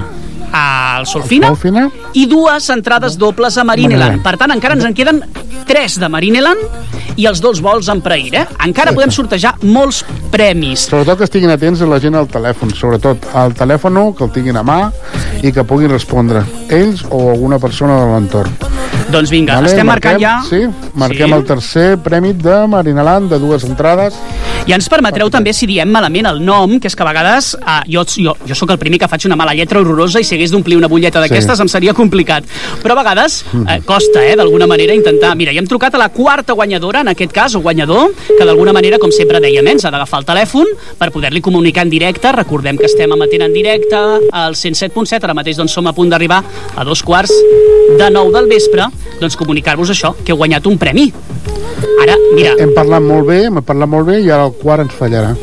al 0.52 1.06
Solfina 1.06 1.48
Solfina? 1.48 1.88
i 2.14 2.26
dues 2.30 2.68
entrades 2.70 3.16
dobles 3.18 3.56
a 3.58 3.64
Marineland. 3.64 4.22
Per 4.24 4.36
tant, 4.40 4.52
encara 4.54 4.76
ens 4.78 4.86
en 4.88 4.96
queden 4.96 5.22
tres 5.68 5.98
de 6.00 6.08
Marineland 6.10 7.18
i 7.20 7.26
els 7.28 7.40
dos 7.42 7.60
vols 7.62 7.88
en 7.92 8.00
Prair, 8.02 8.34
eh? 8.34 8.46
Encara 8.64 8.94
podem 8.96 9.12
sortejar 9.14 9.54
molts 9.62 10.02
premis. 10.32 10.88
Sobretot 10.90 11.20
que 11.20 11.28
estiguin 11.28 11.52
atents 11.52 11.82
a 11.82 11.88
la 11.90 12.00
gent 12.02 12.16
al 12.18 12.28
telèfon, 12.30 12.74
sobretot 12.74 13.30
al 13.34 13.54
telèfon 13.58 14.00
que 14.16 14.24
el 14.26 14.34
tinguin 14.34 14.60
a 14.60 14.64
mà 14.66 14.80
i 15.42 15.52
que 15.52 15.64
puguin 15.64 15.92
respondre 15.92 16.44
ells 16.70 17.04
o 17.10 17.28
alguna 17.30 17.58
persona 17.58 18.00
de 18.00 18.12
l'entorn. 18.14 18.79
Doncs 19.10 19.30
vinga, 19.32 19.56
estem 19.66 19.86
marcant 19.88 20.20
marquem, 20.20 20.22
ja... 20.22 20.36
Sí, 20.46 20.90
marquem 20.94 21.26
Sí. 21.30 21.34
el 21.34 21.44
tercer 21.44 21.98
prèmit 21.98 22.36
de 22.44 22.66
Marinaland 22.70 23.30
de 23.32 23.38
dues 23.42 23.64
entrades. 23.66 24.14
I 24.68 24.74
ens 24.76 24.86
permetreu 24.92 25.30
també 25.32 25.52
si 25.56 25.66
diem 25.66 25.88
malament 25.90 26.26
el 26.30 26.38
nom, 26.44 26.76
que 26.78 26.86
és 26.86 26.94
que 26.94 27.02
a 27.02 27.06
vegades 27.08 27.56
eh, 27.58 27.80
jo, 27.90 28.04
jo, 28.06 28.34
jo 28.46 28.54
sóc 28.54 28.70
el 28.70 28.78
primer 28.78 29.00
que 29.02 29.08
faig 29.08 29.24
una 29.26 29.34
mala 29.40 29.54
lletra 29.56 29.80
horrorosa 29.80 30.20
i 30.20 30.24
si 30.24 30.36
hagués 30.36 30.52
d'omplir 30.54 30.76
una 30.78 30.86
butlleta 30.88 31.18
d'aquestes 31.20 31.58
Sí. 31.58 31.62
em 31.64 31.68
seria 31.72 31.94
complicat. 31.94 32.44
Però 32.84 32.92
a 32.94 33.00
vegades 33.02 33.40
eh, 33.66 33.80
costa, 33.84 34.22
eh, 34.24 34.36
d'alguna 34.36 34.68
manera, 34.70 34.94
intentar... 34.94 35.34
Mira, 35.34 35.52
ja 35.52 35.58
hem 35.58 35.66
trucat 35.66 35.94
a 35.94 35.98
la 35.98 36.10
quarta 36.10 36.52
guanyadora, 36.52 37.00
en 37.00 37.08
aquest 37.08 37.32
cas, 37.32 37.54
o 37.56 37.60
guanyador, 37.64 38.12
que 38.28 38.44
d'alguna 38.44 38.72
manera, 38.72 38.98
com 39.02 39.10
sempre 39.10 39.40
dèiem, 39.40 39.66
eh, 39.66 39.72
ens 39.72 39.84
ha 39.84 39.90
d'agafar 39.90 40.20
el 40.22 40.26
telèfon 40.28 40.66
per 40.98 41.10
poder-li 41.10 41.40
comunicar 41.42 41.82
en 41.82 41.90
directe. 41.90 42.30
Recordem 42.32 42.78
que 42.78 42.86
estem 42.86 43.10
emetent 43.10 43.42
en 43.48 43.52
directe 43.52 43.96
al 43.96 44.54
107.7, 44.54 45.24
ara 45.24 45.34
mateix 45.34 45.56
doncs, 45.58 45.72
som 45.74 45.86
a 45.90 45.92
punt 45.96 46.10
d'arribar 46.12 46.44
a 46.76 46.84
dos 46.84 47.02
quarts 47.02 47.32
de 47.98 48.10
nou 48.12 48.30
del 48.30 48.46
vespre, 48.46 48.86
doncs 49.20 49.36
comunicar-vos 49.40 49.92
això, 49.92 50.14
que 50.24 50.32
heu 50.32 50.40
guanyat 50.40 50.66
un 50.70 50.78
premi. 50.80 51.10
Ara, 52.00 52.16
mira, 52.34 52.54
Hem 52.58 52.74
parlat 52.76 53.04
molt 53.04 53.28
bé, 53.28 53.44
hem 53.48 53.62
parlat 53.62 53.88
molt 53.88 54.08
bé 54.08 54.20
i 54.24 54.30
ara 54.30 54.48
el 54.48 54.56
quart 54.60 54.86
ens 54.86 54.96
fallarà. 54.96 55.34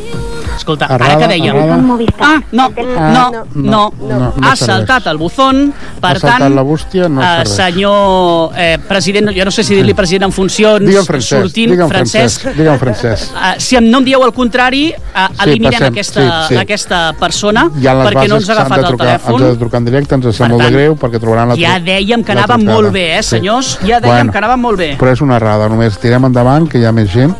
Escolta, 0.58 0.86
Errada, 0.90 1.14
ara 1.14 1.20
que 1.22 1.28
dèiem... 1.34 1.56
errada. 1.56 1.76
Ah, 2.20 2.42
no, 2.52 2.64
Ah, 2.98 3.12
no, 3.14 3.32
no, 3.32 3.44
no, 3.56 3.94
no, 4.02 4.18
no 4.20 4.48
ha 4.48 4.56
serveix. 4.56 4.66
saltat 4.66 5.08
el 5.08 5.18
buzón, 5.18 5.74
per 6.02 6.16
Ha 6.16 6.20
saltat 6.20 6.40
tant, 6.40 6.56
la 6.56 6.62
bústia, 6.66 7.08
no 7.10 7.22
eh, 7.22 7.46
senyor 7.46 8.52
eh, 8.58 8.78
president, 8.88 9.30
jo 9.36 9.46
no 9.46 9.52
sé 9.52 9.64
si 9.64 9.76
dir-li 9.76 9.94
president 9.94 10.28
en 10.30 10.34
funcions, 10.36 10.84
Digue'm 10.86 11.06
Francesc, 11.06 11.42
sortint, 11.46 11.72
digue'm 11.72 11.90
Francesc, 11.90 12.42
Francesc, 12.42 12.58
digue'm 12.58 12.80
Francesc. 12.82 13.32
Uh, 13.38 13.54
si 13.62 13.76
em 13.78 13.90
no 13.90 14.00
em 14.00 14.06
dieu 14.10 14.24
el 14.26 14.34
contrari, 14.34 14.92
uh, 14.94 15.28
Sí, 15.38 15.44
eliminem 15.48 15.74
passem, 15.80 15.94
aquesta, 15.94 16.22
sí, 16.48 16.54
sí. 16.56 16.60
aquesta 16.62 17.02
persona 17.20 17.68
ha 17.68 17.94
les 17.94 18.08
perquè 18.10 18.28
no 18.28 18.36
ens 18.42 18.50
ha 18.50 18.54
agafat 18.58 18.78
de 18.78 18.82
el 18.84 18.88
trucar, 18.90 19.08
telèfon. 19.08 19.34
Ens 19.38 19.44
ha 19.44 19.52
de 19.54 19.58
trucar 19.62 19.78
en 19.84 19.86
directe, 19.86 20.16
ens 20.16 20.26
sap 20.36 20.48
Per 20.48 20.50
molt 20.50 20.64
de 20.64 20.72
greu 20.72 20.96
perquè 20.98 21.20
trobaran 21.22 21.50
la 21.50 21.56
Ja 21.60 21.78
dèiem 21.80 22.24
que 22.24 22.34
trucada. 22.34 22.58
molt 22.58 22.92
bé, 22.94 23.18
eh, 23.18 23.24
Sí. 23.24 23.30
senyors? 23.38 23.78
Ja 23.86 24.00
dèiem 24.00 24.08
Bueno, 24.28 24.32
que 24.32 24.38
anava 24.38 24.58
molt 24.58 24.78
bé. 24.78 24.98
Però 24.98 25.12
és 25.12 25.22
una 25.22 25.36
errada, 25.38 25.70
només 25.70 25.98
tirem 25.98 26.26
endavant, 26.26 26.68
que 26.68 26.80
hi 26.80 26.86
ha 26.86 26.92
més 26.92 27.10
gent. 27.12 27.36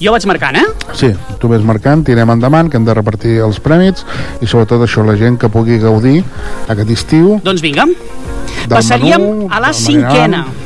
Jo 0.00 0.12
vaig 0.12 0.24
marcant, 0.28 0.56
eh? 0.58 0.64
Sí, 0.98 1.10
tu 1.40 1.48
ves 1.48 1.62
marcant, 1.64 2.02
tirem 2.04 2.30
endavant, 2.34 2.68
que 2.70 2.76
hem 2.80 2.84
de 2.86 2.94
repartir 2.96 3.38
els 3.44 3.60
prèmits 3.62 4.04
i 4.42 4.46
sobretot 4.50 4.82
això, 4.84 5.04
la 5.06 5.14
gent 5.20 5.38
que 5.40 5.48
pugui 5.52 5.78
gaudir 5.82 6.18
aquest 6.68 6.90
estiu 6.90 7.38
Doncs 7.44 7.62
vinga. 7.64 7.86
Passaríem 8.68 9.20
menú, 9.22 9.48
a 9.52 9.60
la 9.60 9.72
cinquena. 9.72 10.44
menjar. 10.44 10.62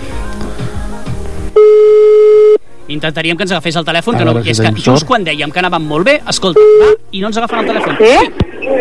Intentaríem 2.88 3.36
que 3.36 3.44
ens 3.44 3.52
agafés 3.52 3.76
el 3.76 3.84
telèfon, 3.84 4.14
A 4.14 4.18
que 4.18 4.24
no, 4.24 4.32
si 4.42 4.50
és 4.54 4.60
que 4.64 4.70
just 4.72 4.86
sort. 4.86 5.04
quan 5.06 5.24
dèiem 5.26 5.50
que 5.52 5.60
anàvem 5.60 5.84
molt 5.84 6.06
bé, 6.08 6.14
escolta, 6.26 6.60
va, 6.80 6.92
i 7.12 7.20
no 7.20 7.28
ens 7.28 7.36
agafen 7.36 7.58
el 7.60 7.66
telèfon. 7.68 7.98
Sí? 8.00 8.14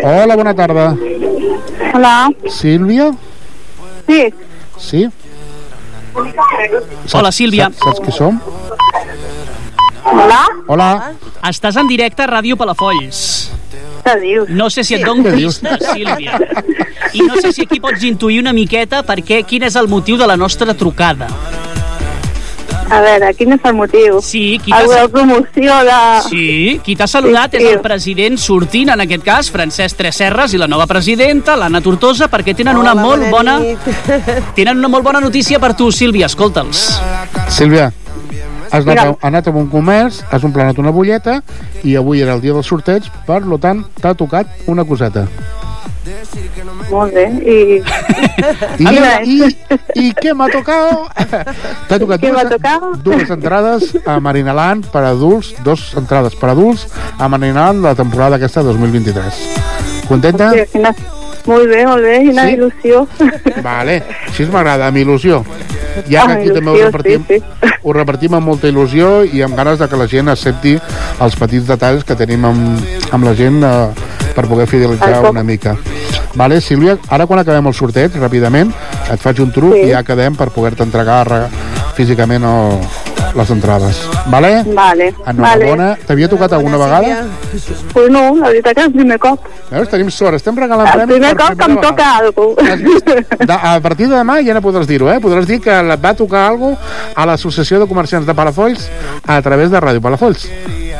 Hola, 0.02 0.36
bona 0.36 0.54
tarda. 0.56 0.86
Hola. 1.94 2.14
Sílvia? 2.48 3.10
Sí. 4.08 4.22
Sí? 4.78 5.02
Hola, 7.12 7.30
Sílvia. 7.32 7.68
Saps, 7.68 7.84
saps 7.84 8.00
qui 8.06 8.12
som? 8.16 8.40
Hola? 10.12 10.42
Hola. 10.66 10.88
Estàs 11.48 11.76
en 11.80 11.88
directe 11.90 12.22
a 12.24 12.28
Ràdio 12.30 12.56
Palafolls. 12.60 13.20
Què 14.04 14.14
dius? 14.22 14.48
No 14.56 14.68
sé 14.72 14.84
si 14.86 14.96
et 14.96 15.04
dono 15.04 15.24
pistes, 15.34 15.84
Sílvia. 15.92 16.38
I 17.12 17.24
no 17.26 17.36
sé 17.40 17.52
si 17.52 17.66
aquí 17.66 17.80
pots 17.80 18.04
intuir 18.08 18.40
una 18.42 18.52
miqueta 18.56 19.02
per 19.06 19.20
què, 19.24 19.42
quin 19.48 19.66
és 19.68 19.76
el 19.76 19.88
motiu 19.88 20.16
de 20.20 20.26
la 20.28 20.36
nostra 20.36 20.74
trucada. 20.74 21.28
A 22.88 23.02
veure, 23.04 23.34
quin 23.36 23.52
és 23.52 23.64
el 23.68 23.74
motiu? 23.76 24.20
Sí, 24.24 24.56
qui 24.64 24.72
t'ha- 24.72 25.02
promoció 25.12 25.74
de... 25.84 25.96
Sí, 26.30 26.80
qui 26.84 26.94
t'ha 26.96 27.04
saludat 27.10 27.58
és 27.58 27.66
el 27.68 27.82
president 27.84 28.38
sortint, 28.40 28.88
en 28.94 29.02
aquest 29.04 29.24
cas, 29.26 29.50
Francesc 29.52 29.98
Tresserres, 29.98 30.54
i 30.56 30.60
la 30.62 30.70
nova 30.72 30.86
presidenta, 30.88 31.56
l'Anna 31.60 31.82
Tortosa, 31.84 32.30
perquè 32.32 32.54
tenen 32.56 32.80
una 32.80 32.94
Hola, 32.96 33.04
molt 33.04 33.28
bona 33.28 33.58
bona... 33.60 34.46
Tenen 34.56 34.80
una 34.80 34.88
molt 34.88 35.04
bona 35.04 35.20
notícia 35.20 35.60
per 35.60 35.74
tu, 35.76 35.90
Sílvia, 35.92 36.30
escolta'ls. 36.32 36.86
Sílvia, 37.52 37.90
has 38.72 38.86
anat, 38.86 38.98
a, 38.98 39.08
has 39.10 39.16
anat 39.30 39.48
a 39.48 39.54
un 39.56 39.68
comerç, 39.72 40.22
has 40.30 40.44
emplenat 40.44 40.78
una 40.78 40.90
bulleta 40.94 41.40
i 41.84 41.96
avui 41.96 42.22
era 42.24 42.34
el 42.34 42.40
dia 42.44 42.52
del 42.56 42.64
sorteig, 42.64 43.08
per 43.26 43.42
lo 43.46 43.58
tant, 43.58 43.84
t'ha 44.00 44.14
tocat 44.14 44.46
una 44.66 44.84
coseta. 44.84 45.26
Molt 46.88 47.12
bé. 47.12 47.26
I... 47.44 47.56
I, 48.80 48.84
Mira, 48.88 49.10
i, 49.28 49.42
i 50.00 50.06
què 50.16 50.32
m'ha 50.36 50.46
tocat? 50.48 51.18
T'ha 51.90 51.98
tocat 52.00 52.22
dues, 52.22 53.02
dues 53.04 53.32
entrades 53.34 53.90
a 54.08 54.16
Marinaland 54.24 54.88
per 54.92 55.02
adults, 55.10 55.52
dos 55.66 55.90
entrades 56.00 56.36
per 56.38 56.54
adults 56.54 56.86
a 57.18 57.28
Marinaland 57.28 57.84
la 57.84 57.94
temporada 57.98 58.38
aquesta 58.40 58.64
2023. 58.64 59.42
Contenta? 60.08 60.52
Hòstia, 60.54 60.66
quina... 60.72 60.94
Molt 61.48 61.68
bé, 61.70 61.84
molt 61.88 62.04
bé, 62.04 62.16
quina 62.26 62.42
Sí? 62.44 62.56
il·lusió. 62.58 63.04
Vale, 63.64 64.00
així 64.28 64.44
m'agrada, 64.52 64.88
amb 64.90 65.00
il·lusió. 65.00 65.38
Ja 66.06 66.26
que 66.26 66.32
Amb 66.32 66.34
aquí 66.36 66.52
també 66.54 66.70
ho 66.70 66.76
il·lusió, 66.76 66.90
repartim, 66.90 67.24
sí, 67.28 67.72
ho 67.82 67.92
repartim 67.96 68.34
amb 68.38 68.46
molta 68.46 68.68
il·lusió 68.70 69.10
i 69.26 69.42
amb 69.42 69.56
ganes 69.58 69.78
de 69.80 69.88
que 69.88 69.96
la 70.00 70.06
gent 70.10 70.28
accepti 70.28 70.76
els 71.20 71.36
petits 71.36 71.66
detalls 71.66 72.04
que 72.04 72.16
tenim 72.16 72.44
amb, 72.48 72.86
amb 73.12 73.24
la 73.26 73.34
gent 73.38 73.62
eh, 73.64 73.72
per 74.36 74.46
poder 74.46 74.68
fidelitzar 74.70 75.24
una 75.30 75.42
mica. 75.42 75.76
Vale, 76.38 76.60
Sílvia, 76.60 76.98
ara 77.10 77.26
quan 77.26 77.40
acabem 77.42 77.66
el 77.66 77.74
sorteig, 77.74 78.14
ràpidament, 78.20 78.70
et 79.10 79.20
faig 79.20 79.40
un 79.42 79.50
truc 79.50 79.74
Sí. 79.74 79.88
i 79.88 79.90
ja 79.90 80.04
quedem 80.06 80.36
per 80.38 80.50
poder-te 80.54 80.84
entregar 80.86 81.26
re, 81.26 81.40
físicament 81.96 82.44
el, 82.44 82.78
les 83.38 83.50
entrades. 83.54 84.00
Vale? 84.28 84.52
Vale, 84.74 85.12
Enhorabona. 85.26 85.88
T'havia 86.06 86.28
tocat 86.28 86.52
alguna 86.52 86.76
vegada? 86.80 87.22
Pues 87.92 88.10
no, 88.10 88.24
la 88.36 88.48
veritat 88.50 88.74
que 88.74 88.84
és 88.84 88.90
el 88.90 88.92
primer 88.96 89.18
cop. 89.22 89.46
Veus, 89.70 89.88
tenim 89.92 90.10
sort, 90.14 90.38
estem 90.38 90.56
regalant 90.58 90.88
El 90.88 90.92
premis 91.00 91.14
primer 91.14 91.34
per 91.34 91.46
cop 91.46 91.58
que 91.58 91.70
em 91.70 91.78
toca 91.82 92.10
alguna 92.16 93.58
a 93.58 93.80
partir 93.84 94.08
de 94.08 94.16
demà 94.16 94.40
ja 94.44 94.56
no 94.56 94.62
podràs 94.64 94.88
dir-ho, 94.88 95.10
eh? 95.12 95.18
Podràs 95.22 95.46
dir 95.48 95.60
que 95.64 95.72
et 95.72 96.04
va 96.04 96.14
tocar 96.18 96.46
alguna 96.48 96.76
a 97.14 97.26
l'Associació 97.28 97.80
de 97.80 97.88
Comerciants 97.90 98.26
de 98.26 98.34
Palafolls 98.34 98.88
a 99.26 99.40
través 99.42 99.70
de 99.70 99.80
Ràdio 99.80 100.02
Palafolls. 100.04 100.48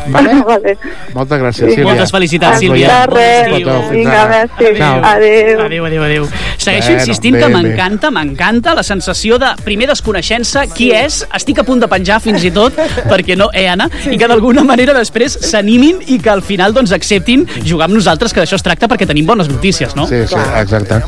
Vale? 0.09 0.35
vale. 0.47 0.77
Moltes 1.15 1.41
gràcies, 1.41 1.69
Sí. 1.69 1.75
Sílvia. 1.75 1.89
Moltes 1.91 2.13
felicitats, 2.15 2.59
Sílvia. 2.61 2.89
De 2.89 3.07
res. 3.13 3.91
Vinga, 3.91 4.27
merci. 4.29 4.71
Ciao. 4.77 5.01
Adéu. 5.05 5.61
Adéu, 5.67 5.85
adéu, 5.87 6.03
adéu. 6.05 6.29
Segueixo 6.57 6.89
Bueno, 6.89 7.01
insistint 7.03 7.37
que 7.37 7.45
bé, 7.45 7.53
bé. 7.55 7.63
m'encanta, 7.63 8.11
m'encanta 8.11 8.75
la 8.75 8.83
sensació 8.83 9.39
de, 9.39 9.51
primer, 9.65 9.89
desconeixença, 9.89 10.67
qui 10.67 10.91
és, 10.95 11.27
estic 11.35 11.59
a 11.61 11.65
punt 11.65 11.81
de 11.83 11.89
penjar 11.91 12.21
fins 12.29 12.45
i 12.49 12.53
tot, 12.55 12.77
perquè 13.09 13.37
no, 13.39 13.49
eh, 13.57 13.67
Anna? 13.73 13.89
I 14.09 14.17
que 14.21 14.29
d'alguna 14.31 14.65
manera 14.69 14.95
després 14.97 15.39
s'animin 15.49 16.03
i 16.13 16.19
que 16.23 16.31
al 16.33 16.43
final 16.45 16.75
doncs 16.77 16.93
acceptin 16.97 17.47
jugar 17.65 17.89
amb 17.89 17.97
nosaltres, 17.99 18.33
que 18.37 18.45
d'això 18.45 18.59
es 18.61 18.65
tracta 18.67 18.89
perquè 18.91 19.09
tenim 19.09 19.27
bones 19.29 19.49
notícies, 19.51 19.97
no? 19.99 20.07
Sí, 20.11 20.23
sí, 20.29 20.39
exacte. 20.61 21.01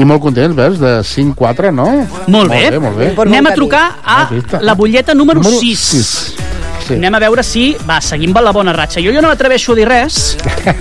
I 0.00 0.06
molt 0.06 0.22
contents, 0.22 0.54
veus? 0.56 0.78
De 0.80 1.00
5-4, 1.06 1.72
no? 1.74 1.88
Molt 2.30 2.50
bé. 2.54 2.62
Molt 2.78 2.96
bé, 2.98 3.10
molt 3.10 3.26
bé. 3.26 3.30
Anem 3.30 3.50
a 3.50 3.54
trucar 3.56 3.84
a 4.04 4.20
vist? 4.30 4.54
la 4.62 4.74
butlleta 4.78 5.14
número, 5.14 5.40
Número 5.42 5.58
6. 5.60 5.78
sis. 5.78 6.10
Sí. 6.86 6.94
Anem 6.96 7.14
a 7.14 7.20
veure 7.22 7.42
si, 7.46 7.76
va, 7.86 8.00
seguim 8.02 8.32
amb 8.34 8.42
la 8.46 8.52
bona 8.56 8.72
ratxa. 8.74 9.02
Jo 9.04 9.12
ja 9.14 9.20
no 9.22 9.28
m'atreveixo 9.30 9.74
a 9.74 9.78
dir 9.78 9.84
res, 9.86 10.36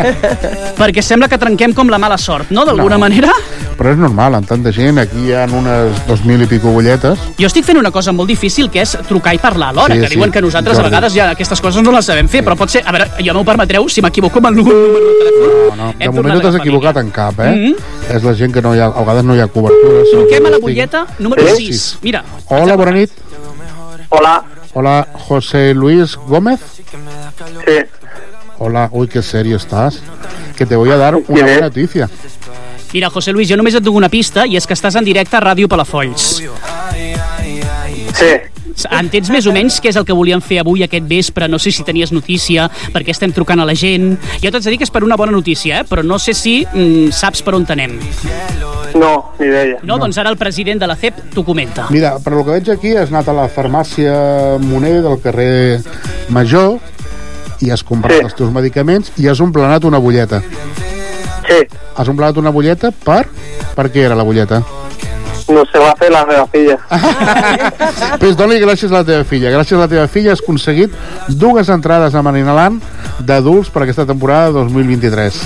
perquè 0.79 1.03
sembla 1.05 1.27
que 1.29 1.37
trenquem 1.41 1.73
com 1.77 1.89
la 1.91 1.99
mala 2.01 2.17
sort, 2.17 2.49
no? 2.55 2.65
D'alguna 2.65 2.95
No. 2.97 3.03
manera. 3.05 3.33
Però 3.79 3.93
és 3.93 3.97
normal, 3.97 4.33
amb 4.35 4.43
tanta 4.47 4.73
gent, 4.75 4.97
aquí 4.99 5.29
hi 5.29 5.31
ha 5.31 5.45
unes 5.55 6.01
2.000 6.05 6.43
i 6.43 6.47
pico 6.51 6.67
bulletes. 6.75 7.17
Jo 7.39 7.47
estic 7.47 7.63
fent 7.63 7.77
una 7.79 7.91
cosa 7.95 8.11
molt 8.11 8.27
difícil, 8.27 8.67
que 8.69 8.81
és 8.83 8.91
trucar 9.07 9.31
i 9.33 9.39
parlar 9.39 9.69
alhora, 9.71 9.95
Sí, 9.95 10.01
que 10.01 10.09
sí, 10.09 10.15
diuen 10.17 10.33
que 10.35 10.41
nosaltres 10.43 10.75
Jordi. 10.75 10.87
a 10.87 10.89
vegades 10.89 11.13
ja 11.15 11.29
aquestes 11.31 11.61
coses 11.63 11.81
no 11.81 11.93
les 11.95 12.03
sabem 12.05 12.27
fer, 12.27 12.41
però 12.43 12.57
pot 12.59 12.67
ser... 12.69 12.81
A 12.85 12.91
veure, 12.91 13.07
ja 13.23 13.31
m'ho 13.33 13.45
permetreu, 13.47 13.87
si 13.87 14.01
m'equivoco 14.03 14.41
amb 14.43 14.49
el 14.51 14.55
número 14.59 14.81
de 14.83 15.13
telèfon. 15.21 15.77
No, 15.77 15.85
no, 15.85 15.93
de 15.97 16.09
moment 16.11 16.35
no 16.35 16.41
t'has 16.43 16.57
equivocat 16.59 16.97
en 16.99 17.09
cap, 17.15 17.39
eh? 17.39 17.53
Mhm. 17.55 17.75
És 18.17 18.23
la 18.27 18.33
gent 18.35 18.53
que 18.53 18.61
no 18.61 18.75
hi 18.75 18.79
ha, 18.83 18.87
a 18.91 18.99
vegades 18.99 19.23
no 19.23 19.35
hi 19.37 19.39
ha 19.39 19.47
cobertura. 19.47 20.03
Truquem 20.11 20.45
a 20.45 20.49
la 20.49 20.59
butlleta 20.59 21.05
número 21.19 21.47
Sí? 21.55 21.71
6. 21.71 21.97
Mira, 22.01 22.23
Hola, 22.49 22.75
bona 22.75 22.91
nit. 22.91 23.11
Hola. 24.09 24.43
Hola, 24.73 25.07
José 25.29 25.73
Luis 25.73 26.17
Gómez. 26.27 26.59
Sí. 27.65 27.79
Hola, 28.57 28.89
uy, 28.91 29.07
qué 29.07 29.21
serio 29.21 29.55
estás. 29.55 30.01
Que 30.57 30.65
te 30.65 30.75
voy 30.75 30.89
a 30.91 30.97
dar 30.97 31.15
una 31.15 31.25
buena 31.29 31.61
noticia. 31.61 32.09
Mira, 32.93 33.09
José 33.09 33.31
Luis, 33.31 33.49
jo 33.49 33.57
només 33.57 33.75
et 33.75 33.83
dono 33.83 33.97
una 33.97 34.09
pista, 34.09 34.45
i 34.45 34.57
és 34.57 34.67
que 34.67 34.75
estàs 34.77 34.95
en 34.99 35.05
directe 35.07 35.37
a 35.37 35.43
Ràdio 35.43 35.67
Palafolls. 35.71 36.29
Sí. 38.19 38.31
Entens 38.95 39.27
més 39.33 39.47
o 39.49 39.51
menys 39.51 39.79
què 39.83 39.91
és 39.91 39.97
el 39.99 40.05
que 40.07 40.15
volíem 40.15 40.39
fer 40.43 40.61
avui 40.61 40.83
aquest 40.85 41.07
vespre? 41.09 41.49
No 41.51 41.59
sé 41.59 41.71
si 41.75 41.83
tenies 41.83 42.13
notícia, 42.15 42.69
perquè 42.93 43.11
estem 43.11 43.33
trucant 43.35 43.59
a 43.59 43.67
la 43.67 43.75
gent. 43.75 44.13
Jo 44.39 44.51
t'haig 44.51 44.63
de 44.63 44.73
dir 44.73 44.79
que 44.79 44.87
és 44.87 44.93
per 44.93 45.03
una 45.03 45.17
bona 45.19 45.33
notícia, 45.35 45.81
eh? 45.81 45.87
però 45.89 46.03
no 46.05 46.19
sé 46.19 46.33
si 46.37 46.61
mm, 46.63 47.09
saps 47.15 47.43
per 47.43 47.55
on 47.57 47.67
anem. 47.69 47.97
No, 48.95 49.33
ni 49.39 49.47
idea. 49.47 49.79
No, 49.83 49.99
doncs 50.01 50.17
ara 50.17 50.31
el 50.31 50.37
president 50.37 50.79
de 50.81 50.87
la 50.89 50.95
CEP 50.95 51.19
t'ho 51.35 51.43
comenta. 51.45 51.87
Mira, 51.93 52.15
per 52.23 52.33
lo 52.33 52.45
que 52.45 52.55
veig 52.57 52.71
aquí, 52.73 52.95
has 52.97 53.11
anat 53.11 53.29
a 53.29 53.35
la 53.35 53.49
farmàcia 53.51 54.57
Moner 54.63 54.99
del 55.05 55.19
carrer 55.21 55.81
Major 56.29 56.79
i 57.59 57.69
has 57.69 57.83
comprat 57.83 58.17
Sí. 58.17 58.23
els 58.23 58.35
teus 58.35 58.51
medicaments 58.51 59.11
i 59.17 59.27
has 59.27 59.39
emplenat 59.43 59.83
una 59.83 59.99
bulleta. 59.99 60.41
Sí. 61.49 61.63
Has 61.95 62.07
emplenat 62.07 62.37
una 62.37 62.53
bulleta 62.53 62.91
per... 62.91 63.25
Per 63.75 63.87
què 63.89 64.05
era 64.05 64.17
la 64.17 64.25
bulleta? 64.27 64.61
No 65.49 65.63
se 65.65 65.79
va 65.81 65.95
fer 65.97 66.11
la 66.13 66.25
meva 66.29 66.45
filla. 66.51 66.77
Pues 68.19 68.35
dona-li 68.37 68.59
gràcies 68.61 68.91
a 68.91 68.99
la 68.99 69.05
teva 69.07 69.23
filla. 69.25 69.49
Gràcies 69.53 69.77
a 69.77 69.85
la 69.85 69.87
teva 69.89 70.05
filla 70.11 70.33
has 70.35 70.43
aconseguit 70.43 70.93
dues 71.39 71.69
entrades 71.73 72.13
a 72.13 72.21
Marinaland 72.25 72.83
d'adults 73.25 73.71
per 73.73 73.85
aquesta 73.85 74.05
temporada 74.09 74.51
2023. 74.59 75.39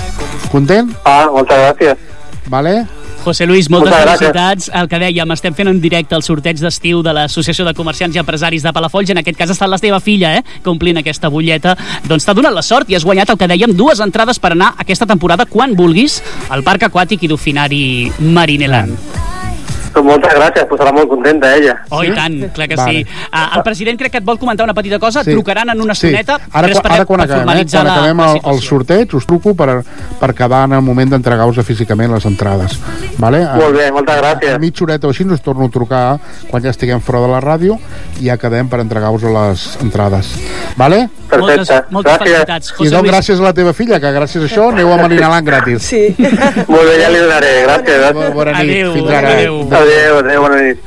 Content? 0.52 0.90
Ah, 1.06 1.30
moltes 1.32 1.62
gràcies. 1.62 2.04
Vale? 2.50 2.82
José 3.24 3.46
Luis, 3.46 3.70
moltes 3.70 3.90
Moltes 3.90 4.04
gràcies. 4.04 4.18
felicitats. 4.18 4.70
El 4.74 4.88
que 4.88 4.98
dèiem, 5.00 5.32
estem 5.32 5.54
fent 5.56 5.68
en 5.68 5.80
directe 5.80 6.14
el 6.14 6.22
sorteig 6.22 6.60
d'estiu 6.60 7.02
de 7.02 7.12
l'Associació 7.16 7.64
de 7.64 7.72
Comerciants 7.74 8.14
i 8.14 8.20
Empresaris 8.20 8.62
de 8.62 8.72
Palafolls. 8.72 9.10
En 9.10 9.18
aquest 9.18 9.38
cas 9.38 9.48
ha 9.48 9.56
estat 9.56 9.70
la 9.70 9.78
teva 9.78 10.00
filla, 10.00 10.36
eh?, 10.36 10.44
que 10.62 10.70
omplint 10.70 10.98
aquesta 11.00 11.28
butlleta. 11.32 11.76
Doncs 12.06 12.24
t'ha 12.26 12.34
donat 12.34 12.52
la 12.52 12.62
sort 12.62 12.90
i 12.90 12.94
has 12.94 13.04
guanyat 13.04 13.30
el 13.30 13.38
que 13.38 13.48
dèiem, 13.48 13.74
dues 13.74 14.00
entrades 14.00 14.38
per 14.38 14.52
anar 14.52 14.74
aquesta 14.76 15.06
temporada, 15.06 15.46
quan 15.46 15.74
vulguis, 15.74 16.22
al 16.50 16.62
Parc 16.62 16.82
Aquàtic 16.82 17.24
i 17.24 17.28
d'Ofinari 17.28 18.12
Marineland. 18.20 19.33
Pues 19.94 20.04
moltes 20.04 20.32
gràcies, 20.34 20.66
pues 20.68 20.80
estarà 20.80 20.92
molt 20.92 21.08
contenta 21.08 21.54
ella. 21.56 21.76
Oh, 21.90 22.02
i 22.02 22.10
tant, 22.12 22.34
clar 22.52 22.66
que 22.68 22.76
Vale. 22.76 22.92
sí. 23.04 23.06
Uh, 23.32 23.56
el 23.58 23.62
president 23.62 23.98
crec 24.00 24.10
que 24.12 24.18
et 24.18 24.24
vol 24.24 24.38
comentar 24.38 24.64
una 24.64 24.74
petita 24.74 24.98
cosa. 24.98 25.22
Sí. 25.22 25.30
Trucaran 25.30 25.70
en 25.70 25.80
una 25.80 25.94
Sí. 25.94 26.08
estoneta. 26.08 26.40
Ara, 26.52 26.68
quan- 26.68 26.82
per- 26.82 26.92
ara 26.92 27.04
quan 27.06 27.20
acabem, 27.20 27.36
eh? 27.36 27.44
formalitzar 27.44 27.82
quan 27.84 27.92
acabem 27.94 28.16
la 28.18 28.32
el, 28.32 28.40
el 28.54 28.60
sorteig, 28.60 29.14
us 29.14 29.24
truco 29.26 29.54
per, 29.54 29.84
per 30.20 30.34
quedar 30.34 30.64
en 30.64 30.72
el 30.72 30.82
moment 30.82 31.10
d'entregar-vos 31.14 31.64
físicament 31.64 32.12
les 32.12 32.24
entrades. 32.26 32.78
Vale? 33.18 33.46
Molt 33.54 33.76
bé, 33.76 33.90
moltes 33.92 34.16
gràcies. 34.20 34.54
A 34.54 34.58
mitja 34.58 34.84
horeta 34.84 35.06
o 35.06 35.10
així 35.10 35.24
us 35.24 35.40
torno 35.40 35.66
a 35.66 35.70
trucar 35.70 36.18
quan 36.50 36.62
ja 36.62 36.70
estiguem 36.70 37.00
fora 37.00 37.20
de 37.20 37.28
la 37.28 37.40
ràdio 37.40 37.78
i 38.20 38.26
ja 38.26 38.36
quedem 38.36 38.68
per 38.68 38.80
entregar-vos 38.80 39.22
les 39.22 39.78
entrades. 39.80 40.34
Vale? 40.76 41.08
Moltes, 41.38 41.70
moltes 41.90 42.18
felicitats, 42.18 42.68
I 42.70 42.74
José 42.76 42.90
dono 42.90 43.02
Luis. 43.02 43.12
gràcies 43.12 43.38
a 43.40 43.42
la 43.42 43.52
teva 43.54 43.72
filla, 43.72 43.98
que 44.00 44.06
gràcies 44.12 44.42
a 44.42 44.46
això 44.46 44.68
aneu 44.72 44.92
a 44.92 44.96
Marinaland 44.96 45.46
gratis. 45.46 45.82
Sí. 45.82 46.14
Molt 46.68 46.82
bé, 46.84 47.00
ja 47.00 47.08
li 47.10 47.18
donaré, 47.18 47.64
gràcies. 47.66 48.12
Bona, 48.14 48.30
bona 48.30 48.52
nit, 48.62 48.70
Adéu, 48.70 48.92
fins 48.94 49.08
ara. 49.10 49.28
adéu. 49.32 49.60
Adéu, 49.70 49.83
adéu, 49.84 50.40
bona 50.42 50.60
nit. 50.62 50.78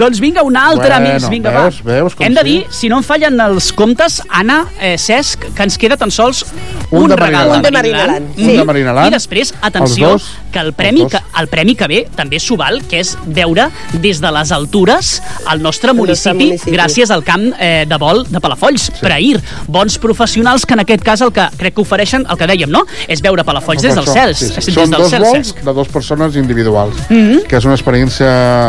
Doncs 0.00 0.20
vinga, 0.22 0.42
una 0.46 0.66
altra 0.70 0.98
Bueno, 0.98 1.12
més, 1.14 1.28
vinga, 1.28 1.50
veus, 1.50 1.80
va. 1.84 1.92
veus 1.92 2.14
Hem 2.20 2.34
de 2.34 2.40
sí? 2.40 2.46
dir, 2.48 2.66
si 2.70 2.88
no 2.88 2.98
em 3.00 3.04
fallen 3.04 3.38
els 3.40 3.72
comptes, 3.76 4.20
Anna, 4.28 4.62
eh, 4.80 4.96
Cesc, 4.98 5.44
que 5.54 5.62
ens 5.66 5.76
queda 5.78 5.96
tan 6.00 6.10
sols 6.10 6.44
Un 6.90 7.02
un, 7.04 7.08
de 7.10 7.16
regal 7.16 7.50
Un 7.50 7.62
de 7.62 7.70
Marinaland. 7.70 8.10
Marinaland, 8.10 8.34
sí. 8.36 8.50
Un 8.50 8.56
de 8.56 8.64
Marinaland. 8.64 9.06
I 9.06 9.10
després, 9.14 9.52
atenció, 9.60 10.08
dos, 10.16 10.30
que 10.52 10.58
el 10.58 10.72
premi, 10.74 11.06
que, 11.06 11.20
el 11.38 11.48
premi 11.48 11.74
que 11.78 11.86
ve 11.86 12.00
també 12.16 12.40
s'ho 12.40 12.56
val, 12.58 12.80
que 12.90 13.00
és 13.00 13.12
veure 13.26 13.68
des 13.92 14.20
de 14.20 14.30
les 14.34 14.50
altures 14.52 15.12
el 15.52 15.62
nostre 15.62 15.92
municipi, 15.92 16.48
municipi. 16.50 16.72
gràcies 16.74 17.10
al 17.14 17.22
camp 17.24 17.50
eh, 17.58 17.84
de 17.88 17.98
vol 18.00 18.24
de 18.28 18.40
Palafolls, 18.40 18.88
sí. 18.90 18.98
Prair. 19.00 19.40
Bons 19.68 19.98
professionals 19.98 20.64
que 20.66 20.74
en 20.74 20.80
aquest 20.80 21.04
cas 21.06 21.20
el 21.20 21.30
que 21.32 21.46
crec 21.58 21.74
que 21.74 21.80
ofereixen, 21.84 22.24
el 22.28 22.36
que 22.40 22.46
dèiem, 22.50 22.70
no? 22.70 22.84
És 23.06 23.20
veure 23.22 23.44
Palafolls 23.44 23.82
des 23.82 23.94
dels 23.94 24.10
cels. 24.10 24.38
sí, 24.38 24.48
sí. 24.48 24.54
Des 24.70 24.74
Són 24.74 24.90
dels 24.90 25.02
dos 25.02 25.10
cels, 25.10 25.28
vols 25.28 25.46
Cesc. 25.52 25.62
de 25.64 25.72
dues 25.72 25.88
persones 25.88 26.36
individuals, 26.36 26.94
Mhm. 27.08 27.44
que 27.48 27.56
és 27.56 27.64
una 27.64 27.74
experiència 27.74 28.19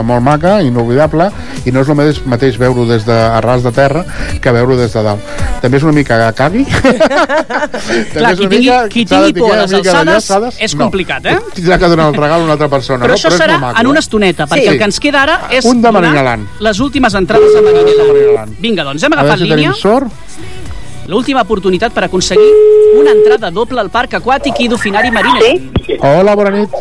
molt 0.07 0.23
maca, 0.25 0.59
inolvidable, 0.65 1.29
i 1.65 1.71
no 1.73 1.83
és 1.83 1.89
el 1.91 1.97
mateix, 1.99 2.21
mateix 2.25 2.57
veure-ho 2.61 2.85
des 2.89 3.05
de 3.07 3.15
a 3.15 3.41
ras 3.43 3.63
de 3.63 3.71
terra 3.75 4.03
que 4.41 4.53
veure-ho 4.53 4.77
des 4.79 4.93
de 4.93 5.03
dalt. 5.03 5.21
També 5.61 5.77
és 5.77 5.83
una 5.85 5.93
mica 5.95 6.19
cagui. 6.37 6.65
Clar, 8.15 8.35
qui 8.37 8.47
tingui, 8.47 8.71
qui 8.89 9.05
tingui 9.05 9.33
por 9.37 9.53
a 9.53 9.65
les 9.65 9.75
alçades 9.79 10.59
és 10.59 10.75
complicat, 10.75 11.25
eh? 11.25 11.37
Tindrà 11.57 11.77
que 11.81 11.91
donar 11.91 12.09
el 12.11 12.17
regal 12.17 12.41
a 12.41 12.43
una 12.45 12.57
altra 12.57 12.69
persona. 12.71 13.05
Però 13.05 13.13
no? 13.13 13.19
això 13.19 13.31
és 13.31 13.39
serà 13.39 13.59
maco, 13.61 13.79
en 13.81 13.91
una 13.91 13.99
eh? 14.01 14.05
estoneta, 14.05 14.47
perquè 14.47 14.61
Sí. 14.61 14.73
el 14.73 14.77
que 14.77 14.89
ens 14.89 14.99
queda 15.01 15.23
ara 15.23 15.37
és 15.49 15.65
Un 15.65 15.81
de 15.81 15.91
donar 15.91 16.39
les 16.59 16.79
últimes 16.79 17.13
entrades 17.17 17.55
a 17.57 17.61
Marinaland. 17.65 18.59
Vinga, 18.61 18.83
doncs 18.83 19.03
hem 19.03 19.13
A 19.13 19.15
veure 19.15 19.31
agafat 19.31 19.39
si 19.39 19.49
línia. 19.49 19.71
tenim 19.71 19.81
sort. 19.81 20.11
L'última 21.11 21.41
oportunitat 21.43 21.91
per 21.91 22.05
aconseguir 22.05 22.51
una 22.95 23.11
entrada 23.11 23.49
doble 23.51 23.81
al 23.81 23.89
Parc 23.91 24.13
Aquàtic 24.15 24.61
i 24.63 24.67
d'Ofinari 24.71 25.09
Marina. 25.11 25.41
Sí? 25.43 25.97
Hola, 26.07 26.35
bona 26.39 26.53
nit. 26.55 26.77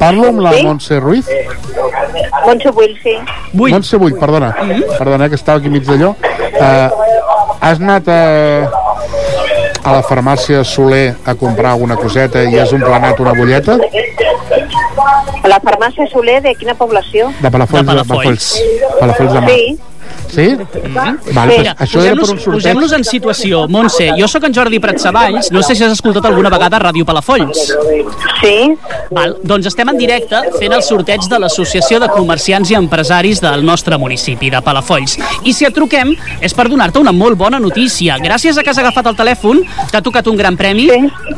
Parlo 0.00 0.24
amb 0.32 0.40
la 0.42 0.52
Sí? 0.56 0.64
Montse 0.66 0.98
Ruiz. 0.98 1.28
Montse 2.46 2.72
Bull, 2.74 2.96
sí. 3.04 3.14
Vull. 3.52 3.70
Montse 3.70 4.00
Bull, 4.02 4.16
perdona. 4.18 4.50
Perdona, 4.98 5.26
eh, 5.26 5.28
que 5.28 5.38
estava 5.38 5.60
aquí 5.60 5.70
mig 5.70 5.86
d'allò. 5.86 6.10
Uh, 6.58 6.90
has 7.60 7.78
anat 7.78 8.08
a, 8.10 8.66
a 9.84 9.94
la 9.94 10.02
farmàcia 10.02 10.64
Soler 10.64 11.14
a 11.24 11.36
comprar 11.38 11.76
alguna 11.76 11.96
coseta 11.96 12.42
i 12.42 12.58
has 12.58 12.74
emplenat 12.74 13.20
una 13.22 13.32
bulleta 13.38 13.78
A 15.42 15.48
la 15.50 15.58
farmàcia 15.62 16.06
Soler, 16.10 16.40
de 16.42 16.54
quina 16.58 16.74
població? 16.74 17.30
de 17.40 17.50
Palafolls 17.50 17.86
De 17.86 17.94
Palafolls. 17.94 18.52
Palafolls 18.98 19.32
de 19.32 19.40
Mar. 19.40 19.50
Sí. 19.50 19.91
Sí? 20.32 20.46
Vale, 21.34 21.58
Mira, 21.58 21.74
pues, 21.76 21.90
això 21.90 22.00
era 22.02 22.14
per 22.14 22.20
posem-nos 22.20 22.30
un 22.30 22.38
sorteig. 22.40 22.74
posem 22.74 22.98
en 22.98 23.04
situació. 23.04 23.68
Montse, 23.68 24.10
jo 24.18 24.28
sóc 24.28 24.44
en 24.44 24.54
Jordi 24.54 24.78
Pratsavalls, 24.80 25.50
no 25.52 25.62
sé 25.62 25.74
si 25.74 25.84
has 25.84 25.92
escoltat 25.92 26.24
alguna 26.24 26.50
vegada 26.50 26.78
Ràdio 26.80 27.04
Palafolls. 27.04 27.76
Sí. 28.40 28.74
Val, 29.10 29.36
doncs 29.42 29.66
estem 29.66 29.88
en 29.92 29.98
directe 29.98 30.40
fent 30.58 30.72
el 30.72 30.82
sorteig 30.82 31.28
de 31.28 31.38
l'Associació 31.38 32.00
de 32.00 32.08
Comerciants 32.08 32.70
i 32.70 32.74
Empresaris 32.78 33.40
del 33.40 33.64
nostre 33.64 33.98
municipi, 33.98 34.50
de 34.50 34.62
Palafolls. 34.62 35.18
I 35.44 35.52
si 35.52 35.66
et 35.68 35.74
truquem 35.74 36.14
és 36.40 36.54
per 36.54 36.68
donar-te 36.68 36.98
una 36.98 37.12
molt 37.12 37.36
bona 37.38 37.60
notícia. 37.60 38.16
Gràcies 38.22 38.56
a 38.58 38.62
que 38.62 38.70
has 38.70 38.78
agafat 38.78 39.06
el 39.12 39.16
telèfon, 39.16 39.62
t'ha 39.92 40.00
tocat 40.02 40.26
un 40.28 40.36
gran 40.36 40.56
premi, 40.56 40.88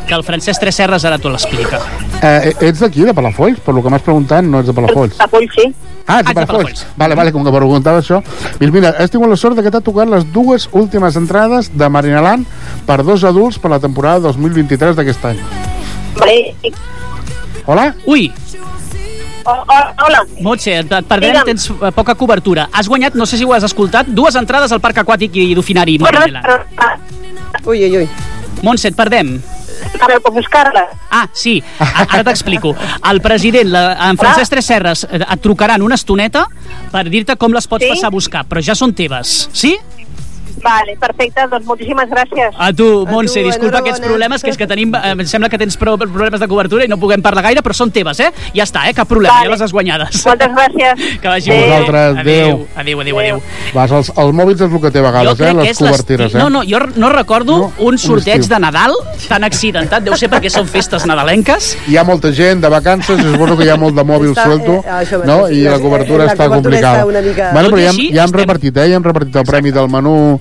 que 0.07 0.15
el 0.15 0.23
Francesc 0.23 0.61
Tresserres 0.61 1.05
ara 1.05 1.19
t'ho 1.19 1.31
l'explica. 1.31 1.81
Eh, 2.23 2.55
ets 2.61 2.81
d'aquí, 2.81 3.03
de 3.05 3.15
Palafolls? 3.15 3.59
Per 3.61 3.75
lo 3.75 3.83
que 3.83 3.91
m'has 3.91 4.03
preguntat, 4.03 4.45
no 4.45 4.61
ets 4.61 4.69
de 4.71 4.75
Palafolls. 4.77 5.17
Palafolls, 5.19 5.53
sí. 5.59 5.75
Ah, 6.07 6.21
ets 6.21 6.27
de 6.29 6.31
Ah, 6.31 6.47
Palafolls. 6.47 6.87
Vale, 6.97 7.15
vale, 7.17 7.33
com 7.33 7.45
que 7.45 7.51
preguntava 7.53 8.01
això. 8.03 8.23
Doncs 8.61 8.73
mira, 8.73 8.91
has 8.99 9.11
tingut 9.11 9.29
la 9.31 9.37
sort 9.37 9.57
de 9.57 9.63
que 9.63 9.71
t'ha 9.73 9.81
tocat 9.81 10.09
les 10.09 10.25
dues 10.33 10.69
últimes 10.73 11.17
entrades 11.17 11.71
de 11.73 11.89
Marinaland 11.89 12.45
per 12.87 13.03
dos 13.03 13.25
adults 13.25 13.59
per 13.59 13.71
la 13.71 13.81
temporada 13.81 14.21
2023 14.29 14.97
d'aquest 14.97 15.25
any. 15.25 15.39
Vale. 16.17 16.55
Hola? 17.67 17.95
Ui, 18.07 18.33
Oh, 19.47 19.53
oh, 19.61 20.05
hola. 20.07 20.23
Montse, 20.41 20.73
et, 20.73 20.87
et 20.91 21.05
perdrem, 21.05 21.33
Digue'm. 21.35 21.45
tens 21.45 21.67
eh, 21.69 21.91
poca 21.93 22.15
cobertura. 22.15 22.63
Has 22.73 22.89
guanyat, 22.89 23.13
no 23.15 23.27
sé 23.29 23.37
si 23.37 23.45
ho 23.45 23.53
has 23.53 23.63
escoltat, 23.67 24.07
dues 24.09 24.35
entrades 24.41 24.73
al 24.73 24.81
Parc 24.81 25.03
Aquàtic 25.03 25.37
i 25.37 25.51
d'Ofinari 25.55 25.99
Marineland. 26.01 26.47
Ui, 27.67 27.77
ui, 27.85 27.97
ui. 27.99 28.09
Montse, 28.63 28.89
et 28.89 28.97
perdem. 28.97 29.35
Ara 30.01 30.19
puc 30.21 30.35
buscar-la. 30.35 30.87
Ah, 31.15 31.29
sí, 31.33 31.63
ara 31.79 32.25
t'explico. 32.27 32.75
El 33.11 33.21
president, 33.23 33.69
la, 33.71 33.83
en 34.11 34.19
Francesc 34.19 34.51
Tresserres, 34.53 35.05
eh, 35.11 35.21
et 35.23 35.41
trucarà 35.45 35.77
en 35.79 35.83
una 35.87 35.95
estoneta 35.95 36.47
per 36.93 37.05
dir-te 37.09 37.37
com 37.41 37.53
les 37.55 37.67
pots 37.71 37.85
Sí? 37.85 37.91
passar 37.95 38.09
a 38.09 38.15
buscar, 38.15 38.45
però 38.49 38.63
ja 38.65 38.75
són 38.75 38.93
teves, 38.95 39.49
sí? 39.53 39.77
Vale, 40.65 40.97
perfecte, 40.99 41.43
doncs 41.51 41.67
moltíssimes 41.69 42.09
gràcies. 42.09 42.55
A 42.57 42.73
tu, 42.73 43.05
Montse, 43.11 43.41
tu, 43.43 43.47
disculpa 43.51 43.79
aquests 43.83 44.01
problemes, 44.01 44.43
que 44.43 44.49
és 44.51 44.57
que 44.57 44.67
tenim, 44.67 44.95
eh, 44.95 45.11
em 45.13 45.21
sembla 45.29 45.51
que 45.53 45.59
tens 45.61 45.77
prou 45.77 45.99
problemes 45.99 46.41
de 46.41 46.49
cobertura 46.49 46.85
i 46.87 46.89
no 46.89 46.97
puguem 46.97 47.21
parlar 47.21 47.43
gaire, 47.45 47.61
però 47.63 47.75
són 47.77 47.91
teves, 47.93 48.21
eh? 48.21 48.31
Ja 48.55 48.65
està, 48.65 48.87
eh? 48.89 48.95
Cap 48.97 49.07
problema, 49.09 49.35
Vale. 49.35 49.47
ja 49.47 49.51
les 49.53 49.61
has 49.61 49.73
guanyades. 49.73 50.25
Moltes 50.27 50.49
gràcies. 50.57 51.05
Que 51.21 51.29
vagi 51.29 51.51
A 51.51 51.55
bé. 51.55 51.61
vosaltres, 51.69 52.17
Adéu, 52.19 52.47
adéu. 52.47 52.67
adéu, 52.77 53.01
adéu, 53.01 53.19
adéu. 53.19 53.43
Vas, 53.75 53.91
els, 53.93 54.11
els 54.17 54.33
mòbils 54.35 54.61
és 54.61 54.73
el 54.73 54.81
que 54.81 54.91
té 54.91 54.99
a 54.99 55.03
vegades, 55.03 55.41
eh? 55.41 55.53
Les 55.55 55.79
cobertires, 55.79 56.35
eh? 56.35 56.39
No, 56.39 56.49
no, 56.51 56.63
jo 56.65 56.79
no 56.97 57.11
recordo 57.13 57.59
No, 57.59 57.73
un 57.79 57.99
sorteig 57.99 58.41
estiu. 58.41 58.55
de 58.55 58.61
Nadal 58.61 58.95
tan 59.29 59.45
accidentat. 59.45 60.03
Deu 60.05 60.17
ser 60.17 60.31
perquè 60.31 60.49
són 60.51 60.67
festes 60.69 61.05
nadalenques. 61.07 61.77
Hi 61.89 61.97
ha 61.99 62.05
molta 62.05 62.33
gent 62.33 62.61
de 62.65 62.69
vacances, 62.73 63.19
és 63.21 63.37
bueno 63.39 63.57
que 63.57 63.65
hi 63.65 63.69
ha 63.71 63.77
molt 63.77 63.95
de 63.97 64.05
mòbil 64.05 64.33
Està, 64.33 64.45
suelto, 64.49 64.81
eh, 64.85 64.91
això 65.03 65.21
no? 65.25 65.49
I 65.49 65.63
la 65.69 65.77
eh, 65.77 65.81
cobertura 65.81 66.25
la 66.25 66.33
està 66.33 66.47
cobertura 66.49 66.63
complicada. 66.63 67.05
està 67.05 67.23
mica- 67.29 67.53
Bueno, 67.53 67.69
però 67.71 67.83
ja, 67.85 67.93
ja 68.15 68.25
hem 68.25 68.33
repartit, 68.33 68.77
eh? 68.77 68.89
Ja 68.89 68.97
hem 68.97 69.05
repartit 69.05 69.37
el 69.37 69.45
premi 69.45 69.71
del 69.71 69.89
menú 69.89 70.34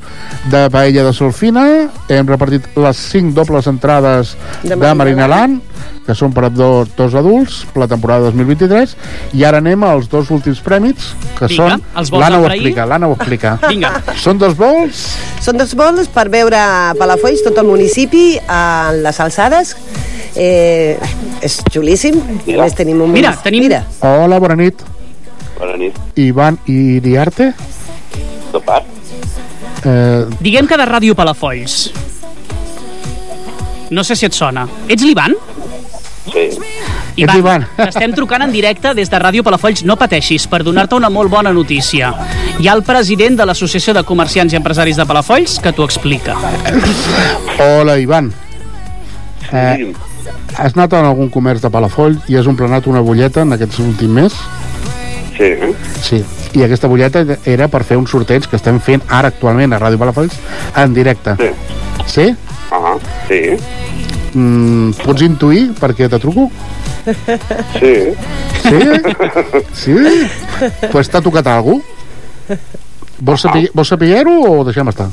de 0.52 0.64
paella 0.74 1.04
de 1.08 1.14
Solfina, 1.16 1.64
hem 2.10 2.28
repartit 2.30 2.66
les 2.80 2.98
5 3.14 3.34
dobles 3.38 3.68
entrades 3.72 4.36
De 4.64 4.76
de, 4.76 4.94
Marinaland. 4.96 5.62
Que 6.04 6.12
són 6.16 6.34
per 6.36 6.46
a 6.46 6.50
dos, 6.52 6.90
dos 6.98 7.14
adults, 7.16 7.62
per 7.72 7.80
la 7.80 7.88
temporada 7.88 8.26
2023, 8.28 8.92
i 9.40 9.44
ara 9.48 9.62
anem 9.64 9.86
als 9.88 10.10
dos 10.12 10.28
últims 10.36 10.60
prèmits, 10.64 11.14
que 11.38 11.48
Vinga, 11.48 11.78
són... 11.78 12.18
L'Anna 12.20 12.42
ho 12.42 12.48
explica, 12.50 12.84
l'Anna 12.88 13.08
ho 13.08 13.14
explica. 13.16 13.54
Vinga. 13.72 13.92
Són 14.20 14.40
dos 14.42 14.58
vols? 14.60 15.04
Són 15.44 15.56
dos 15.60 15.72
vols 15.80 16.10
per 16.12 16.26
veure 16.34 16.60
Palafolls, 17.00 17.44
tot 17.48 17.56
el 17.64 17.70
municipi, 17.72 18.26
a 18.52 18.92
les 19.00 19.20
alçades. 19.24 19.78
Eh, 20.36 21.00
és 21.40 21.60
xulíssim. 21.72 22.20
A 22.20 22.60
més, 22.66 22.76
tenim 22.76 23.00
un... 23.06 23.12
Mira, 23.16 23.32
tenim- 23.44 23.64
Mira. 23.64 23.84
Hola, 24.04 24.42
bona 24.44 24.60
nit. 24.60 24.84
Bona 25.56 25.78
nit. 25.80 25.96
Ivan 26.20 26.60
Iriarte. 26.68 27.54
De 28.52 28.60
part? 28.60 28.92
Eh, 29.86 30.26
Diguem 30.40 30.68
que 30.68 30.78
de 30.80 30.86
Ràdio 30.88 31.16
Palafolls. 31.16 31.92
No 33.94 34.04
sé 34.04 34.16
si 34.16 34.26
et 34.26 34.34
sona. 34.34 34.66
Ets 34.88 35.04
l'Ivan? 35.04 35.36
Sí. 36.32 36.48
Ets 37.18 37.36
Ivan. 37.36 37.66
T'estem 37.78 38.14
trucant 38.16 38.42
en 38.46 38.54
directe 38.54 38.94
des 38.98 39.12
de 39.12 39.20
Ràdio 39.22 39.44
Palafolls. 39.46 39.84
No 39.86 39.98
pateixis, 40.00 40.48
per 40.50 40.64
donar-te 40.66 40.96
una 40.98 41.12
molt 41.14 41.30
bona 41.32 41.54
notícia. 41.54 42.14
Hi 42.60 42.70
ha 42.70 42.78
el 42.78 42.84
president 42.88 43.38
de 43.38 43.46
l'Associació 43.50 43.94
de 43.94 44.06
Comerciants 44.08 44.54
i 44.54 44.60
Empresaris 44.60 44.98
de 44.98 45.06
Palafolls 45.10 45.60
que 45.62 45.74
t'ho 45.76 45.86
explica. 45.86 46.38
Hola, 47.60 48.00
Ivan. 48.02 48.32
Eh, 49.54 49.94
has 50.58 50.74
anat 50.74 50.94
a 50.96 51.04
algun 51.06 51.30
comerç 51.30 51.62
de 51.62 51.70
Palafolls 51.70 52.30
i 52.32 52.40
has 52.40 52.48
emplenat 52.50 52.88
una 52.90 53.04
bulleta 53.06 53.44
en 53.44 53.54
aquests 53.54 53.84
últims 53.84 54.18
mes? 54.22 54.40
Sí. 55.38 55.54
Sí. 56.02 56.24
I 56.54 56.64
aquesta 56.64 56.88
bulleta 56.88 57.24
era 57.50 57.68
per 57.72 57.82
fer 57.88 57.98
un 57.98 58.06
sorteig 58.08 58.46
que 58.50 58.58
estem 58.60 58.80
fent 58.84 59.02
ara 59.10 59.32
actualment 59.34 59.74
a 59.74 59.80
Ràdio 59.82 59.98
Palafolls 60.02 60.36
en 60.78 60.94
directe. 60.94 61.36
Sí. 61.40 61.50
Sí? 62.06 62.28
Ah, 62.72 62.96
sí. 63.28 63.42
Mm, 64.34 64.94
pots 65.02 65.26
intuir 65.26 65.72
per 65.80 65.94
què 65.98 66.10
te 66.10 66.20
truco? 66.22 66.50
Sí. 67.80 67.94
Sí? 68.64 68.80
Sí? 69.78 69.96
Pues 70.92 71.10
t'ha 71.10 71.22
tocat 71.22 71.50
algú? 71.52 71.80
Vols, 73.20 73.44
saber, 73.46 73.68
vols 73.74 73.94
saber-ho 73.94 74.34
o 74.50 74.64
deixem 74.68 74.90
estar? 74.90 75.10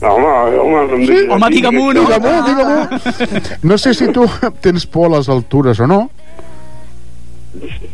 No, 0.00 0.14
home, 0.14 0.58
home, 0.60 0.86
no 0.86 0.96
em 0.96 1.06
Sí? 1.06 1.18
Home, 1.28 1.50
digue-m'ho, 1.54 1.92
no? 1.92 2.06
Digue-m'ho, 2.06 2.34
digue-m'ho. 2.48 3.58
No 3.62 3.78
sé 3.78 3.94
si 3.94 4.08
tu 4.12 4.26
tens 4.60 4.86
por 4.86 5.10
a 5.10 5.16
les 5.16 5.28
altures 5.28 5.80
o 5.80 5.86
no, 5.86 6.00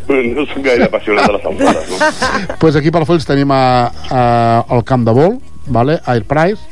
No 0.37 0.47
soc 0.47 0.63
gaire 0.65 0.87
apassionat 0.87 1.27
de 1.27 1.37
les 1.37 1.47
alçades, 1.51 1.91
no? 1.91 2.57
pues 2.63 2.77
aquí 2.77 2.93
a 2.93 2.97
Palafolls 2.97 3.27
tenim 3.27 3.51
a, 3.51 3.91
a, 4.11 4.23
el 4.77 4.85
camp 4.87 5.07
de 5.07 5.15
vol, 5.17 5.37
vale? 5.67 6.01
Air 6.07 6.25
Price, 6.29 6.63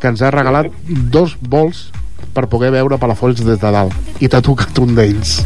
que 0.00 0.10
ens 0.10 0.22
ha 0.22 0.32
regalat 0.34 0.70
dos 0.88 1.36
vols 1.40 1.88
per 2.34 2.46
poder 2.50 2.70
veure 2.74 2.98
Palafolls 3.00 3.42
des 3.44 3.58
de 3.60 3.72
dalt. 3.72 3.94
I 4.20 4.28
t'ha 4.30 4.42
tocat 4.44 4.78
un 4.82 4.94
d'ells. 4.98 5.40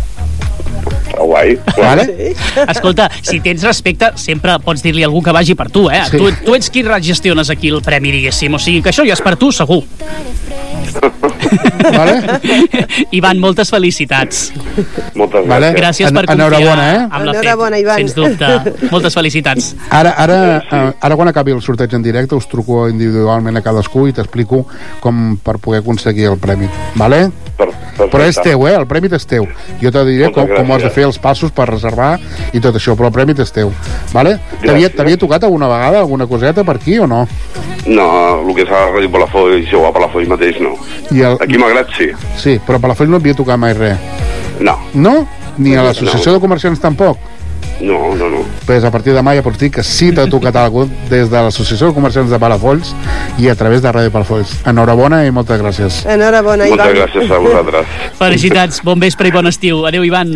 Està 0.84 1.24
guai. 1.24 1.54
Vale? 1.76 2.06
Escolta, 2.74 3.08
si 3.22 3.40
tens 3.44 3.64
respecte, 3.66 4.12
sempre 4.20 4.56
pots 4.64 4.84
dir-li 4.84 5.04
a 5.04 5.08
algú 5.10 5.22
que 5.24 5.34
vagi 5.34 5.56
per 5.58 5.70
tu, 5.72 5.86
eh? 5.92 6.02
Sí. 6.10 6.20
Tu, 6.20 6.32
tu 6.44 6.56
ets 6.56 6.70
qui 6.70 6.84
gestiones 6.84 7.50
aquí 7.50 7.68
el 7.72 7.82
premi, 7.82 8.12
diguéssim. 8.12 8.54
O 8.54 8.58
sigui 8.58 8.82
que 8.82 8.92
això 8.92 9.06
ja 9.06 9.16
és 9.16 9.24
per 9.24 9.36
tu, 9.36 9.52
segur. 9.52 9.82
Vale? 11.96 12.40
Ivan, 13.12 13.38
moltes 13.40 13.70
felicitats. 13.70 14.52
Moltes 15.14 15.46
Vale. 15.46 15.72
Gràcies 15.76 16.08
En- 16.08 16.14
per 16.14 16.24
confiar 16.26 16.46
enhorabona, 16.48 16.86
eh? 16.94 16.98
amb 17.10 17.24
la 17.26 17.32
Enhorabona, 17.32 17.78
Ivan. 17.78 17.96
sens 17.98 18.14
dubte. 18.14 18.72
Moltes 18.90 19.14
felicitats. 19.14 19.74
Ara, 19.90 20.14
ara, 20.16 20.38
eh, 20.70 20.92
ara 21.00 21.16
quan 21.16 21.28
acabi 21.28 21.52
el 21.52 21.62
sorteig 21.62 21.92
en 21.94 22.02
directe 22.02 22.34
us 22.34 22.48
truco 22.48 22.88
individualment 22.88 23.56
a 23.56 23.62
cadascú 23.62 24.06
i 24.08 24.12
t'explico 24.12 24.64
com 25.00 25.36
per 25.42 25.58
poder 25.58 25.80
aconseguir 25.82 26.26
el 26.32 26.38
premi, 26.38 26.68
vale? 26.96 27.30
Per, 27.56 27.68
Però 28.10 28.24
és 28.26 28.34
teu, 28.42 28.64
eh? 28.66 28.74
El 28.74 28.86
premi 28.90 29.06
és 29.14 29.24
teu. 29.30 29.44
Jo 29.80 29.90
te 29.94 30.02
diré 30.04 30.24
Moltes 30.26 30.34
com, 30.34 30.56
com 30.56 30.72
has 30.74 30.82
de 30.82 30.88
gràcies. 30.88 30.94
fer 30.96 31.04
els 31.06 31.18
passos 31.22 31.52
per 31.54 31.68
reservar 31.70 32.18
i 32.52 32.58
tot 32.60 32.74
això, 32.74 32.96
però 32.98 33.06
el 33.06 33.12
premi 33.12 33.34
és 33.38 33.52
teu, 33.52 33.70
vale? 34.12 34.40
T'havia 34.64 34.88
Gràcies. 34.90 35.18
tocat 35.18 35.44
alguna 35.44 35.68
vegada 35.68 36.00
alguna 36.00 36.26
coseta 36.26 36.64
per 36.64 36.76
aquí 36.76 36.98
o 36.98 37.06
no? 37.06 37.28
No, 37.86 38.40
el 38.48 38.54
que 38.56 38.62
és 38.62 38.70
a 38.70 38.88
Ràdio 38.90 39.10
Palafolls 39.12 39.72
o 39.74 39.86
a 39.86 39.92
Palafolls 39.92 40.26
mateix 40.26 40.58
no. 40.58 40.72
I 41.12 41.20
el... 41.20 41.34
Aquí 41.40 41.58
malgrat 41.74 41.94
sí. 41.96 42.10
Sí, 42.38 42.60
però 42.66 42.78
Palafolls 42.80 43.10
no 43.10 43.18
havia 43.18 43.34
tocat 43.34 43.58
mai 43.58 43.74
res. 43.74 43.98
No, 44.60 44.78
No? 44.94 45.26
Ni 45.56 45.76
a 45.76 45.82
l'associació 45.84 46.32
No. 46.32 46.38
de 46.38 46.40
comerciants 46.42 46.80
tampoc? 46.82 47.18
No, 47.80 48.14
no, 48.14 48.28
no. 48.30 48.44
Pues 48.66 48.84
a 48.84 48.90
partir 48.90 49.12
de 49.12 49.18
demà 49.18 49.34
ja 49.36 49.42
pots 49.44 49.58
dir 49.60 49.70
que 49.70 49.82
sí 49.84 50.10
t'ha 50.14 50.24
tocat 50.30 50.56
algú 50.56 50.86
des 51.10 51.28
de 51.30 51.36
l'Associació 51.42 51.88
de 51.90 51.94
Comerciants 51.96 52.30
de 52.30 52.38
Palafolls 52.40 52.94
i 53.38 53.48
a 53.48 53.54
través 53.58 53.82
de 53.82 53.90
Ràdio 53.92 54.12
Palafolls. 54.14 54.54
Enhorabona 54.66 55.24
i 55.26 55.30
moltes 55.34 55.60
gràcies. 55.60 56.00
Enhorabona, 56.06 56.68
Moltes 56.70 56.86
Ivan. 56.86 56.96
gràcies 57.00 57.30
a 57.34 57.38
vosaltres. 57.42 57.86
Felicitats, 58.22 58.80
bon 58.86 59.00
vespre 59.02 59.28
i 59.28 59.34
bon 59.34 59.46
estiu. 59.50 59.84
Adéu, 59.86 60.04
Ivan. 60.06 60.32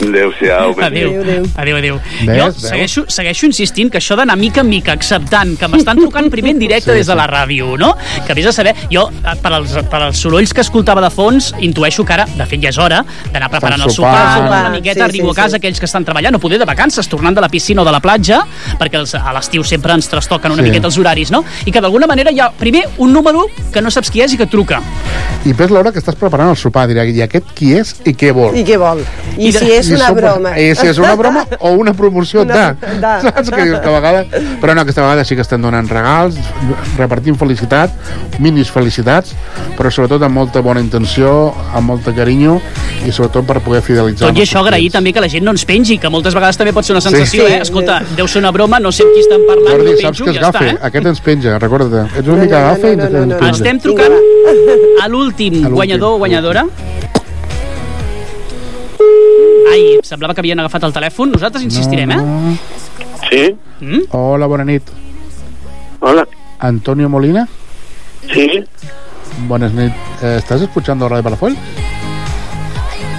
Adéu-siau. 0.00 0.74
Adéu. 0.82 1.20
Adéu. 1.20 1.44
Adéu, 1.56 1.76
adéu. 1.76 2.00
Ves, 2.26 2.36
jo 2.38 2.50
segueixo, 2.68 3.04
segueixo 3.08 3.46
insistint 3.46 3.90
que 3.92 3.98
això 4.00 4.16
d'anar 4.18 4.36
mica 4.40 4.62
en 4.64 4.68
mica 4.70 4.92
acceptant 4.96 5.56
que 5.60 5.68
m'estan 5.68 6.00
trucant 6.00 6.30
primer 6.32 6.54
en 6.56 6.58
directe 6.62 6.90
Sí, 6.90 6.96
des 6.96 7.06
de 7.06 7.14
la 7.14 7.26
ràdio, 7.28 7.76
no? 7.78 7.92
Que 8.26 8.34
vés 8.34 8.46
a 8.46 8.52
saber... 8.56 8.74
Jo, 8.90 9.04
eh, 9.22 9.34
per 9.42 9.52
als, 9.52 9.74
per 9.90 10.00
als 10.06 10.18
sorolls 10.24 10.52
que 10.56 10.62
escoltava 10.64 11.02
de 11.04 11.10
fons, 11.12 11.52
intueixo 11.60 12.04
que 12.08 12.14
ara, 12.16 12.24
de 12.26 12.46
fet 12.48 12.62
ja 12.64 12.70
és 12.72 12.78
hora, 12.80 13.02
d'anar 13.32 13.50
preparant 13.52 13.84
el 13.84 13.90
sopar. 13.92 14.14
sopar, 14.16 14.38
Sopar, 14.40 14.60
una 14.64 14.70
miqueta, 14.78 15.04
sí, 15.04 15.06
arribo 15.10 15.28
sí, 15.34 15.36
a 15.38 15.42
casa, 15.42 15.50
sí. 15.54 15.60
aquells 15.60 15.78
que 15.82 15.86
estan 15.86 16.04
treballant, 16.08 16.34
o 16.34 16.40
poder 16.42 16.58
de 16.58 16.66
vacances, 16.70 17.08
tornant 17.10 17.34
de 17.36 17.42
la 17.44 17.48
piscina 17.52 17.82
o 17.82 17.84
de 17.88 17.92
la 17.92 18.00
platja, 18.00 18.40
perquè 18.80 18.98
els, 19.00 19.14
a 19.18 19.32
l'estiu 19.36 19.64
sempre 19.66 19.92
ens 19.98 20.08
trastoquen 20.08 20.52
una 20.54 20.62
Sí. 20.62 20.68
miqueta 20.70 20.86
els 20.90 20.98
horaris, 20.98 21.30
no? 21.34 21.44
I 21.66 21.72
que 21.72 21.80
d'alguna 21.80 22.06
manera 22.06 22.30
hi 22.32 22.40
ha, 22.40 22.50
primer, 22.56 22.84
un 22.98 23.12
número 23.12 23.46
que 23.72 23.82
no 23.82 23.90
saps 23.90 24.10
qui 24.10 24.22
és 24.22 24.32
i 24.34 24.36
que 24.38 24.44
et 24.48 24.50
truca. 24.52 24.80
I 25.44 25.52
ves 25.56 25.70
l'hora 25.72 25.90
que 25.92 25.98
estàs 26.02 26.16
preparant 26.20 26.50
el 26.52 26.56
sopar, 26.60 26.86
dirà, 26.90 27.04
i 27.08 27.22
aquest 27.24 27.46
qui 27.56 27.72
és 27.78 27.94
i 28.04 28.12
què 28.14 28.32
vol? 28.36 28.54
I 28.56 28.64
què 28.64 28.76
vol? 28.78 29.00
I, 29.38 29.48
I 29.48 29.52
si 29.52 29.70
és 29.72 29.88
I 29.88 29.94
una 29.96 30.06
som- 30.10 30.16
broma? 30.18 30.52
I 30.60 30.74
si 30.76 30.86
és 30.90 30.98
una 31.00 31.14
broma 31.16 31.46
o 31.60 31.70
una 31.80 31.94
promoció 31.96 32.42
Una- 32.42 32.74
de... 32.74 32.98
de. 33.00 33.14
Saps 33.24 33.50
que 33.50 33.64
dius 33.64 33.80
que 33.80 33.88
a 33.88 33.94
vegades... 33.96 34.26
Però 34.60 34.74
no, 34.76 34.82
aquesta 34.84 35.02
vegada 35.06 35.24
sí 35.24 35.34
que 35.38 35.42
estem 35.46 35.62
donant 35.64 35.88
regals, 35.88 36.36
repartint 36.98 37.38
felicitat, 37.40 37.94
minis 38.42 38.68
felicitats, 38.72 39.32
però 39.78 39.90
sobretot 39.92 40.22
amb 40.26 40.36
molta 40.36 40.60
bona 40.64 40.80
intenció, 40.84 41.54
amb 41.72 41.88
molta 41.94 42.12
carinyo 42.16 42.58
i 43.06 43.12
sobretot 43.12 43.46
per 43.48 43.60
poder 43.64 43.80
fidelitzar. 43.86 44.28
Tot 44.28 44.38
i 44.38 44.44
això, 44.44 44.60
agrair 44.60 44.90
també 44.92 45.12
que 45.16 45.22
la 45.24 45.28
gent 45.32 45.44
no 45.46 45.54
ens 45.56 45.64
pengi, 45.68 45.96
que 45.98 46.10
moltes 46.12 46.36
vegades 46.36 46.59
també 46.60 46.72
pot 46.76 46.84
ser 46.86 46.92
una 46.94 47.00
sensació, 47.00 47.46
Sí. 47.46 47.52
eh? 47.54 47.60
Escolta, 47.64 48.00
deu 48.16 48.28
ser 48.28 48.40
una 48.42 48.50
broma, 48.52 48.78
no 48.80 48.92
sé 48.92 49.02
amb 49.06 49.14
qui 49.16 49.20
estan 49.24 49.46
parlant, 49.48 49.78
Jordi, 49.78 49.92
no 49.96 50.00
saps 50.04 50.18
penjo 50.20 50.24
que 50.24 50.30
i 50.30 50.34
és 50.36 50.40
ja 50.40 50.50
gafe? 50.50 50.64
està, 50.66 50.74
eh? 50.74 50.86
Aquest 50.90 51.06
ens 51.10 51.20
penja, 51.24 51.58
recorda-te. 51.58 52.18
Ets 52.20 52.28
una 52.28 52.36
No, 52.36 52.42
mica 52.44 52.58
no, 52.60 52.64
no, 52.66 52.70
gafe 52.74 52.92
i 52.92 52.96
no, 52.96 53.04
ens 53.04 53.12
no, 53.16 53.24
no. 53.26 53.38
penja. 53.40 53.52
Estem 53.56 53.80
trucant 53.80 54.16
a 55.02 55.08
l'últim 55.08 55.60
guanyador 55.72 56.14
o 56.14 56.18
guanyadora. 56.18 56.66
Ai, 59.72 59.82
semblava 60.02 60.34
que 60.34 60.42
havien 60.42 60.58
agafat 60.60 60.84
el 60.88 60.92
telèfon. 60.92 61.30
Nosaltres 61.32 61.64
insistirem, 61.64 62.10
eh? 62.10 62.56
Sí? 63.30 63.42
Mm? 63.80 64.02
Hola, 64.18 64.46
bona 64.50 64.64
nit. 64.64 64.82
Hola. 66.00 66.26
Antonio 66.58 67.08
Molina. 67.08 67.46
Sí? 68.32 68.64
Buenas 69.48 69.72
nit. 69.72 69.92
Eh, 70.22 70.36
¿Estás 70.38 70.60
escuchando 70.60 71.08
Radio 71.08 71.22
Palafolls? 71.24 71.56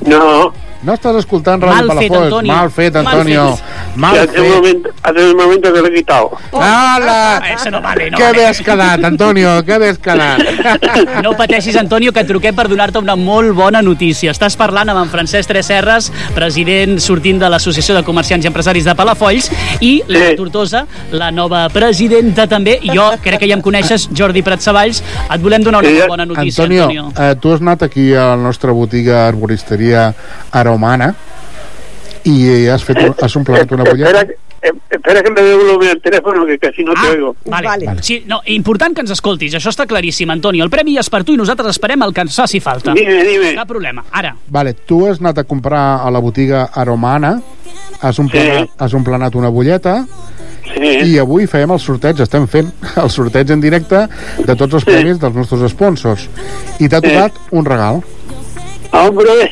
No. 0.05 0.51
No 0.84 0.93
estás 0.95 1.15
escuchando 1.15 1.67
Radio 1.67 1.86
Mal 1.88 1.97
fet. 1.99 2.11
Antonio. 2.11 2.53
Mal 2.55 2.71
fet, 2.71 2.93
Mal 2.95 3.07
Antonio. 3.07 3.57
Mal 3.95 4.17
hace, 4.19 4.39
un 4.41 4.45
fet. 4.47 4.55
momento, 4.55 4.89
hace 5.03 5.25
un 5.32 5.38
momento 5.38 5.73
que 5.73 5.79
lo 5.79 5.88
he 5.88 5.93
quitado. 5.93 6.32
¡Hala! 6.53 7.41
Eso 7.53 7.69
no 7.69 7.82
vale, 7.82 8.09
no 8.09 8.17
Què 8.17 8.23
vale. 8.23 8.38
bé 8.39 8.45
has 8.47 8.61
quedat, 8.61 9.03
Antonio, 9.03 9.61
bé 9.63 9.89
has 9.89 9.97
quedat. 9.99 10.41
No 11.23 11.34
pateixis, 11.38 11.75
Antonio, 11.77 12.11
que 12.11 12.21
et 12.23 12.27
truquem 12.27 12.55
per 12.55 12.67
donar-te 12.67 12.97
una 12.97 13.15
molt 13.15 13.53
bona 13.53 13.82
notícia. 13.86 14.32
Estàs 14.34 14.55
parlant 14.57 14.89
amb 14.89 15.03
en 15.03 15.09
Francesc 15.11 15.49
Tresserres, 15.51 16.09
president 16.34 16.97
sortint 16.99 17.38
de 17.39 17.49
l'Associació 17.49 17.93
de 17.95 18.03
Comerciants 18.03 18.45
i 18.45 18.49
Empresaris 18.49 18.86
de 18.89 18.95
Palafolls, 18.95 19.51
i 19.82 20.01
la 20.07 20.29
Sí. 20.32 20.36
Tortosa, 20.38 20.86
la 21.11 21.29
nova 21.32 21.67
presidenta 21.69 22.47
també, 22.47 22.79
i 22.82 22.89
jo 22.95 23.11
crec 23.21 23.39
que 23.41 23.47
ja 23.49 23.53
em 23.57 23.61
coneixes, 23.61 24.09
Jordi 24.17 24.41
Pratsavalls, 24.41 25.03
et 25.29 25.41
volem 25.41 25.61
donar 25.63 25.82
una 25.84 25.89
Sí, 25.89 26.01
bona 26.07 26.25
notícia, 26.25 26.63
Antonio, 26.63 26.84
Antonio. 26.89 27.13
eh, 27.32 27.36
tu 27.36 27.51
has 27.53 27.61
anat 27.61 27.84
aquí 27.84 28.13
a 28.13 28.29
la 28.32 28.38
nostra 28.38 28.71
botiga 28.71 29.27
arboristeria 29.27 30.13
Aromana 30.72 31.13
i 32.24 32.67
has, 32.69 32.84
fet, 32.86 32.97
un- 33.01 33.15
has 33.19 33.36
omplert 33.36 33.72
una 33.72 33.84
eh, 34.63 34.72
espera 34.91 35.24
que 35.24 35.32
me 35.32 35.41
devuelva 35.41 35.89
el 35.89 35.99
teléfono, 36.01 36.45
que 36.45 36.59
casi 36.59 36.84
no 36.84 36.93
te 36.93 37.09
oigo. 37.09 37.36
Vale. 37.45 37.67
Vale. 37.67 37.86
vale. 37.88 38.03
Sí, 38.03 38.24
no, 38.28 38.41
important 38.45 38.93
que 38.93 39.01
ens 39.01 39.09
escoltis, 39.15 39.55
això 39.57 39.72
està 39.74 39.88
claríssim, 39.89 40.30
Antonio. 40.30 40.63
El 40.63 40.69
premi 40.69 40.99
és 41.01 41.09
per 41.09 41.24
tu 41.26 41.34
i 41.34 41.39
nosaltres 41.39 41.74
esperem 41.74 42.03
el 42.05 42.13
que 42.13 42.22
ens 42.22 42.36
faci 42.38 42.59
falta. 42.61 42.93
Dime, 42.93 43.24
dime. 43.26 43.55
Cap 43.57 43.67
problema. 43.67 44.03
Ara, 44.11 44.36
Vale, 44.53 44.76
tu 44.86 45.07
has 45.09 45.17
anat 45.19 45.39
a 45.41 45.43
comprar 45.49 46.01
a 46.05 46.11
la 46.13 46.19
botiga 46.22 46.67
Aromana, 46.76 47.39
has 48.01 48.19
omplenat, 48.19 48.67
Sí. 48.67 48.76
has 48.78 48.93
omplenat 48.93 49.36
una 49.36 49.49
bulleta 49.49 50.05
Sí. 50.72 51.09
i 51.09 51.17
avui 51.17 51.47
fem 51.47 51.72
el 51.74 51.80
sorteig, 51.80 52.19
estem 52.22 52.45
fent 52.47 52.69
el 53.01 53.09
sorteig 53.09 53.49
en 53.49 53.59
directe 53.61 54.05
de 54.45 54.55
tots 54.55 54.74
els 54.76 54.86
premis 54.86 55.17
dels 55.19 55.34
nostres 55.36 55.72
sponsors. 55.74 56.30
I 56.80 56.88
t'ha 56.88 57.01
Sí. 57.01 57.09
tocat 57.09 57.34
un 57.49 57.65
regal. 57.65 58.03
Hombre. 58.91 59.51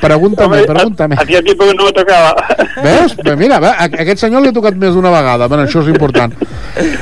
Pregúntame, 0.00 0.60
Hombre, 0.60 0.74
pregúntame. 0.74 1.16
Hacía 1.18 1.42
tiempo 1.42 1.64
que 1.66 1.74
no 1.74 1.84
me 1.84 1.92
tocaba. 1.92 2.36
Veus? 2.82 3.16
Bé, 3.16 3.36
mira, 3.36 3.58
va, 3.58 3.72
a 3.72 3.82
a 3.82 4.02
aquest 4.04 4.20
senyor 4.22 4.42
li 4.42 4.52
ha 4.52 4.54
tocat 4.54 4.76
més 4.78 4.94
d'una 4.94 5.10
vegada. 5.10 5.48
Bueno, 5.50 5.64
això 5.66 5.82
és 5.82 5.88
important. 5.90 6.32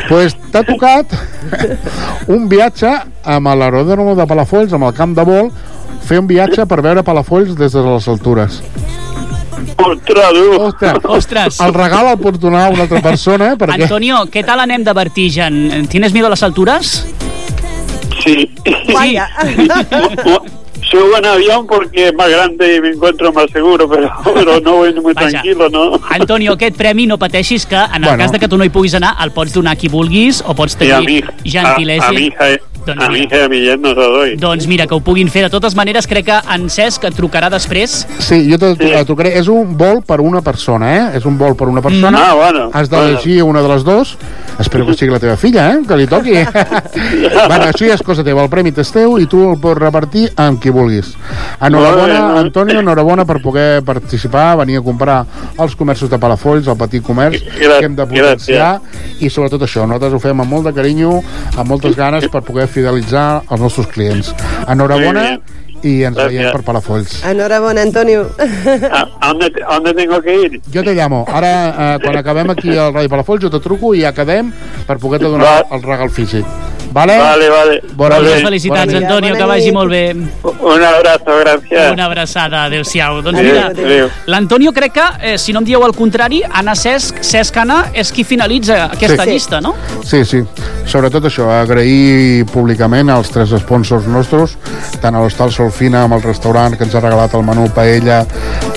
pues 0.08 0.36
t'ha 0.52 0.62
tocat 0.64 1.12
un 2.32 2.48
viatge 2.48 2.88
amb 3.24 3.52
l'aeròdromo 3.52 4.14
de 4.16 4.26
Palafolls, 4.26 4.72
amb 4.72 4.88
el 4.88 4.94
camp 4.96 5.12
de 5.16 5.24
vol, 5.28 5.50
fer 6.06 6.20
un 6.22 6.26
viatge 6.30 6.64
per 6.66 6.80
veure 6.80 7.04
Palafolls 7.04 7.52
des 7.58 7.72
de 7.76 7.82
les 7.84 8.08
altures. 8.08 8.62
Ostras, 9.76 10.32
du. 10.32 10.62
Ostres, 10.62 11.04
Ostres. 11.04 11.60
el 11.60 11.74
regal 11.74 12.06
el 12.14 12.18
pots 12.18 12.40
donar 12.40 12.66
a 12.66 12.70
una 12.72 12.82
altra 12.86 13.02
persona, 13.02 13.52
eh? 13.52 13.56
Perquè... 13.60 13.82
Antonio, 13.82 14.24
¿qué 14.32 14.42
tal 14.42 14.60
anem 14.60 14.84
de 14.84 14.92
vertigen? 14.92 15.86
¿Tienes 15.88 16.12
miedo 16.14 16.28
a 16.28 16.30
las 16.30 16.42
alturas? 16.42 17.04
Sí. 18.26 18.50
Vaya. 18.92 19.28
Subo 20.90 21.16
en 21.18 21.24
avión 21.26 21.66
porque 21.66 22.08
es 22.08 22.14
más 22.14 22.28
grande 22.28 22.76
y 22.76 22.80
me 22.80 22.90
encuentro 22.90 23.32
más 23.32 23.46
seguro, 23.50 23.88
pero, 23.88 24.08
pero 24.34 24.60
no 24.60 24.72
voy 24.76 24.94
muy 24.94 25.14
Vaja. 25.14 25.30
tranquilo, 25.30 25.68
¿no? 25.68 25.98
Antonio, 26.10 26.52
aquest 26.52 26.76
premi 26.76 27.06
no 27.06 27.18
pateixis 27.18 27.66
que 27.66 27.74
en 27.74 27.94
el 27.96 28.02
Bueno. 28.02 28.18
cas 28.18 28.30
de 28.32 28.38
que 28.38 28.46
tu 28.46 28.56
no 28.56 28.64
hi 28.64 28.68
puguis 28.68 28.94
anar 28.94 29.16
el 29.24 29.32
pots 29.32 29.52
donar 29.54 29.72
a 29.72 29.76
qui 29.76 29.88
vulguis 29.88 30.44
o 30.46 30.54
pots 30.54 30.76
Y 30.80 30.90
a 30.90 31.00
mi, 31.00 31.06
tenir 31.06 31.24
a, 31.58 31.74
gentilesa. 31.74 32.08
a 32.08 32.12
mi 32.12 32.26
hija, 32.26 32.44
Doncs 32.86 33.04
a 33.04 33.10
mi 33.10 33.26
mi 33.50 33.60
yerno 33.64 33.88
se 33.88 33.94
lo 33.94 34.10
doy. 34.18 34.36
Doncs 34.36 34.66
mira, 34.66 34.86
que 34.86 34.94
ho 34.94 35.00
puguin 35.00 35.28
fer. 35.28 35.44
De 35.46 35.50
totes 35.50 35.74
maneres, 35.74 36.06
crec 36.06 36.26
que 36.26 36.38
en 36.54 36.68
Cesc 36.70 37.04
et 37.08 37.16
trucarà 37.16 37.50
després. 37.50 37.98
Sí, 38.18 38.42
jo 38.50 38.58
te, 38.58 38.74
te 38.78 39.04
trucaré. 39.08 39.34
És 39.38 39.48
un 39.52 39.76
vol 39.78 40.02
per 40.06 40.20
una 40.22 40.42
persona, 40.42 40.92
eh? 40.94 41.04
És 41.18 41.26
un 41.26 41.38
vol 41.38 41.56
per 41.58 41.68
una 41.68 41.82
persona. 41.82 42.16
Mm. 42.16 42.22
Ah, 42.22 42.34
bueno, 42.34 42.70
Has 42.72 42.88
bueno. 42.88 43.04
d'elegir 43.04 43.42
una 43.42 43.62
de 43.62 43.68
les 43.74 43.84
dos. 43.84 44.16
Espero 44.58 44.86
que 44.86 44.94
sigui 44.94 45.12
la 45.12 45.20
teva 45.20 45.36
filla, 45.36 45.68
eh? 45.74 45.80
Que 45.86 45.98
li 45.98 46.06
toqui. 46.08 46.36
bueno, 47.50 47.66
això 47.68 47.84
ja 47.84 47.96
és 47.98 48.04
cosa 48.06 48.24
teva. 48.24 48.44
El 48.46 48.52
premi 48.52 48.72
és 48.76 48.92
teu 48.92 49.18
i 49.20 49.26
tu 49.30 49.42
el 49.50 49.58
pots 49.60 49.80
repartir 49.80 50.28
amb 50.40 50.60
qui 50.62 50.72
vulguis. 50.72 51.12
Enhorabona, 51.60 52.20
molt 52.22 52.34
bé. 52.34 52.40
Antonio, 52.46 52.80
enhorabona 52.80 53.26
per 53.28 53.40
poder 53.42 53.82
participar, 53.84 54.56
venir 54.62 54.78
a 54.78 54.84
comprar 54.84 55.18
als 55.58 55.76
comerços 55.76 56.10
de 56.10 56.18
Palafolls, 56.18 56.68
al 56.68 56.78
petit 56.80 57.04
comerç, 57.04 57.42
Gràcies, 57.42 57.78
que 57.78 57.88
hem 57.88 57.96
de 57.96 58.06
potenciar, 58.06 58.70
i 59.20 59.30
sobretot 59.32 59.64
això, 59.66 59.86
nosaltres 59.86 60.16
ho 60.16 60.22
fem 60.22 60.40
amb 60.44 60.52
molt 60.52 60.68
de 60.68 60.74
carinyo, 60.76 61.20
amb 61.56 61.68
moltes 61.68 61.96
ganes 61.96 62.28
per 62.32 62.42
poder 62.46 62.66
fidelitzar 62.76 63.42
els 63.48 63.62
nostres 63.62 63.88
clients. 63.92 64.32
Enhorabona 64.68 65.30
ens 66.06 66.16
Gràcies. 66.16 66.32
veiem 66.32 66.52
per 66.52 66.62
Palafolls. 66.66 67.18
Enhorabona, 67.28 67.82
Antonio. 67.82 68.26
¿A, 68.90 69.02
a 69.20 69.28
dónde, 69.32 69.52
¿A 69.66 69.74
dónde 69.74 69.94
tengo 69.94 70.20
que 70.22 70.34
ir? 70.42 70.60
Jo 70.72 70.82
te 70.82 70.94
llamo. 70.94 71.24
Ara, 71.28 71.52
eh, 71.68 71.98
quan 72.02 72.16
acabem 72.16 72.50
aquí 72.50 72.76
al 72.76 72.92
Ràdio 72.94 73.12
Palafolls, 73.12 73.44
jo 73.44 73.52
te 73.52 73.60
truco 73.60 73.94
i 73.94 74.04
quedem 74.16 74.52
per 74.86 74.98
poder-te 75.02 75.30
donar 75.30 75.66
el 75.70 75.82
regal 75.84 76.10
físic. 76.10 76.44
Vale? 76.96 77.18
Vale, 77.18 77.48
vale. 77.50 77.80
Bona 77.92 78.16
Moltes 78.16 78.40
felicitats, 78.40 78.90
Bona. 78.94 79.06
Antonio, 79.06 79.34
que 79.36 79.44
vagi 79.44 79.72
molt 79.72 79.90
bé. 79.92 80.14
Un 80.16 80.82
abrazo, 80.82 81.34
gracias. 81.42 81.92
Una 81.92 82.06
abraçada, 82.06 82.62
adéu-siau. 82.64 83.20
Doncs 83.20 83.42
mira, 83.44 83.66
l'Antonio 84.32 84.72
crec 84.72 84.94
que, 84.94 85.04
eh, 85.20 85.36
si 85.36 85.52
no 85.52 85.60
em 85.60 85.66
dieu 85.68 85.84
el 85.84 85.92
contrari, 85.92 86.40
Anna 86.48 86.74
Cesc, 86.74 87.20
Cesc 87.20 87.58
Anna, 87.60 87.90
és 87.92 88.10
qui 88.12 88.24
finalitza 88.24 88.86
aquesta 88.86 89.24
Sí. 89.24 89.30
llista, 89.30 89.60
no? 89.60 89.74
Sí, 90.04 90.24
sí. 90.24 90.40
Sobretot 90.86 91.24
això, 91.28 91.50
agrair 91.60 92.46
públicament 92.46 93.10
als 93.10 93.28
tres 93.30 93.50
sponsors 93.60 94.06
nostres, 94.06 94.56
tant 95.02 95.14
a 95.14 95.20
l'Hostal 95.20 95.52
Solfina 95.52 96.04
amb 96.04 96.14
el 96.14 96.22
restaurant 96.22 96.78
que 96.78 96.84
ens 96.84 96.94
ha 96.94 97.00
regalat 97.00 97.34
el 97.34 97.42
menú 97.42 97.68
paella 97.74 98.24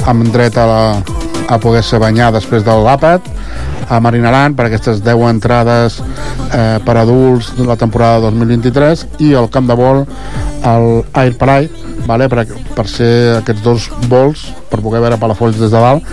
amb 0.06 0.28
dret 0.34 0.58
a, 0.58 0.66
la, 0.66 1.04
a 1.48 1.58
poder-se 1.58 1.98
banyar 1.98 2.34
després 2.34 2.66
de 2.66 2.72
l'àpat, 2.72 3.22
a 3.88 4.00
Marinaland 4.04 4.58
per 4.58 4.68
aquestes 4.68 5.04
10 5.06 5.30
entrades 5.30 6.00
eh, 6.54 6.80
per 6.86 6.98
adults 6.98 7.54
de 7.58 7.68
la 7.68 7.78
temporada 7.80 8.30
2023 8.30 9.06
i 9.26 9.34
el 9.34 9.50
camp 9.54 9.70
de 9.70 9.78
vol 9.80 10.04
al 10.68 10.90
Air 11.14 11.38
Pride 11.40 11.88
vale, 12.10 12.28
per, 12.32 12.46
per 12.76 12.88
ser 12.90 13.12
aquests 13.40 13.64
dos 13.64 13.88
vols 14.10 14.48
per 14.70 14.80
poder 14.82 15.02
veure 15.02 15.18
Palafolls 15.18 15.58
des 15.58 15.72
de 15.72 15.82
dalt. 15.82 16.06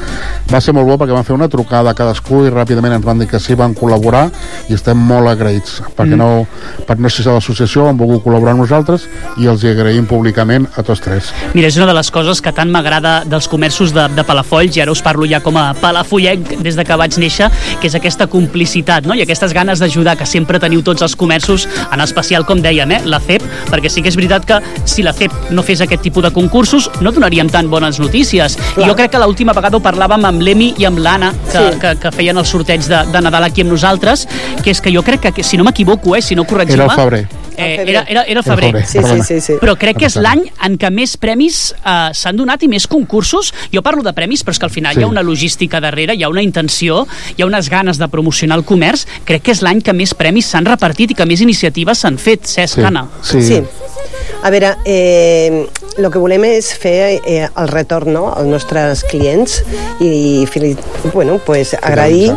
Va 0.50 0.60
ser 0.64 0.72
molt 0.76 0.88
bo 0.88 0.96
perquè 1.00 1.14
van 1.14 1.24
fer 1.26 1.34
una 1.36 1.48
trucada 1.52 1.92
a 1.92 1.96
cadascú 1.96 2.42
i 2.46 2.52
ràpidament 2.52 2.96
ens 2.96 3.04
van 3.04 3.20
dir 3.20 3.28
que 3.30 3.40
sí, 3.42 3.56
van 3.58 3.74
col·laborar 3.76 4.26
i 4.70 4.76
estem 4.76 4.96
molt 4.96 5.28
agraïts 5.28 5.80
perquè 5.96 6.16
Mm. 6.16 6.20
no, 6.20 6.46
per 6.86 6.98
no 6.98 7.10
ser 7.10 7.26
l'associació 7.32 7.88
han 7.88 7.98
volgut 7.98 8.22
col·laborar 8.24 8.54
amb 8.54 8.62
nosaltres 8.64 9.06
i 9.42 9.46
els 9.50 9.64
hi 9.64 9.72
agraïm 9.72 10.06
públicament 10.06 10.68
a 10.76 10.82
tots 10.82 11.00
tres. 11.04 11.32
Mira, 11.54 11.68
és 11.68 11.76
una 11.76 11.86
de 11.86 11.96
les 11.96 12.10
coses 12.10 12.40
que 12.40 12.52
tant 12.52 12.70
m'agrada 12.70 13.24
dels 13.26 13.48
comerços 13.48 13.92
de, 13.92 14.06
de 14.14 14.24
Palafolls, 14.24 14.76
i 14.76 14.80
ara 14.80 14.92
us 14.92 15.02
parlo 15.02 15.26
ja 15.26 15.40
com 15.40 15.56
a 15.56 15.74
palafollenc 15.80 16.56
des 16.62 16.76
de 16.76 16.84
que 16.84 16.96
vaig 16.96 17.18
néixer, 17.18 17.50
que 17.80 17.88
és 17.88 17.94
aquesta 17.94 18.26
complicitat 18.26 19.06
no? 19.06 19.14
i 19.14 19.22
aquestes 19.22 19.52
ganes 19.52 19.78
d'ajudar 19.82 20.16
que 20.16 20.26
sempre 20.26 20.58
teniu 20.62 20.82
tots 20.82 21.02
els 21.02 21.16
comerços, 21.16 21.68
en 21.92 22.00
especial, 22.00 22.44
com 22.46 22.60
dèiem, 22.62 22.92
eh, 22.92 23.00
la 23.04 23.20
CEP, 23.20 23.42
perquè 23.70 23.90
sí 23.92 24.02
que 24.02 24.08
és 24.12 24.16
veritat 24.16 24.44
que 24.48 24.60
si 24.84 25.02
la 25.02 25.12
CEP 25.12 25.50
no 25.50 25.62
fes 25.66 25.80
aquest 25.84 26.02
tipus 26.02 26.22
de 26.24 26.30
concursos 26.32 26.90
no 27.00 27.12
donaríem 27.12 27.48
tan 27.50 27.70
bones 27.70 27.98
notícies. 28.00 28.58
I 28.76 28.84
jo 28.86 28.94
crec 28.96 29.10
que 29.12 29.18
l'última 29.22 29.52
vegada 29.56 29.76
ho 29.76 29.82
parlàvem 29.82 30.24
amb 30.28 30.42
l'Emi 30.42 30.74
i 30.78 30.84
amb 30.88 30.98
l'Anna, 30.98 31.32
que, 31.50 31.56
Sí. 31.66 31.78
que, 31.80 31.94
que 32.00 32.10
feien 32.12 32.36
el 32.38 32.44
sorteig 32.46 32.84
de, 32.86 33.04
de 33.12 33.20
Nadal 33.20 33.44
aquí 33.48 33.62
amb 33.64 33.70
nosaltres, 33.72 34.26
que 34.62 34.70
és 34.70 34.80
que 34.80 34.92
jo 34.94 35.02
crec 35.02 35.32
que, 35.34 35.42
si 35.42 35.56
no 35.56 35.64
m'equivoco, 35.64 36.14
eh, 36.16 36.22
si 36.22 36.34
no 36.36 36.44
corregim-me... 36.44 36.84
Era 36.84 36.92
el 36.92 37.00
febrer. 37.00 37.26
Eh, 37.56 37.84
era, 37.88 38.02
era, 38.06 38.22
era 38.24 38.40
el 38.40 38.44
febrer. 38.44 38.84
febrer, 38.84 38.86
Sí, 38.86 38.98
sí, 39.00 39.22
sí, 39.34 39.40
sí. 39.40 39.52
Però 39.58 39.72
crec 39.80 39.96
que 40.02 40.06
és 40.10 40.16
l'any 40.20 40.42
en 40.66 40.74
què 40.76 40.90
més 40.92 41.14
premis 41.16 41.70
eh, 41.78 42.10
s'han 42.12 42.36
donat 42.36 42.62
i 42.62 42.68
més 42.68 42.84
concursos. 42.86 43.54
Jo 43.72 43.80
parlo 43.80 44.02
de 44.04 44.12
premis, 44.12 44.42
però 44.44 44.52
és 44.52 44.58
que 44.60 44.66
al 44.68 44.74
final 44.74 44.92
Sí. 44.94 45.00
hi 45.00 45.04
ha 45.04 45.08
una 45.08 45.22
logística 45.24 45.80
darrere, 45.80 46.14
hi 46.14 46.22
ha 46.22 46.28
una 46.28 46.42
intenció, 46.44 47.06
hi 47.36 47.40
ha 47.42 47.45
unes 47.46 47.68
ganes 47.70 47.98
de 47.98 48.08
promocionar 48.08 48.58
el 48.58 48.64
comerç. 48.64 49.06
Crec 49.24 49.42
que 49.46 49.52
és 49.54 49.62
l'any 49.62 49.80
que 49.82 49.92
més 49.96 50.12
premis 50.14 50.46
s'han 50.50 50.66
repartit 50.66 51.10
i 51.10 51.14
que 51.18 51.26
més 51.26 51.40
iniciatives 51.40 51.98
s'han 52.04 52.18
fet, 52.18 52.44
Cesc, 52.46 52.76
Sí. 52.80 52.82
Anna. 52.84 53.06
Sí. 53.22 53.42
sí. 53.42 53.62
A 54.42 54.50
veure, 54.50 54.74
eh, 54.84 55.66
el 55.96 56.10
que 56.12 56.18
volem 56.18 56.44
és 56.44 56.72
fer 56.78 57.20
eh, 57.24 57.48
el 57.48 57.68
retorn 57.68 58.12
no, 58.12 58.26
als 58.34 58.46
nostres 58.46 59.02
clients 59.08 59.62
i 60.00 60.46
fili- 60.50 60.76
bueno, 61.14 61.38
pues, 61.44 61.74
agrair 61.80 62.34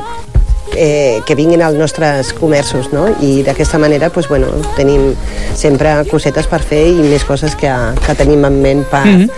eh, 0.76 1.22
que 1.26 1.36
vinguin 1.36 1.62
als 1.62 1.76
nostres 1.76 2.34
comerços 2.34 2.92
no? 2.94 3.08
i 3.22 3.42
d'aquesta 3.44 3.78
manera 3.80 4.10
pues, 4.10 4.28
bueno, 4.30 4.48
tenim 4.78 5.14
sempre 5.56 5.92
cosetes 6.10 6.48
per 6.48 6.62
fer 6.64 6.86
i 6.90 6.96
més 7.04 7.24
coses 7.26 7.56
que, 7.56 7.72
que 8.06 8.16
tenim 8.16 8.44
en 8.46 8.62
ment 8.62 8.84
per, 8.90 9.06
Mhm. 9.06 9.30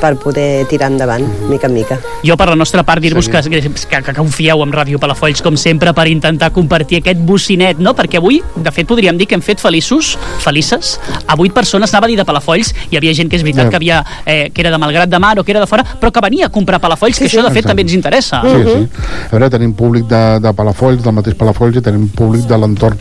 per 0.00 0.16
poder 0.20 0.66
tirar 0.68 0.90
endavant, 0.90 1.24
mica 1.48 1.66
en 1.66 1.74
mica. 1.74 1.98
Jo, 2.22 2.36
per 2.36 2.48
la 2.50 2.56
nostra 2.56 2.82
part, 2.82 3.00
dir-vos 3.00 3.28
que, 3.28 3.40
que, 3.48 3.60
que, 3.62 4.02
que 4.02 4.12
confieu 4.14 4.62
en 4.62 4.72
Ràdio 4.72 4.98
Palafolls, 5.00 5.40
com 5.40 5.56
sempre, 5.56 5.94
per 5.94 6.06
intentar 6.08 6.50
compartir 6.52 6.98
aquest 7.00 7.20
bocinet, 7.24 7.78
no? 7.78 7.94
Perquè 7.96 8.18
avui, 8.18 8.42
de 8.54 8.70
fet, 8.70 8.86
podríem 8.86 9.16
dir 9.16 9.26
que 9.26 9.34
hem 9.34 9.40
fet 9.42 9.60
feliços, 9.60 10.18
felices, 10.40 10.98
a 11.26 11.34
vuit 11.36 11.52
persones, 11.54 11.92
anava 11.94 12.06
a 12.06 12.08
dir 12.12 12.18
de 12.18 12.24
Palafolls, 12.28 12.74
hi 12.90 12.96
havia 12.98 13.14
gent 13.14 13.30
que 13.30 13.36
és 13.36 13.42
veritat 13.42 13.64
Ja. 13.64 13.70
que, 13.70 13.76
havia, 13.76 14.04
eh, 14.26 14.50
que 14.52 14.60
era 14.60 14.70
de 14.70 14.78
Malgrat 14.78 15.08
de 15.08 15.18
Mar 15.18 15.38
o 15.38 15.44
que 15.44 15.52
era 15.52 15.60
de 15.60 15.66
fora, 15.66 15.84
però 16.00 16.12
que 16.12 16.20
venia 16.20 16.46
a 16.46 16.48
comprar 16.50 16.80
Palafolls, 16.80 17.18
que 17.18 17.24
això, 17.24 17.40
de 17.42 17.48
fet, 17.48 17.64
Exacte. 17.64 17.68
també 17.68 17.82
ens 17.82 17.92
interessa. 17.94 18.42
Sí, 18.42 18.48
sí. 18.64 18.88
A 19.30 19.30
veure, 19.30 19.48
tenim 19.50 19.72
públic 19.72 20.04
de, 20.06 20.40
de 20.40 20.52
Palafolls, 20.52 20.73
del 21.04 21.12
mateix 21.14 21.34
Palafolls, 21.36 21.76
i 21.76 21.80
tenim 21.82 22.08
públic 22.08 22.46
de 22.46 22.56
l'entorn. 22.58 22.98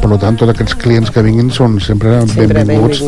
Per 0.00 0.18
tant, 0.18 0.36
tots 0.36 0.50
aquests 0.52 0.74
clients 0.78 1.10
que 1.10 1.22
vinguin 1.22 1.50
són 1.50 1.80
sempre, 1.80 2.20
Sempre 2.26 2.62
benvinguts. 2.64 3.02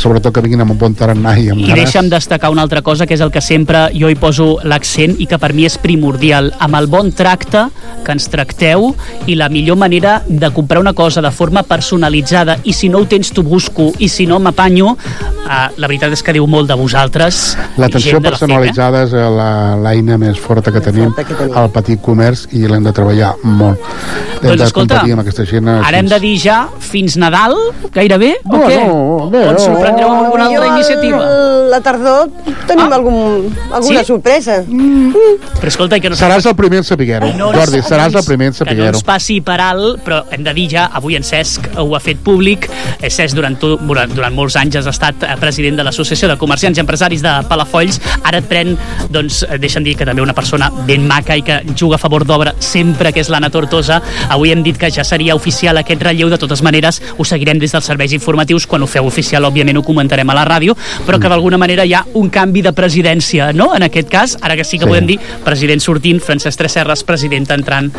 Sobretot 0.00 0.32
que 0.34 0.40
vinguin 0.40 0.60
amb 0.60 0.70
un 0.72 0.78
bon 0.78 0.94
tarannà 0.94 1.36
i 1.38 1.50
amb 1.50 1.60
I 1.60 1.66
ganes. 1.68 1.84
deixa'm 1.84 2.08
destacar 2.08 2.50
una 2.50 2.62
altra 2.62 2.82
cosa, 2.82 3.06
que 3.06 3.14
és 3.14 3.20
el 3.20 3.30
que 3.30 3.40
sempre 3.40 3.90
jo 3.94 4.08
hi 4.08 4.14
poso 4.14 4.58
l'accent 4.64 5.16
i 5.20 5.26
que 5.26 5.38
per 5.38 5.52
mi 5.52 5.64
és 5.66 5.76
primordial. 5.78 6.52
Amb 6.58 6.74
el 6.76 6.86
bon 6.86 7.12
tracte 7.12 7.66
que 8.04 8.12
ens 8.12 8.28
tracteu 8.28 8.94
i 9.26 9.34
la 9.34 9.48
millor 9.48 9.76
manera 9.76 10.22
de 10.26 10.50
comprar 10.50 10.80
una 10.80 10.92
cosa 10.94 11.20
de 11.20 11.30
forma 11.30 11.62
personalitzada 11.62 12.58
i 12.64 12.72
si 12.72 12.88
no 12.88 12.98
ho 12.98 13.06
tens 13.06 13.32
t'ho 13.32 13.42
busco 13.42 13.92
i 13.98 14.08
si 14.08 14.26
no 14.26 14.38
m'apanyo, 14.40 14.96
eh, 14.96 15.68
la 15.76 15.86
veritat 15.86 16.12
és 16.12 16.22
que 16.22 16.32
diu 16.32 16.46
molt 16.46 16.68
de 16.68 16.74
vosaltres. 16.74 17.56
L'atenció 17.76 18.12
gent 18.12 18.22
de 18.22 18.30
la 18.30 18.36
FEP, 18.36 18.46
personalitzada 18.48 19.02
és 19.04 19.12
la- 19.12 19.76
l'eina 19.76 20.16
més 20.18 20.38
forta 20.38 20.72
que 20.72 20.80
tenim 20.80 21.12
al 21.54 21.70
petit 21.70 22.00
comerç 22.00 22.46
i 22.52 22.66
l'hem 22.66 22.84
de 22.84 22.92
treballar 22.92 23.34
molt. 23.50 23.78
Hem 24.40 24.48
Doncs 24.54 24.62
escolta, 24.62 25.00
amb 25.04 25.20
aquesta 25.20 25.44
gent. 25.44 25.68
Ara 25.68 25.98
hem 25.98 26.06
de 26.08 26.18
dir 26.20 26.38
ja 26.40 26.68
fins 26.80 27.16
Nadal, 27.20 27.54
gairebé, 27.92 28.36
o 28.44 28.56
No, 28.56 28.62
què? 28.66 28.76
no, 28.86 29.30
bé, 29.30 29.38
o 29.46 29.50
ens 29.50 29.60
no. 29.60 29.66
sorprendreu 29.74 30.08
amb 30.08 30.24
alguna 30.24 30.46
altra 30.46 30.66
iniciativa? 30.68 31.18
al- 31.18 31.60
La 31.70 31.80
tardor 31.80 32.28
tenim 32.66 32.92
algun, 32.92 33.54
alguna 33.72 34.00
Sí? 34.00 34.06
sorpresa. 34.06 34.64
Però 34.66 35.68
escolta, 35.68 36.00
que 36.00 36.10
no 36.10 36.16
Seràs 36.16 36.44
el 36.46 36.56
primer 36.56 36.78
en 36.78 36.84
saber-ho. 36.84 37.28
No, 37.36 37.52
Jordi, 37.52 37.78
no, 37.78 37.84
seràs 37.86 38.12
no, 38.12 38.18
el 38.18 38.24
primer 38.24 38.48
en 38.48 38.52
que 38.54 38.64
no 38.64 38.70
saber-ho. 38.70 38.88
ens 38.96 39.02
passi 39.04 39.40
per 39.40 39.60
alt, 39.60 40.00
però 40.04 40.24
hem 40.32 40.42
de 40.42 40.54
dir 40.54 40.68
ja, 40.72 40.86
avui 40.92 41.14
en 41.16 41.22
Cesc 41.22 41.68
ho 41.78 41.94
ha 41.94 42.00
fet 42.00 42.18
públic. 42.18 42.68
Eh, 43.00 43.08
Cesc 43.10 43.36
durant, 43.36 43.56
tu, 43.60 43.76
durant, 43.76 44.10
durant 44.12 44.34
molts 44.34 44.56
anys 44.56 44.76
has 44.76 44.86
estat 44.86 45.22
eh, 45.22 45.36
president 45.38 45.76
de 45.76 45.84
l'Associació 45.84 46.28
de 46.28 46.36
Comerciants 46.40 46.78
i 46.78 46.80
Empresaris 46.80 47.22
de 47.22 47.36
Palafolls. 47.48 48.00
Ara 48.24 48.38
et 48.38 48.48
pren, 48.48 48.76
doncs, 49.10 49.44
eh, 49.44 49.58
deixa'm 49.58 49.84
dir 49.84 49.96
que 49.96 50.04
també 50.06 50.22
una 50.22 50.34
persona 50.34 50.70
ben 50.86 51.06
maca 51.06 51.36
i 51.36 51.42
que 51.42 51.60
juga 51.76 51.96
a 51.96 51.98
favor 51.98 52.24
d'obra 52.24 52.54
sempre, 52.58 53.12
que 53.12 53.20
és 53.20 53.28
l'Anna 53.40 53.50
Tortosa. 53.50 54.02
Avui 54.28 54.52
hem 54.52 54.62
dit 54.62 54.76
que 54.76 54.90
ja 54.92 55.02
seria 55.04 55.34
oficial 55.34 55.78
aquest 55.80 56.02
relleu. 56.04 56.28
De 56.30 56.38
totes 56.38 56.60
maneres, 56.62 57.00
ho 57.16 57.24
seguirem 57.24 57.58
des 57.58 57.72
dels 57.72 57.84
serveis 57.88 58.12
informatius. 58.12 58.66
Quan 58.68 58.82
ho 58.82 58.86
feu 58.86 59.06
oficial, 59.08 59.44
òbviament, 59.48 59.78
ho 59.80 59.82
comentarem 59.86 60.28
a 60.30 60.36
la 60.36 60.44
ràdio, 60.44 60.76
però 61.06 61.18
que 61.18 61.28
d'alguna 61.32 61.58
manera 61.58 61.86
hi 61.86 61.94
ha 61.94 62.04
un 62.14 62.28
canvi 62.30 62.62
de 62.62 62.72
presidència, 62.76 63.52
no? 63.56 63.70
En 63.74 63.82
aquest 63.86 64.08
cas, 64.12 64.36
ara 64.42 64.56
que 64.56 64.64
sí 64.64 64.78
que 64.78 64.84
Sí. 64.84 64.90
podem 64.90 65.06
dir 65.06 65.18
president 65.44 65.80
sortint, 65.80 66.20
Francesc 66.20 66.58
Tresserres, 66.58 67.02
president 67.04 67.48
entrant, 67.50 67.90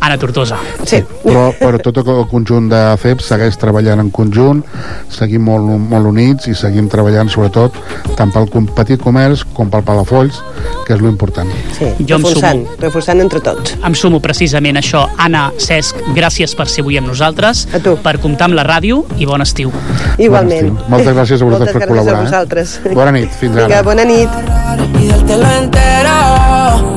Anna 0.00 0.16
Tortosa. 0.18 0.56
Sí. 0.84 1.02
Però, 1.22 1.52
però 1.58 1.78
tot 1.82 1.96
el 1.98 2.26
conjunt 2.30 2.68
de 2.70 2.96
FEP 2.96 3.20
segueix 3.20 3.56
treballant 3.58 4.00
en 4.00 4.10
conjunt, 4.10 4.64
seguim 5.10 5.42
molt, 5.44 5.64
molt 5.64 6.06
units 6.06 6.48
i 6.48 6.54
seguim 6.54 6.88
treballant 6.88 7.28
sobretot 7.28 7.74
tant 8.16 8.32
pel 8.32 8.48
petit 8.74 9.00
comerç 9.00 9.44
com 9.54 9.68
pel 9.70 9.82
Palafolls, 9.82 10.40
que 10.86 10.94
és 10.94 11.00
lo 11.00 11.08
important. 11.08 11.48
Sí, 11.76 11.84
Jo 12.06 12.16
em 12.16 12.22
reforçant, 12.22 12.64
sumo. 12.64 12.76
reforçant 12.80 13.20
entre 13.20 13.40
tots. 13.40 13.76
Em 13.84 13.94
sumo 13.94 14.20
precisament 14.20 14.76
a 14.78 14.80
això. 14.88 15.04
Anna, 15.20 15.48
Cesc, 15.60 16.00
gràcies 16.16 16.56
per 16.56 16.68
ser 16.72 16.86
avui 16.86 16.98
amb 17.00 17.12
nosaltres, 17.12 17.66
per 18.02 18.16
comptar 18.24 18.48
amb 18.48 18.56
la 18.58 18.64
ràdio 18.66 19.04
i 19.20 19.28
bon 19.28 19.44
estiu. 19.44 19.72
Igualment. 20.16 20.72
Bon 20.72 20.80
estiu. 20.80 20.90
Moltes 20.96 21.14
gràcies 21.20 21.42
a 21.42 21.50
vosaltres 21.50 21.58
Moltes 21.58 21.74
per 21.74 21.82
gràcies 21.82 21.92
col·laborar, 21.92 22.18
a 22.18 22.22
eh? 22.22 22.30
vosaltres. 22.30 22.78
Bona 22.96 23.14
nit, 23.20 23.30
fins 23.40 23.56
ara. 23.56 23.68
Vinga, 23.68 23.82
bona 23.92 24.08
nit. 24.08 24.88
y 25.00 25.08
dártelo 25.08 25.50
entero. 25.50 26.16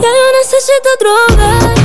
Ya 0.02 0.10
yo 0.10 0.28
necesito 0.40 0.90
otro 0.96 1.81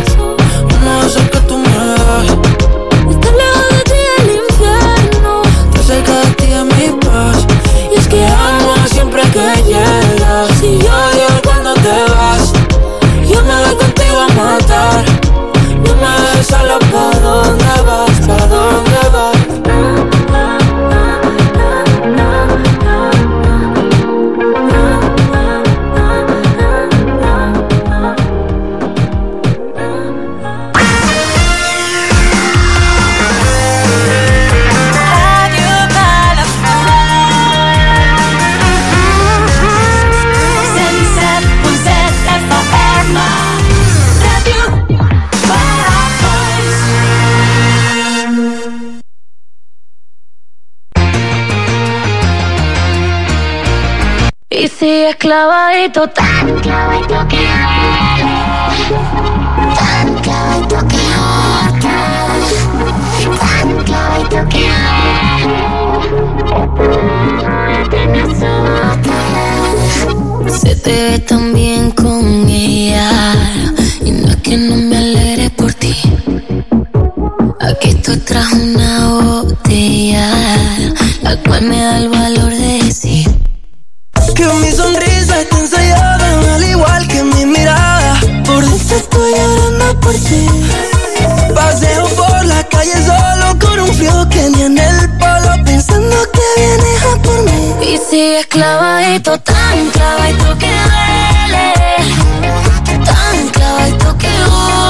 clavadito, 55.96 56.08
tan 56.08 56.60
clavadito 56.60 57.28
que 57.28 57.46
Tan 59.78 60.14
clavadito 60.22 60.78
que 60.88 60.96
Tan 63.38 63.84
clavadito 63.84 64.40
que 64.50 64.66
Se 70.50 70.76
te 70.76 70.90
ve 70.90 71.18
tan 71.20 71.52
bien 71.54 71.90
con 71.92 72.48
ella. 72.48 73.10
Y 74.04 74.10
no 74.10 74.28
es 74.28 74.36
que 74.36 74.56
no 74.56 74.76
me 74.76 74.96
alegre 74.98 75.50
por 75.50 75.72
ti. 75.72 75.94
Aquí 77.60 77.88
estoy 77.88 78.18
tras 78.18 78.52
una 78.52 79.08
botella 79.08 80.30
La 81.22 81.36
cual 81.36 81.62
me 81.62 81.80
da 81.80 81.98
el 81.98 82.08
valor 82.08 82.50
de 82.50 82.82
decir 82.84 83.26
Que 84.36 84.44
mi 84.44 84.70
sonrisa 84.70 85.15
por. 90.06 91.54
Paseo 91.54 92.06
por 92.16 92.44
la 92.44 92.62
calle 92.64 92.94
solo 93.04 93.58
con 93.58 93.80
un 93.80 93.94
frío 93.94 94.28
que 94.28 94.50
ni 94.50 94.62
en 94.62 94.78
el 94.78 95.10
polo 95.18 95.64
pensando 95.64 96.16
que 96.32 96.40
vienes 96.56 97.02
a 97.02 97.22
por 97.22 97.42
mí. 97.44 97.74
Y 97.82 97.98
sigues 97.98 98.46
clavadito, 98.46 99.38
tan 99.40 99.90
clavadito 99.90 100.58
que 100.58 100.70
duele, 100.70 101.72
tan 103.04 103.48
clavadito 103.48 104.18
que 104.18 104.28
duele. 104.28 104.85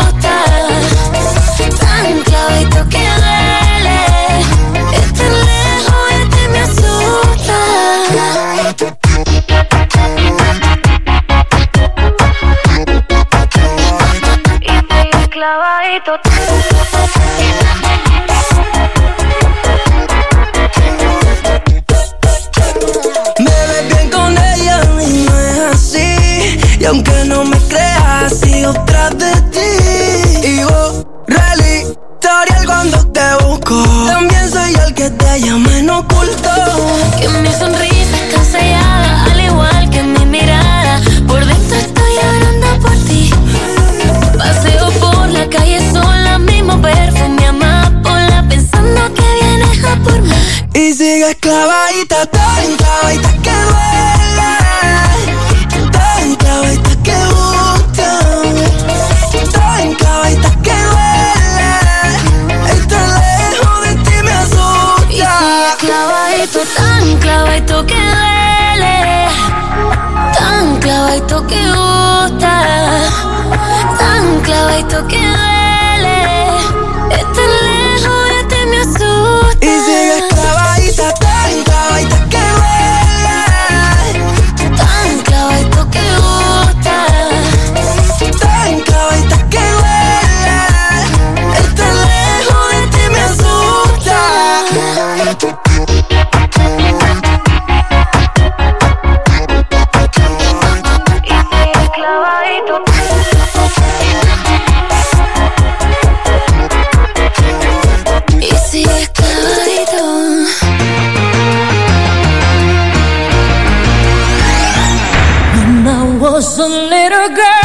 Girl, 117.35 117.56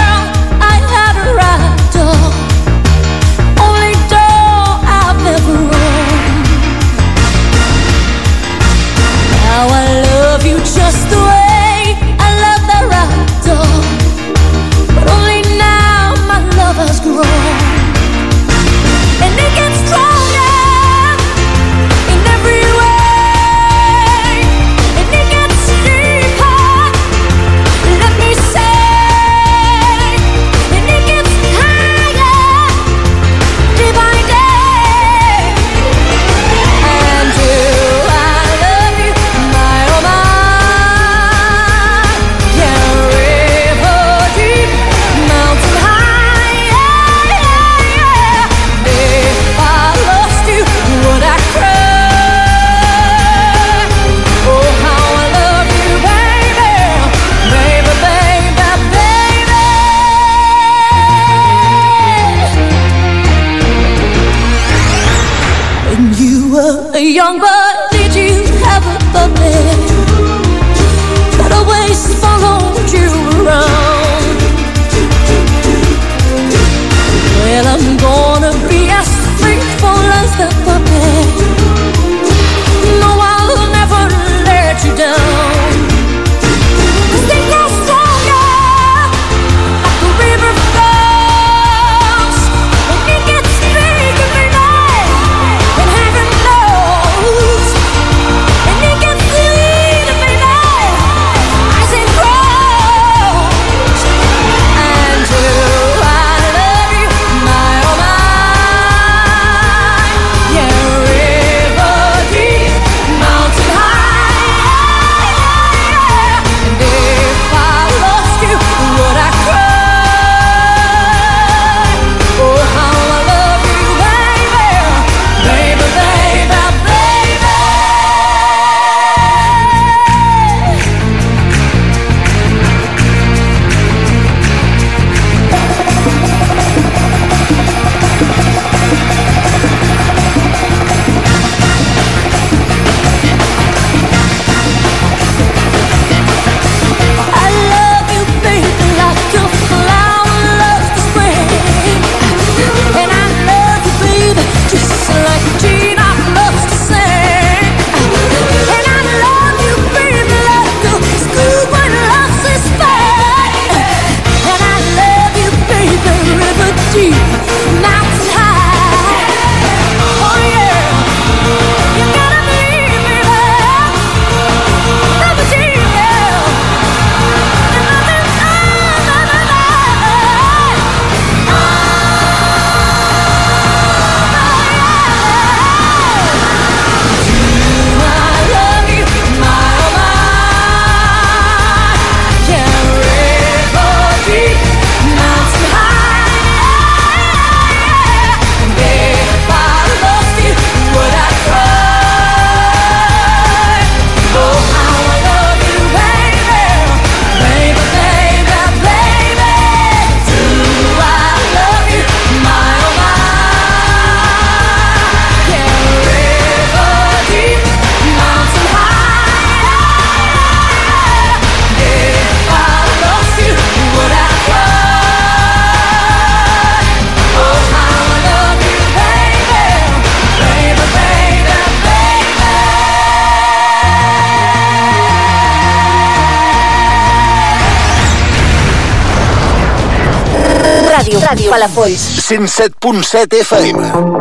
Ràdio 241.31 241.49
Palafolls. 241.49 242.01
107.7 242.27 243.39
FM. 243.39 244.20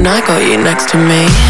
And 0.00 0.08
I 0.08 0.26
got 0.26 0.40
you 0.40 0.56
next 0.56 0.88
to 0.92 0.96
me. 0.96 1.49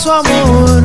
su 0.00 0.10
amor. 0.10 0.82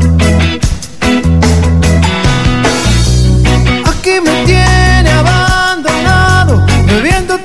Aquí 3.86 4.20
me 4.22 4.46
tiene 4.46 5.10
abandonado, 5.10 6.66
bebiendo 6.86 7.40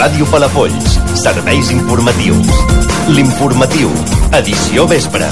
Ràdio 0.00 0.24
Palafolls. 0.32 0.94
Serveis 1.12 1.68
informatius. 1.74 2.48
L'informatiu. 3.12 3.92
Edició 4.40 4.86
vespre. 4.88 5.28